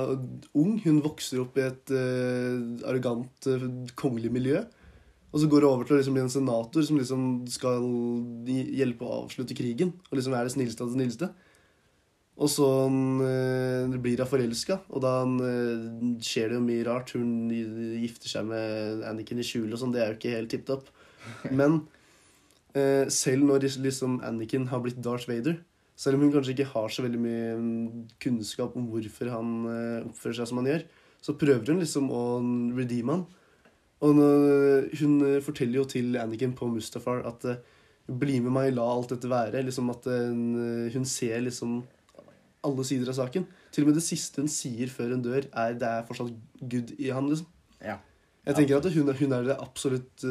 ung. 0.54 0.76
Hun 0.84 1.02
vokser 1.06 1.42
opp 1.42 1.58
i 1.58 1.66
et 1.66 1.94
uh, 1.96 2.60
arrogant, 2.86 3.48
uh, 3.50 3.66
kongelig 3.98 4.32
miljø. 4.36 4.62
Og 5.36 5.42
så 5.44 5.50
går 5.52 5.66
det 5.66 5.68
over 5.68 5.84
til 5.84 5.98
å 5.98 6.00
liksom 6.00 6.16
bli 6.16 6.24
en 6.24 6.32
senator 6.32 6.84
som 6.88 6.96
liksom 6.96 7.24
skal 7.52 7.84
hjelpe 8.48 9.04
å 9.04 9.18
avslutte 9.26 9.58
krigen. 9.58 9.92
Og 10.08 10.16
liksom 10.16 10.32
er 10.32 10.48
det 10.48 10.54
snilleste 10.54 10.86
av 10.86 10.94
det 10.94 10.96
snilleste. 10.96 11.28
Og 12.36 12.52
så 12.52 12.68
eh, 13.24 13.98
blir 14.04 14.24
hun 14.24 14.28
forelska, 14.28 14.82
og 14.92 15.04
da 15.04 15.14
eh, 15.24 15.84
skjer 16.24 16.52
det 16.52 16.58
jo 16.58 16.64
mye 16.64 16.88
rart. 16.88 17.14
Hun 17.16 17.52
gifter 17.52 18.32
seg 18.32 18.48
med 18.48 19.06
Anniken 19.08 19.44
i 19.44 19.48
skjul 19.48 19.70
og 19.72 19.80
sånn. 19.80 19.92
Det 19.96 20.04
er 20.04 20.12
jo 20.14 20.18
ikke 20.18 20.34
helt 20.38 20.52
tipp 20.52 20.66
topp. 20.68 20.90
Men 21.52 21.82
eh, 22.72 23.08
selv 23.12 23.48
når 23.48 23.70
liksom 23.84 24.22
Anniken 24.28 24.68
har 24.72 24.84
blitt 24.84 25.04
Darth 25.04 25.28
Vader, 25.32 25.62
selv 26.00 26.16
om 26.16 26.26
hun 26.26 26.36
kanskje 26.36 26.56
ikke 26.56 26.72
har 26.74 26.92
så 26.92 27.04
veldig 27.04 27.24
mye 27.24 27.56
mm, 27.56 28.04
kunnskap 28.24 28.76
om 28.76 28.88
hvorfor 28.92 29.32
han 29.32 29.56
oppfører 30.10 30.42
seg 30.42 30.52
som 30.52 30.60
han 30.60 30.72
gjør, 30.74 30.88
så 31.24 31.40
prøver 31.40 31.72
hun 31.72 31.84
liksom 31.84 32.12
å 32.12 32.24
redeeme 32.76 33.20
han. 33.20 33.28
Og 34.06 34.20
hun 35.00 35.16
eh, 35.26 35.42
forteller 35.44 35.82
jo 35.82 35.88
til 35.90 36.18
Anniken 36.20 36.54
på 36.58 36.70
Mustafar 36.70 37.24
at 37.28 37.48
eh, 37.50 37.62
bli 38.06 38.38
med 38.44 38.54
meg, 38.54 38.74
la 38.76 38.86
alt 38.86 39.16
dette 39.16 39.30
være. 39.32 39.64
Liksom 39.66 39.92
at 39.94 40.08
eh, 40.12 40.94
hun 40.94 41.08
ser 41.10 41.42
liksom 41.46 41.80
alle 42.66 42.86
sider 42.88 43.10
av 43.12 43.18
saken. 43.18 43.48
Til 43.74 43.86
og 43.86 43.92
med 43.92 44.00
det 44.00 44.06
siste 44.06 44.42
hun 44.42 44.52
sier 44.52 44.92
før 44.92 45.16
hun 45.16 45.26
dør, 45.26 45.50
er 45.50 45.78
det 45.80 45.90
er 45.90 46.08
fortsatt 46.08 46.34
good 46.62 46.96
i 46.98 47.12
han. 47.14 47.30
liksom. 47.32 47.50
Ja. 47.82 48.00
Jeg 48.46 48.60
tenker 48.60 48.78
at 48.78 48.94
hun, 48.94 49.10
hun 49.10 49.34
er 49.34 49.46
det 49.48 49.58
absolutt 49.58 50.22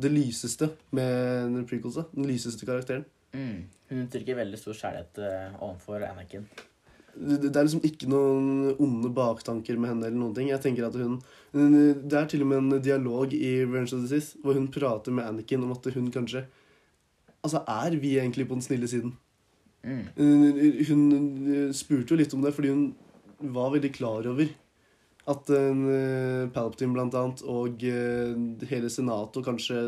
det 0.00 0.10
lyseste 0.12 0.70
med 0.94 1.58
prequelsa. 1.70 2.06
Den 2.14 2.28
lyseste 2.30 2.66
karakteren. 2.66 3.02
Mm. 3.34 3.66
Hun 3.90 4.04
uttrykker 4.04 4.38
veldig 4.38 4.58
stor 4.58 4.78
kjærlighet 4.78 5.18
overfor 5.58 6.06
Anakin. 6.06 6.46
Det, 7.16 7.50
er 7.50 7.66
liksom 7.66 7.84
ikke 7.86 8.08
noen 8.10 8.74
onde 8.78 9.10
baktanker 9.14 9.78
med 9.78 9.92
henne. 9.92 10.06
eller 10.06 10.18
noen 10.18 10.34
ting. 10.36 10.48
Jeg 10.52 10.62
tenker 10.62 10.86
at 10.86 10.96
hun, 10.96 11.18
Det 11.52 12.16
er 12.16 12.26
til 12.30 12.42
og 12.42 12.50
med 12.52 12.58
en 12.58 12.82
dialog 12.82 13.34
i 13.34 13.64
Revenge 13.64 13.94
of 13.94 14.04
the 14.04 14.08
Sith 14.08 14.38
hvor 14.44 14.54
hun 14.54 14.70
prater 14.70 15.12
med 15.12 15.26
Anakin 15.26 15.64
om 15.64 15.72
at 15.72 15.92
hun 15.94 16.10
kanskje 16.10 16.46
Altså, 17.40 17.62
er 17.66 17.96
vi 17.96 18.18
egentlig 18.18 18.44
på 18.48 18.54
den 18.54 18.62
snille 18.62 18.88
siden? 18.88 19.14
Mm. 19.82 20.02
Hun 20.84 21.72
spurte 21.72 22.12
jo 22.12 22.18
litt 22.20 22.34
om 22.36 22.42
det, 22.44 22.52
fordi 22.52 22.68
hun 22.68 22.90
var 23.40 23.70
veldig 23.72 23.92
klar 23.96 24.26
over 24.28 24.50
at 25.30 25.52
uh, 25.52 26.48
Palpatine 26.52 26.94
blant 26.96 27.16
annet, 27.16 27.42
og 27.48 27.84
uh, 27.84 28.66
hele 28.70 28.90
senatet, 28.92 29.40
og 29.40 29.46
kanskje 29.46 29.78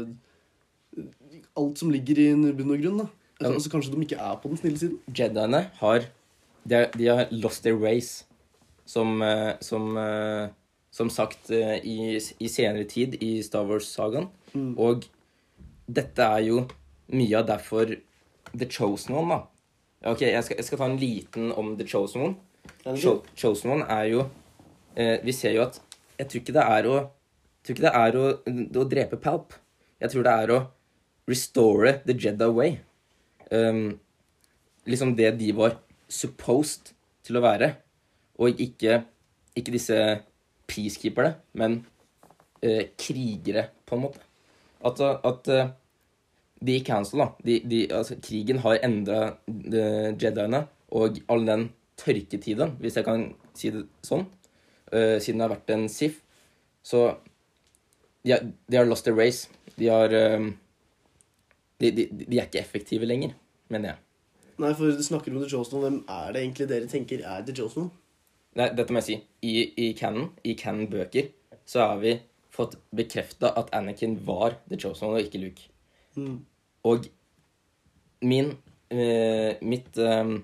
eh, 0.96 1.06
alt 1.58 1.80
som 1.80 1.92
ligger 1.92 2.20
i 2.20 2.28
bunn 2.56 2.74
og 2.74 2.82
grunn, 2.84 3.02
da. 3.02 3.08
Ja. 3.40 3.50
Altså, 3.50 3.72
kanskje 3.72 3.94
de 3.94 4.04
ikke 4.06 4.20
er 4.22 4.36
på 4.38 4.52
den 4.52 4.60
snille 4.60 4.78
siden. 4.78 4.98
Jediene 5.08 5.64
har 5.80 6.06
de, 6.64 6.86
de 6.94 7.08
har 7.08 7.26
lost 7.30 7.64
their 7.64 7.78
ways, 7.78 8.24
som, 8.84 9.22
eh, 9.22 9.54
som, 9.60 9.96
eh, 9.96 10.48
som 10.90 11.10
sagt 11.10 11.50
eh, 11.50 11.78
i, 11.84 12.20
i 12.38 12.48
senere 12.48 12.84
tid 12.88 13.16
i 13.22 13.34
Star 13.42 13.66
Wars-sagaen. 13.68 14.28
Mm. 14.54 14.74
Og 14.78 15.08
dette 15.86 16.22
er 16.22 16.46
jo 16.46 16.66
mye 17.12 17.40
av 17.40 17.48
derfor 17.48 17.96
The 18.52 18.68
Chosen 18.68 19.16
One, 19.16 19.34
da. 19.34 19.40
Ok, 20.12 20.24
jeg 20.26 20.44
skal, 20.44 20.58
jeg 20.58 20.66
skal 20.66 20.80
ta 20.80 20.88
en 20.90 20.98
liten 21.00 21.52
om 21.54 21.74
The 21.78 21.86
Chosen 21.88 22.26
One. 22.26 22.34
Cho 22.98 23.20
Chosen 23.38 23.70
One 23.76 23.86
er 23.90 24.04
jo 24.10 24.20
eh, 24.94 25.16
Vi 25.24 25.32
ser 25.34 25.56
jo 25.56 25.64
at 25.64 25.80
Jeg 26.18 26.28
tror 26.28 26.40
ikke 26.42 26.54
det 26.54 26.62
er 26.62 26.86
å 26.86 26.94
Jeg 26.94 27.64
tror 27.66 27.76
ikke 27.76 27.84
det 27.86 27.94
er 27.98 28.18
å, 28.18 28.26
å 28.82 28.84
drepe 28.90 29.18
Palp. 29.22 29.56
Jeg 30.02 30.12
tror 30.12 30.26
det 30.26 30.34
er 30.44 30.52
å 30.54 30.60
restore 31.30 31.92
the 32.02 32.14
Jedda 32.18 32.48
way. 32.50 32.80
Um, 33.54 34.00
liksom 34.82 35.12
det 35.14 35.30
de 35.38 35.52
var 35.54 35.76
supposed 36.12 36.92
til 37.26 37.38
å 37.38 37.44
være. 37.44 37.72
Og 38.42 38.60
ikke, 38.60 39.02
ikke 39.58 39.74
disse 39.74 39.98
peacekeeperne, 40.70 41.36
men 41.60 41.80
eh, 42.62 42.92
krigere, 42.98 43.68
på 43.86 43.98
en 43.98 44.04
måte. 44.06 44.22
At, 44.84 45.00
at 45.00 45.50
eh, 45.52 45.72
de 46.62 46.76
i 46.78 46.84
Council, 46.86 47.22
da 47.22 47.28
de, 47.44 47.58
de, 47.68 47.82
altså, 47.94 48.16
Krigen 48.22 48.62
har 48.62 48.80
endra 48.86 49.22
Jediene, 49.48 50.66
og 50.92 51.18
all 51.32 51.46
den 51.48 51.68
tørketiden, 52.00 52.76
hvis 52.80 52.98
jeg 52.98 53.06
kan 53.06 53.26
si 53.56 53.70
det 53.72 53.84
sånn, 54.06 54.26
uh, 54.92 55.16
siden 55.22 55.40
det 55.40 55.46
har 55.46 55.54
vært 55.54 55.72
en 55.74 55.86
Sif, 55.92 56.20
så 56.84 57.04
de 58.22 58.34
har, 58.34 58.44
de 58.44 58.78
har 58.78 58.88
lost 58.88 59.06
the 59.06 59.14
race. 59.14 59.48
De 59.78 59.88
har 59.90 60.12
um, 60.36 60.52
de, 61.82 61.90
de, 61.90 62.06
de 62.12 62.38
er 62.38 62.46
ikke 62.46 62.62
effektive 62.62 63.08
lenger, 63.08 63.34
mener 63.72 63.94
jeg. 63.94 64.01
Nei, 64.62 64.72
for 64.78 64.94
du 64.94 65.02
snakker 65.02 65.32
om 65.32 65.40
The 65.42 65.50
Chosen 65.50 65.82
Hvem 65.82 65.98
er 66.06 66.32
det 66.34 66.42
egentlig 66.44 66.68
dere 66.70 66.90
tenker 66.90 67.24
er 67.26 67.44
The 67.46 67.54
Chosen 67.56 67.90
Nei, 68.58 68.68
dette 68.76 68.92
må 68.92 69.00
jeg 69.00 69.06
si. 69.06 69.16
I, 69.48 69.52
i 69.80 69.86
canon, 69.96 70.28
i 70.44 70.52
canon-bøker, 70.60 71.30
så 71.64 71.86
har 71.86 72.02
vi 72.02 72.18
fått 72.52 72.76
bekrefta 72.92 73.48
at 73.56 73.70
Anakin 73.72 74.18
var 74.26 74.58
The 74.68 74.76
Chosen 74.80 75.14
og 75.14 75.22
ikke 75.24 75.40
Luke. 75.40 75.70
Mm. 76.20 76.42
Og 76.90 77.06
min 78.28 78.52
uh, 78.52 79.52
Mitt 79.64 79.96
eh, 79.96 80.34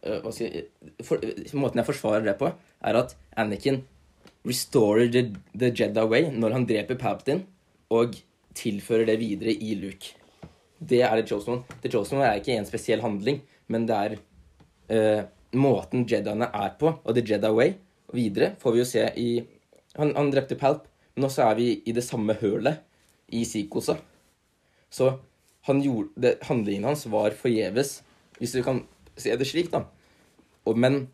Hva 0.00 0.32
skal 0.32 0.46
jeg 0.46 1.04
for, 1.04 1.20
Måten 1.60 1.82
jeg 1.82 1.88
forsvarer 1.90 2.24
det 2.30 2.38
på, 2.40 2.48
er 2.80 2.98
at 3.02 3.12
Anakin 3.36 3.82
restorer 4.48 5.10
the, 5.12 5.26
the 5.52 5.68
Jedi 5.68 6.06
way 6.08 6.30
når 6.32 6.56
han 6.56 6.64
dreper 6.64 6.96
Palpatine, 6.96 7.44
og 7.92 8.16
tilfører 8.56 9.10
det 9.10 9.18
videre 9.20 9.52
i 9.52 9.74
Luke. 9.76 10.16
Det 10.80 11.02
er 11.04 11.12
The 11.18 11.26
Chosen 11.28 11.58
One. 11.58 11.78
The 11.82 11.92
Chosen 11.92 12.18
One 12.18 12.28
er 12.28 12.40
ikke 12.40 12.56
en 12.56 12.68
spesiell 12.68 13.02
handling, 13.04 13.42
men 13.68 13.86
det 13.88 13.96
er 13.96 14.16
uh, 14.90 15.22
måten 15.60 16.06
Jediene 16.08 16.48
er 16.48 16.76
på, 16.80 16.94
og 17.04 17.16
The 17.16 17.24
Jedi 17.26 17.50
Way. 17.52 17.74
Og 18.10 18.16
videre 18.18 18.54
får 18.60 18.74
vi 18.74 18.80
jo 18.80 18.88
se 18.88 19.06
i 19.20 19.30
Han, 19.98 20.12
han 20.14 20.30
drepte 20.30 20.54
Palp, 20.54 20.84
men 21.16 21.26
også 21.26 21.42
er 21.48 21.56
vi 21.58 21.64
i 21.84 21.92
det 21.92 22.04
samme 22.06 22.36
hølet 22.38 22.78
i 23.34 23.42
Sikosa. 23.44 23.96
Så 24.90 25.16
han 25.66 25.80
gjorde, 25.82 26.14
det, 26.14 26.36
handlingen 26.46 26.86
hans 26.86 27.08
var 27.10 27.34
forgjeves, 27.34 28.00
hvis 28.38 28.54
du 28.54 28.62
kan 28.62 28.84
se 29.18 29.34
det 29.34 29.48
slik, 29.50 29.72
da. 29.72 29.82
Og, 30.62 30.78
men 30.78 31.08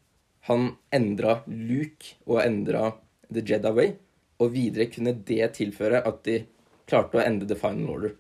han 0.47 0.75
endra 0.95 1.41
Luke 1.49 2.19
og 2.27 2.43
endra 2.45 2.93
The 3.33 3.41
Jedi 3.41 3.73
Way, 3.79 3.97
og 4.39 4.53
videre 4.53 4.91
kunne 4.93 5.17
det 5.27 5.55
tilføre 5.57 6.05
at 6.05 6.21
de 6.29 6.43
klarte 6.87 7.19
å 7.19 7.25
ende 7.25 7.49
The 7.49 7.57
Final 7.59 7.91
Order. 7.97 8.15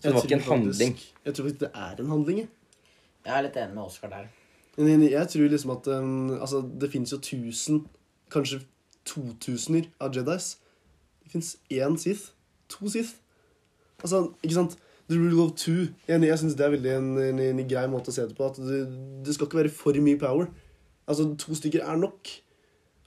Så 0.00 0.08
det 0.08 0.14
var 0.14 0.22
ikke 0.22 0.34
en 0.34 0.40
tror 0.40 0.54
handling. 0.56 0.94
faktisk- 0.94 1.24
Jeg 1.24 1.34
tror 1.34 1.44
faktisk 1.44 1.60
det 1.60 1.70
er 1.74 2.00
en 2.00 2.06
handling. 2.10 2.38
jeg. 2.38 2.48
Jeg 3.26 3.38
er 3.38 3.42
litt 3.42 3.56
enig 3.56 3.74
med 3.74 3.84
Oskar 3.84 4.08
der. 4.08 4.28
Jeg, 4.78 5.28
tror 5.28 5.48
liksom 5.48 5.70
at 5.70 5.86
um, 5.88 6.40
altså, 6.40 6.62
det 6.80 6.90
finnes 6.90 7.12
jo 7.12 7.18
tusen, 7.18 7.86
kanskje 8.30 8.62
totusener 9.04 9.88
av 10.00 10.14
Jedis. 10.14 10.56
Det 11.22 11.32
fins 11.32 11.56
én 11.70 11.98
Sith. 11.98 12.30
To 12.68 12.88
Sith. 12.88 13.14
Altså, 14.02 14.32
ikke 14.42 14.54
sant? 14.54 14.76
The 15.10 15.18
rule 15.18 15.42
of 15.42 15.56
two. 15.56 15.88
Jeg, 16.08 16.22
jeg 16.22 16.38
syns 16.38 16.54
det 16.54 16.66
er 16.66 16.70
veldig 16.70 16.92
en, 16.96 17.18
en, 17.18 17.40
en 17.40 17.68
grei 17.68 17.86
måte 17.90 18.08
å 18.12 18.14
se 18.14 18.22
det 18.26 18.36
på. 18.38 18.46
At 18.46 18.56
det, 18.62 18.84
det 19.26 19.34
skal 19.34 19.46
ikke 19.48 19.58
være 19.64 19.74
for 19.74 19.92
mye 20.00 20.18
power. 20.20 20.46
Altså, 21.10 21.34
to 21.36 21.56
stykker 21.58 21.82
er 21.84 21.98
nok. 21.98 22.30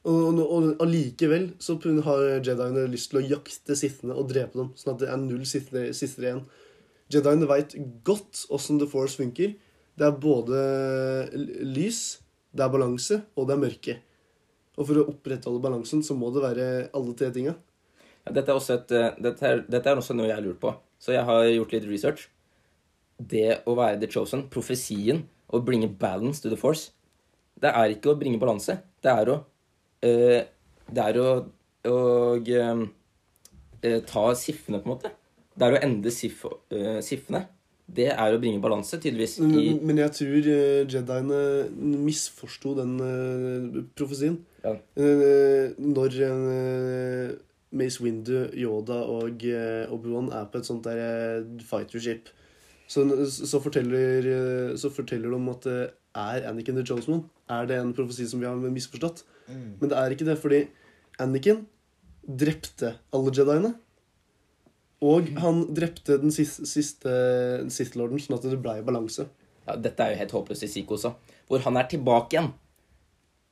Og, 0.03 0.39
og, 0.43 0.65
allikevel 0.83 1.53
så 1.63 1.77
har 2.03 2.25
Jediene 2.43 2.83
lyst 2.91 3.13
til 3.13 3.21
å 3.21 3.27
jakte 3.37 3.77
Sithene 3.79 4.17
og 4.19 4.27
drepe 4.33 4.59
dem. 4.59 4.73
Sånn 4.75 4.97
at 4.97 4.99
det 5.05 5.09
er 5.13 5.21
null 5.21 5.45
Sithere 5.47 5.93
Sithere 5.95 6.27
igjen. 6.27 6.43
Jediene 7.13 7.49
veit 7.49 7.75
godt 8.05 8.45
åssen 8.53 8.79
The 8.81 8.87
Force 8.89 9.19
funker. 9.19 9.53
Det 9.93 10.07
er 10.07 10.17
både 10.17 10.63
lys, 11.69 12.01
det 12.53 12.65
er 12.65 12.73
balanse, 12.73 13.19
og 13.37 13.47
det 13.47 13.55
er 13.55 13.61
mørke. 13.61 13.97
Og 14.73 14.87
for 14.87 14.99
å 14.99 15.05
opprettholde 15.11 15.61
balansen 15.61 16.01
så 16.05 16.17
må 16.17 16.31
det 16.33 16.41
være 16.43 16.67
alle 16.97 17.13
tre 17.17 17.29
tinga. 17.33 17.53
Ja, 18.23 18.33
dette, 18.33 18.55
et, 18.55 18.91
eh, 18.95 19.11
dette, 19.21 19.45
er, 19.45 19.61
dette 19.69 19.93
også 19.99 20.15
noe 20.17 20.29
jeg 20.29 20.37
har 20.37 20.45
lurt 20.45 20.61
på. 20.61 20.73
Så 20.97 21.13
jeg 21.13 21.25
har 21.27 21.45
gjort 21.51 21.75
litt 21.75 21.87
research. 21.89 22.27
Det 23.19 23.61
å 23.69 23.75
være 23.77 23.99
the 24.01 24.09
chosen, 24.09 24.47
profesien, 24.49 25.27
å 25.53 25.61
bringe 25.61 25.91
balance 25.99 26.41
to 26.41 26.49
the 26.49 26.57
force, 26.57 26.89
det 27.61 27.69
er 27.69 27.93
ikke 27.93 28.13
å 28.13 28.19
bringe 28.19 28.41
balanse. 28.41 28.79
Det 29.03 29.11
er 29.11 29.29
å 29.29 29.35
øh, 30.03 30.41
Det 30.93 31.03
er 31.03 31.19
å, 31.21 31.27
eh, 31.87 32.81
eh, 33.83 34.01
ta 34.03 34.23
siffene, 34.35 34.81
på 34.81 34.89
en 34.89 34.95
måte. 34.95 35.11
Det 35.53 35.67
er 35.67 35.75
å 35.77 35.83
endre 35.85 36.13
sif, 36.13 36.45
eh, 36.73 36.99
siffene. 37.05 37.45
Det 37.93 38.07
er 38.09 38.33
å 38.33 38.39
bringe 38.39 38.63
balanse, 38.63 38.97
tydeligvis. 38.97 39.37
Men, 39.43 39.81
men 39.83 39.99
jeg 39.99 40.13
tror 40.17 40.45
uh, 40.47 40.85
Jediene 40.89 41.39
misforsto 41.99 42.71
den 42.79 42.93
uh, 43.03 43.81
profesien. 43.93 44.39
Ja. 44.63 44.77
Eh, 44.95 45.73
når 45.83 46.15
eh, 46.23 47.33
Mace 47.75 47.99
Windu, 48.03 48.47
Yoda 48.55 49.01
og 49.11 49.43
uh, 49.43 49.91
Obi-Wan 49.91 50.31
er 50.31 50.47
på 50.47 50.61
et 50.61 50.69
sånt 50.69 50.87
der 50.87 51.01
eh, 51.03 51.65
fightership, 51.67 52.31
så, 52.87 53.03
så, 53.27 53.59
forteller, 53.63 54.27
eh, 54.29 54.73
så 54.77 54.91
forteller 54.93 55.31
de 55.31 55.37
om 55.39 55.51
at 55.51 55.67
det 55.67 55.77
er 56.19 56.47
Anakin 56.49 56.77
the 56.77 56.83
Jonesman? 56.85 57.23
One. 57.25 57.29
Er 57.49 57.67
det 57.67 57.79
en 57.81 57.93
profesi 57.95 58.27
som 58.29 58.39
vi 58.39 58.47
har 58.47 58.55
misforstått? 58.55 59.23
Men 59.49 59.89
det 59.89 59.97
er 59.97 60.13
ikke 60.13 60.27
det, 60.27 60.37
fordi 60.39 60.59
Anakin 61.19 61.63
drepte 62.23 62.93
alle 63.11 63.33
Jediene. 63.35 63.73
Og 65.03 65.29
han 65.43 65.63
drepte 65.75 66.17
den 66.21 66.31
siste, 66.31 66.67
siste 66.69 67.13
siste 67.73 67.99
lorden, 67.99 68.21
sånn 68.21 68.37
at 68.37 68.45
det 68.47 68.59
ble 68.61 68.77
balanse. 68.85 69.27
ja, 69.67 69.75
dette 69.79 70.03
er 70.03 70.13
jo 70.13 70.19
helt 70.21 70.35
håpløst 70.37 70.65
i 70.67 70.69
Psykosa, 70.71 71.13
hvor 71.47 71.63
han 71.65 71.79
er 71.79 71.89
tilbake 71.91 72.37
igjen. 72.37 72.49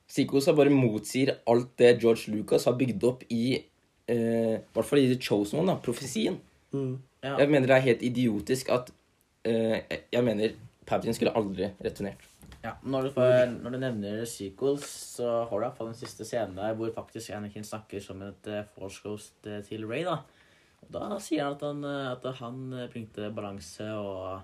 Psykosa 0.08 0.52
bare 0.56 0.72
motsier 0.72 1.38
alt 1.48 1.70
det 1.80 1.94
George 2.02 2.32
Lucas 2.32 2.66
har 2.68 2.76
bygd 2.76 3.04
opp 3.08 3.22
i 3.32 3.44
eh, 3.56 4.58
I 4.58 4.74
hvert 4.74 4.88
fall 4.88 5.00
i 5.00 5.08
The 5.14 5.20
Chosen 5.20 5.62
One, 5.62 5.72
da, 5.72 5.78
profesien. 5.80 6.36
Ja. 6.72 7.38
Jeg 7.38 7.48
mener 7.48 7.68
det 7.68 7.76
er 7.76 7.86
helt 7.86 8.02
idiotisk 8.02 8.70
at 8.72 8.90
eh, 9.44 9.80
Jeg 10.12 10.24
mener 10.24 10.54
Palpatine 10.86 11.14
skulle 11.14 11.34
aldri 11.38 11.68
returnert. 11.84 12.28
Ja, 12.62 12.76
når 12.86 13.08
du, 13.08 13.10
får, 13.16 13.32
når 13.58 13.74
du 13.74 13.78
nevner 13.82 14.20
sequels, 14.28 14.84
så 15.16 15.30
har 15.48 15.50
du 15.50 15.56
i 15.56 15.64
hvert 15.64 15.78
fall 15.78 15.88
den 15.90 15.98
siste 15.98 16.26
scenen 16.26 16.60
der 16.60 16.76
hvor 16.78 16.92
faktisk 16.94 17.32
Anakin 17.34 17.66
snakker 17.66 18.02
som 18.02 18.22
et 18.22 18.50
uh, 18.50 18.60
force 18.76 19.02
ghost 19.02 19.48
eh, 19.50 19.64
til 19.66 19.82
Ray 19.90 20.04
da. 20.06 20.20
Da 20.90 21.18
sier 21.22 21.44
han 21.46 21.54
at 21.56 21.62
han, 21.66 21.84
eh, 21.84 22.10
at 22.12 22.26
han 22.40 22.60
eh, 22.72 22.88
bringte 22.92 23.30
balanse, 23.34 23.86
og 23.96 24.42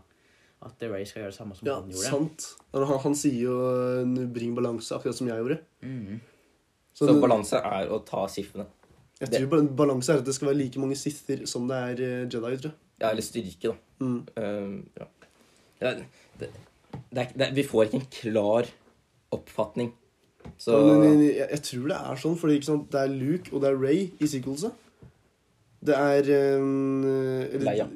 at 0.65 0.83
Ray 0.91 1.05
skal 1.07 1.23
gjøre 1.23 1.33
det 1.33 1.39
samme 1.39 1.57
som 1.59 1.69
Ja, 1.69 1.77
han 1.81 1.93
gjorde. 1.93 2.09
sant. 2.09 2.49
Han, 2.75 2.87
han 3.05 3.15
sier 3.15 3.43
jo 3.43 3.59
eh, 4.03 4.27
'bring 4.27 4.55
balanse', 4.57 4.95
akkurat 4.97 5.17
som 5.17 5.29
jeg 5.29 5.39
gjorde. 5.43 5.61
Mm. 5.83 6.21
Så, 6.95 7.07
Så 7.07 7.21
balanse 7.21 7.57
er 7.63 7.93
å 7.95 8.03
ta 8.05 8.27
siffene. 8.27 8.67
jeg 9.21 9.31
tror 9.31 9.61
det. 9.61 9.77
balanse 9.77 10.13
er 10.13 10.19
at 10.19 10.27
det 10.27 10.35
skal 10.35 10.49
være 10.49 10.63
like 10.63 10.79
mange 10.79 10.97
sither 10.97 11.47
som 11.47 11.69
det 11.69 11.77
er 11.77 12.27
Jedi, 12.27 12.57
tror 12.59 12.71
jeg. 12.71 12.79
Ja, 13.01 13.11
eller 13.11 13.23
styrke, 13.23 13.71
da. 13.71 13.75
Mm. 14.01 14.27
Eh, 14.37 14.83
ja. 14.99 15.07
Det 15.81 16.09
det, 16.39 16.51
det 17.11 17.23
er, 17.23 17.33
det, 17.39 17.49
vi 17.55 17.63
får 17.63 17.85
ikke 17.85 18.01
en 18.01 18.11
klar 18.11 18.71
oppfatning. 19.35 19.93
Så 20.59 20.73
Ja, 20.73 20.99
men 20.99 21.23
jeg, 21.23 21.47
jeg, 21.51 21.63
tror 21.63 21.89
det 21.91 21.99
er 21.99 22.21
sånn, 22.23 22.37
for 22.39 22.49
det 22.49 23.01
er 23.01 23.13
Luke 23.13 23.53
og 23.53 23.63
det 23.63 23.71
er 23.71 23.79
Ray 23.79 24.09
i 24.19 24.31
sequelset. 24.31 24.73
Det 25.85 25.95
er 25.95 26.59
um, 26.59 27.05
Leia. 27.63 27.87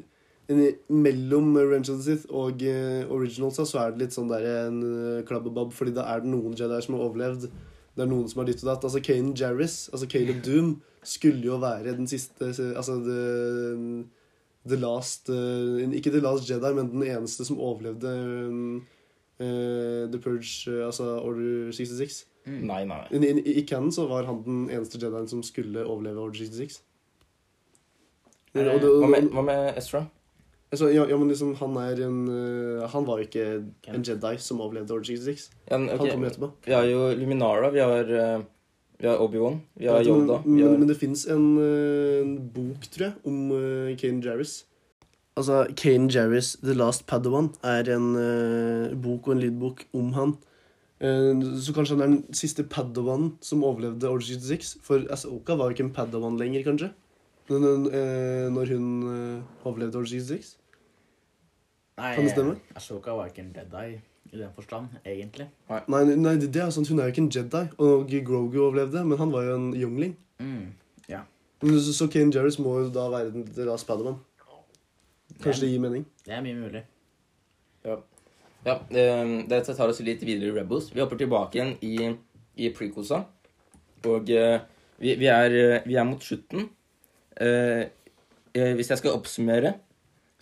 Mellom 0.93 1.57
Revenge 1.57 1.91
of 1.91 2.01
the 2.03 2.05
Sith 2.05 2.31
og 2.31 2.63
uh, 2.63 3.11
originalsa 3.15 3.65
så 3.67 3.83
er 3.83 3.93
det 3.93 4.07
litt 4.07 4.17
sånn 4.17 4.31
der 4.31 4.47
en 4.67 4.81
uh, 4.85 5.21
klabbebab, 5.27 5.73
fordi 5.75 5.95
da 5.97 6.07
er 6.13 6.23
det 6.23 6.33
noen 6.33 6.57
Jedi 6.59 6.81
som 6.85 6.99
har 6.99 7.07
overlevd. 7.09 7.49
Det 7.93 8.05
er 8.05 8.09
noen 8.09 8.29
som 8.31 8.43
har 8.43 8.49
ditt 8.49 8.63
og 8.65 8.71
datt. 8.71 8.87
Altså 8.89 9.03
Kanan 9.05 9.37
Jarris, 9.39 9.87
altså 9.93 10.09
Caleb 10.11 10.43
Doom, 10.47 10.75
skulle 11.03 11.43
jo 11.43 11.57
være 11.59 11.97
den 11.97 12.07
siste 12.07 12.53
Altså 12.79 12.95
the, 13.03 14.05
the 14.71 14.77
last 14.79 15.27
uh, 15.35 15.83
Ikke 15.91 16.13
The 16.15 16.21
Last 16.23 16.47
Jedi, 16.51 16.71
men 16.77 16.93
den 16.93 17.03
eneste 17.03 17.45
som 17.45 17.59
overlevde 17.59 18.13
um, 18.47 18.77
uh, 19.43 20.07
The 20.13 20.21
Purge, 20.23 20.71
altså 20.85 21.17
Order 21.19 21.73
66. 21.75 22.23
Nei, 22.47 22.85
nei. 22.87 23.03
I, 23.11 23.19
i, 23.41 23.59
I 23.61 23.67
canon 23.67 23.93
så 23.95 24.07
var 24.11 24.27
han 24.27 24.41
den 24.47 24.63
eneste 24.71 24.99
Jedien 25.03 25.29
som 25.31 25.43
skulle 25.47 25.85
overleve 25.85 26.23
Order 26.23 26.45
66. 26.45 26.81
Er 28.55 28.65
det- 28.65 28.85
Og 28.85 29.01
Hva 29.03 29.09
med, 29.09 29.31
hva 29.33 29.43
med 29.45 29.77
Ezra? 29.81 30.07
Altså, 30.73 30.89
ja, 30.93 31.05
ja, 31.05 31.17
men 31.21 31.29
liksom, 31.29 31.55
han 31.57 31.77
er 31.77 32.01
en 32.07 32.29
uh, 32.29 32.87
Han 32.89 33.05
var 33.05 33.19
ikke 33.21 33.65
en 33.93 34.03
Jedi 34.03 34.39
som 34.41 34.61
overlevde 34.61 34.91
Order 34.95 35.05
66. 35.05 35.51
Ja, 35.71 35.77
okay. 35.77 35.97
Han 35.99 36.09
kommer 36.11 36.31
etterpå. 36.31 36.51
Vi 36.65 36.73
har 36.73 36.85
jo 36.89 37.15
Luminara, 37.15 37.71
vi 37.71 37.79
har, 37.81 38.05
uh, 38.09 38.43
vi 38.99 39.07
har 39.09 39.19
Obi-Wan, 39.21 39.61
vi 39.77 39.87
har 39.87 40.01
Yoda 40.05 40.41
Men, 40.45 40.57
vi 40.57 40.63
har... 40.63 40.71
men, 40.71 40.81
men 40.81 40.89
det 40.89 40.97
fins 40.97 41.27
en, 41.29 41.59
uh, 41.59 42.21
en 42.23 42.39
bok, 42.55 42.89
tror 42.91 43.05
jeg, 43.11 43.13
om 43.27 43.51
uh, 43.53 43.97
Kane 44.01 44.23
Jarris. 44.25 44.65
Altså, 45.37 45.67
Kane 45.77 46.09
Jarris 46.13 46.57
The 46.63 46.75
Last 46.75 47.07
Padawan 47.07 47.53
er 47.65 47.89
en 47.95 48.13
bok 49.01 49.29
og 49.29 49.37
en 49.37 49.41
lydbok 49.41 49.87
om 49.97 50.13
han. 50.13 50.35
Eh, 51.03 51.35
så 51.59 51.73
kanskje 51.75 51.97
han 51.97 52.03
er 52.05 52.11
den 52.13 52.35
siste 52.37 52.63
Padawan 52.69 53.33
som 53.43 53.65
overlevde 53.67 54.09
Order 54.09 54.23
66. 54.29 54.77
For 54.85 55.03
Asoka 55.11 55.57
var 55.59 55.71
jo 55.71 55.75
ikke 55.77 55.87
en 55.89 55.95
Padawan 55.97 56.37
lenger, 56.39 56.63
kanskje? 56.69 56.91
Men, 57.49 57.65
øh, 57.87 58.53
når 58.53 58.67
hun 58.75 59.09
øh, 59.09 59.43
overlevde 59.65 59.99
år 59.99 60.05
66. 60.05 60.59
Nei, 61.99 62.15
Kan 62.15 62.25
det 62.25 62.31
stemme? 62.31 62.57
Ashoka 62.77 63.11
var 63.11 63.27
ikke 63.27 63.43
en 63.43 63.57
Jedi 63.57 63.99
i 64.33 64.39
den 64.39 64.49
forstand, 64.55 64.87
egentlig. 65.05 65.49
Nei, 65.69 66.05
nei 66.05 66.35
det, 66.41 66.55
det 66.55 66.63
er 66.63 66.71
sant, 66.71 66.89
hun 66.89 66.99
er 66.99 67.11
jo 67.11 67.15
ikke 67.15 67.25
en 67.27 67.33
Jedi. 67.35 67.65
Og 67.79 68.15
Grogu 68.27 68.63
overlevde, 68.65 69.05
men 69.05 69.19
han 69.19 69.33
var 69.33 69.43
jo 69.43 69.57
en 69.57 69.75
jungling. 69.75 70.17
Mm. 70.39 70.73
ja. 71.09 71.21
Så, 71.63 71.93
så 71.95 72.09
Kane 72.11 72.33
Jarris 72.35 72.59
må 72.59 72.79
jo 72.79 72.89
da 72.95 73.09
være 73.11 73.31
den 73.31 73.45
Last 73.67 73.87
Padawan. 73.87 74.17
Kanskje 75.43 75.67
det 75.67 75.71
gir 75.73 75.83
mening? 75.83 76.07
Det 76.27 76.35
er 76.35 76.43
mye 76.45 76.57
mulig. 76.57 76.83
Ja, 77.85 78.77
eh, 78.95 79.33
Dette 79.51 79.75
tar 79.75 79.91
oss 79.91 80.01
litt 80.07 80.23
videre 80.23 80.53
i 80.53 80.55
Rebels. 80.55 80.91
Vi 80.95 81.03
hopper 81.03 81.19
tilbake 81.19 81.59
igjen 81.59 81.75
i, 81.83 82.13
i 82.63 82.71
prequelsa. 82.75 83.25
Og 84.07 84.31
uh, 84.31 84.63
vi, 84.99 85.15
vi, 85.19 85.29
er, 85.31 85.55
eh, 85.55 85.85
vi 85.87 85.99
er 85.99 86.07
mot 86.07 86.23
slutten. 86.23 86.69
Eh, 87.41 87.85
eh, 88.53 88.73
hvis 88.77 88.91
jeg 88.93 89.01
skal 89.01 89.17
oppsummere, 89.17 89.75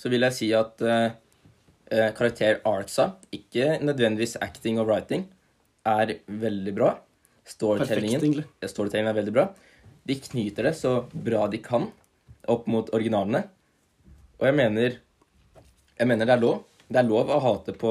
så 0.00 0.10
vil 0.10 0.24
jeg 0.26 0.36
si 0.36 0.48
at 0.56 0.82
eh, 0.82 1.10
karakter 2.16 2.60
Artsa, 2.66 3.12
ikke 3.34 3.78
nødvendigvis 3.82 4.38
acting 4.42 4.80
og 4.80 4.88
writing, 4.90 5.26
er 5.86 6.16
veldig 6.26 6.74
bra. 6.76 6.94
Storytellingen, 7.46 8.20
Perfekt, 8.22 8.70
storytellingen 8.72 9.10
er 9.10 9.18
veldig 9.18 9.34
bra. 9.34 9.46
De 10.06 10.16
knyter 10.22 10.70
det 10.70 10.74
så 10.78 11.00
bra 11.12 11.46
de 11.50 11.60
kan 11.62 11.88
opp 12.50 12.66
mot 12.70 12.88
originalene. 12.96 13.44
Og 14.40 14.48
jeg 14.48 14.56
mener 14.56 14.98
Jeg 16.00 16.08
mener 16.08 16.24
det 16.24 16.32
er 16.32 16.40
lov. 16.40 16.62
Det 16.88 16.96
er 16.96 17.04
lov 17.04 17.28
å 17.28 17.36
hate 17.44 17.74
på 17.76 17.90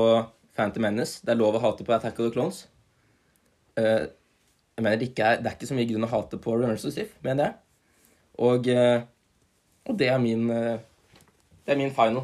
Phantom 0.58 0.82
Menace. 0.82 1.20
Det 1.22 1.30
er 1.30 1.38
lov 1.38 1.54
å 1.54 1.60
hate 1.62 1.86
på 1.86 1.94
Attack 1.94 2.18
of 2.18 2.26
the 2.26 2.34
Clones. 2.34 2.64
Jeg 3.78 4.82
mener 4.82 4.98
det, 4.98 5.12
ikke 5.12 5.28
er, 5.28 5.44
det 5.44 5.52
er 5.52 5.58
ikke 5.60 5.70
så 5.70 5.78
mye 5.78 5.86
grunn 5.92 6.08
å 6.08 6.10
hate 6.10 6.40
på 6.42 6.56
Reverse 6.58 6.90
of 6.90 6.96
Sith, 6.96 7.14
mener 7.22 7.46
jeg. 7.46 7.69
Og, 8.40 8.68
eh, 8.72 9.02
og 9.90 9.98
det 10.00 10.10
er 10.12 10.20
min 10.22 10.50
eh, 10.54 10.80
Det 11.66 11.76
er 11.76 11.80
min 11.80 11.94
final. 11.96 12.24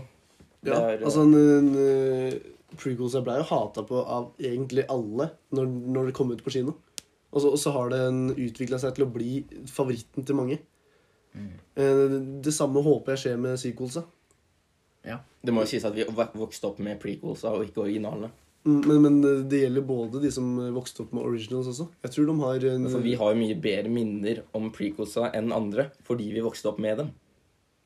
Ja, 0.66 0.80
er, 0.80 1.00
eh, 1.00 1.06
altså 1.06 1.26
en, 1.26 1.36
en 1.36 2.40
Prequels 2.76 3.16
jeg 3.16 3.24
blei 3.24 3.38
jo 3.40 3.48
hata 3.48 3.86
på 3.88 4.02
av 4.02 4.32
egentlig 4.42 4.84
alle 4.92 5.30
når, 5.56 5.68
når 5.96 6.10
det 6.10 6.16
kom 6.18 6.32
ut 6.32 6.44
på 6.44 6.52
kino. 6.52 6.76
Og 7.32 7.44
så, 7.44 7.52
og 7.52 7.60
så 7.60 7.72
har 7.76 7.92
den 7.92 8.30
utvikla 8.32 8.80
seg 8.80 8.96
til 8.96 9.06
å 9.06 9.12
bli 9.12 9.44
favoritten 9.68 10.28
til 10.28 10.40
mange. 10.40 10.58
Mm. 11.36 12.40
det 12.40 12.54
samme 12.56 12.80
håper 12.80 13.12
jeg 13.12 13.22
skjer 13.26 13.40
med 13.44 13.58
sequelsa. 13.60 14.06
Det 15.44 15.52
må 15.52 15.66
jo 15.66 15.68
sies 15.68 15.84
at 15.84 15.98
vi 15.98 16.06
vokste 16.08 16.70
opp 16.70 16.78
med 16.84 16.96
prequelsa 17.02 17.52
og 17.52 17.66
ikke 17.68 17.84
originalene. 17.84 18.30
Mm, 18.66 18.80
Men, 18.88 19.02
men 19.02 19.48
det 19.50 19.60
gjelder 19.62 19.84
både 19.86 20.22
de 20.24 20.32
som 20.34 20.48
vokste 20.74 21.04
opp 21.04 21.12
med 21.14 21.24
originals 21.28 21.68
også. 21.70 21.86
Jeg 22.02 22.12
tror 22.16 22.26
de 22.32 22.36
har 22.42 22.64
en, 22.72 22.88
For 22.90 23.04
vi 23.06 23.14
har 23.20 23.34
jo 23.34 23.38
mye 23.44 23.58
bedre 23.62 23.92
minner 23.94 24.42
om 24.58 24.72
prequelsa 24.74 25.30
enn 25.38 25.54
andre 25.54 25.92
fordi 26.08 26.32
vi 26.34 26.42
vokste 26.46 26.72
opp 26.72 26.80
med 26.82 26.98
dem. 27.04 27.12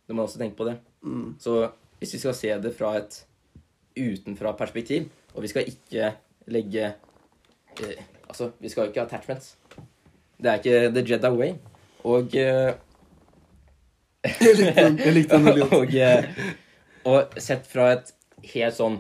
Du 0.07 0.15
må 0.15 0.23
også 0.23 0.39
tenke 0.39 0.55
på 0.57 0.69
det. 0.69 0.77
mm, 1.03 1.36
Så 1.43 1.57
hvis 1.99 2.13
vi 2.15 2.21
skal 2.23 2.34
se 2.38 2.53
det 2.63 2.71
fra 2.77 2.93
et 2.97 3.25
utenfra 3.99 4.53
perspektiv, 4.55 5.09
og 5.36 5.43
vi 5.43 5.51
skal 5.51 5.67
ikke 5.67 6.13
legge 6.47 6.93
eh, 7.84 8.05
Altså, 8.30 8.51
vi 8.61 8.69
skal 8.69 8.86
jo 8.86 8.91
ikke 8.91 9.01
ha 9.01 9.07
attachments. 9.07 9.55
Det 10.39 10.47
er 10.51 10.59
ikke 10.61 10.93
the 10.93 11.03
Jedi 11.09 11.30
way. 11.34 11.53
Og 12.05 12.36
eh, 12.38 12.73
Jeg 14.23 14.55
likte 14.55 14.84
den, 14.84 14.97
jeg 14.99 15.13
likte 15.15 15.36
den 15.36 15.45
veldig 15.45 15.65
godt. 15.69 15.73
og, 15.80 15.95
eh, 15.95 16.23
og 17.09 17.39
sett 17.41 17.67
fra 17.67 17.88
et 17.95 18.13
helt 18.53 18.77
sånn 18.77 18.99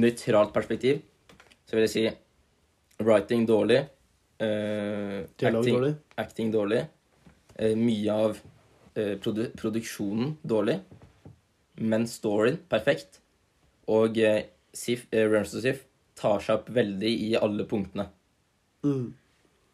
nøytralt 0.00 0.52
perspektiv, 0.54 1.02
så 1.66 1.76
vil 1.76 1.86
jeg 1.86 1.92
si 1.92 2.04
writing 3.02 3.46
dårlig. 3.48 3.82
Uh, 4.36 5.24
acting, 5.40 5.64
dårlig. 5.64 5.92
acting 6.20 6.52
dårlig. 6.52 6.82
Uh, 7.56 7.72
mye 7.80 8.16
av 8.26 8.36
uh, 8.36 9.14
produ 9.22 9.46
produksjonen 9.56 10.34
dårlig. 10.44 10.80
Men 11.80 12.06
storyen 12.08 12.58
perfekt. 12.68 13.20
Og 13.92 14.18
uh, 14.20 14.42
Sif, 14.76 15.06
Sif 15.08 15.86
tar 16.16 16.42
seg 16.44 16.58
opp 16.58 16.68
veldig 16.72 17.12
i 17.28 17.30
alle 17.40 17.64
punktene. 17.68 18.10
Mm. 18.84 19.08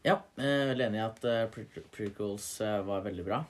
Ja, 0.07 0.21
jeg 0.39 0.47
er 0.47 0.71
veldig 0.73 0.87
enig 0.89 0.99
i 0.99 1.05
at 1.05 1.27
pre 1.55 1.83
prequels 1.95 2.47
var 2.87 3.03
veldig 3.05 3.27
bra. 3.27 3.43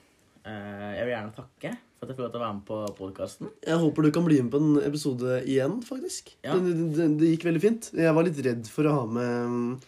Eh, 0.43 0.91
jeg 0.97 1.07
vil 1.07 1.15
gjerne 1.15 1.35
takke 1.37 1.73
for 2.03 2.11
at 2.11 2.17
jeg 2.17 2.19
får 2.19 2.27
lov 2.27 2.33
til 2.35 2.41
å 2.41 2.43
være 2.43 2.55
med 2.57 2.65
på 2.67 2.77
podkasten. 2.99 3.51
Jeg 3.63 3.79
håper 3.79 4.03
du 4.03 4.11
kan 4.15 4.25
bli 4.27 4.41
med 4.43 4.51
på 4.51 4.59
en 4.59 4.79
episode 4.83 5.37
igjen, 5.47 5.79
faktisk. 5.87 6.33
Ja. 6.43 6.57
Det, 6.59 6.75
det, 6.97 7.07
det 7.21 7.29
gikk 7.31 7.47
veldig 7.47 7.63
fint. 7.63 7.91
Jeg 7.95 8.15
var 8.17 8.27
litt 8.27 8.41
redd 8.43 8.71
for 8.71 8.89
å 8.91 8.95
ha 8.97 9.05
med, 9.07 9.85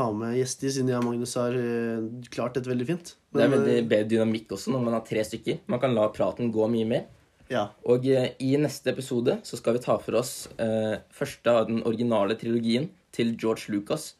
ha 0.00 0.06
med 0.18 0.34
gjester, 0.40 0.72
siden 0.74 0.90
jeg 0.90 0.98
og 0.98 1.06
Magnus 1.06 1.36
har 1.38 1.54
eh, 1.54 2.08
klart 2.34 2.58
dette 2.58 2.72
veldig 2.72 2.88
fint. 2.88 3.14
det 3.30 3.46
er 3.46 3.54
veldig 3.54 3.76
eh, 3.76 3.86
bedre 3.86 4.10
dynamikk 4.10 4.56
også 4.56 4.74
når 4.74 4.82
man 4.88 4.98
har 4.98 5.06
tre 5.06 5.22
stykker. 5.30 5.62
Man 5.70 5.82
kan 5.84 5.94
la 5.94 6.08
praten 6.16 6.50
gå 6.54 6.66
mye 6.74 6.90
mer. 6.90 7.06
ja. 7.54 7.68
Og 7.86 8.10
eh, 8.10 8.32
i 8.42 8.50
neste 8.58 8.90
episode 8.90 9.38
så 9.46 9.60
skal 9.60 9.78
vi 9.78 9.86
ta 9.86 9.94
for 10.02 10.18
oss 10.18 10.34
eh, 10.58 10.98
første 11.14 11.54
av 11.54 11.70
den 11.70 11.84
originale 11.86 12.34
trilogien 12.40 12.90
til 13.14 13.36
George 13.38 13.70
Lucas, 13.70 14.16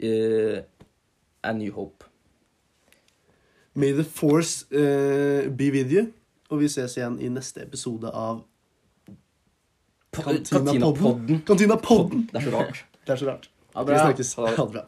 eh, 0.00 0.62
A 1.44 1.52
New 1.52 1.76
Hope. 1.76 2.08
May 3.78 3.92
the 3.92 4.02
force 4.02 4.64
uh, 4.72 5.46
be 5.54 5.68
with 5.70 5.92
you. 5.92 6.08
Og 6.48 6.62
vi 6.62 6.68
ses 6.72 6.96
igjen 6.96 7.18
i 7.20 7.28
neste 7.32 7.62
episode 7.62 8.08
av 8.08 8.42
Kantina-podden. 10.16 11.42
Kantina-podden. 11.46 12.28
Det 12.32 12.40
er 12.40 12.46
så 12.46 12.54
rart. 12.54 12.84
Det 13.04 13.12
er 13.12 13.20
så 13.20 13.28
rart. 13.28 13.50
Vi 13.76 13.98
snakkes. 13.98 14.34
Ha 14.40 14.54
det 14.56 14.70
bra. 14.72 14.84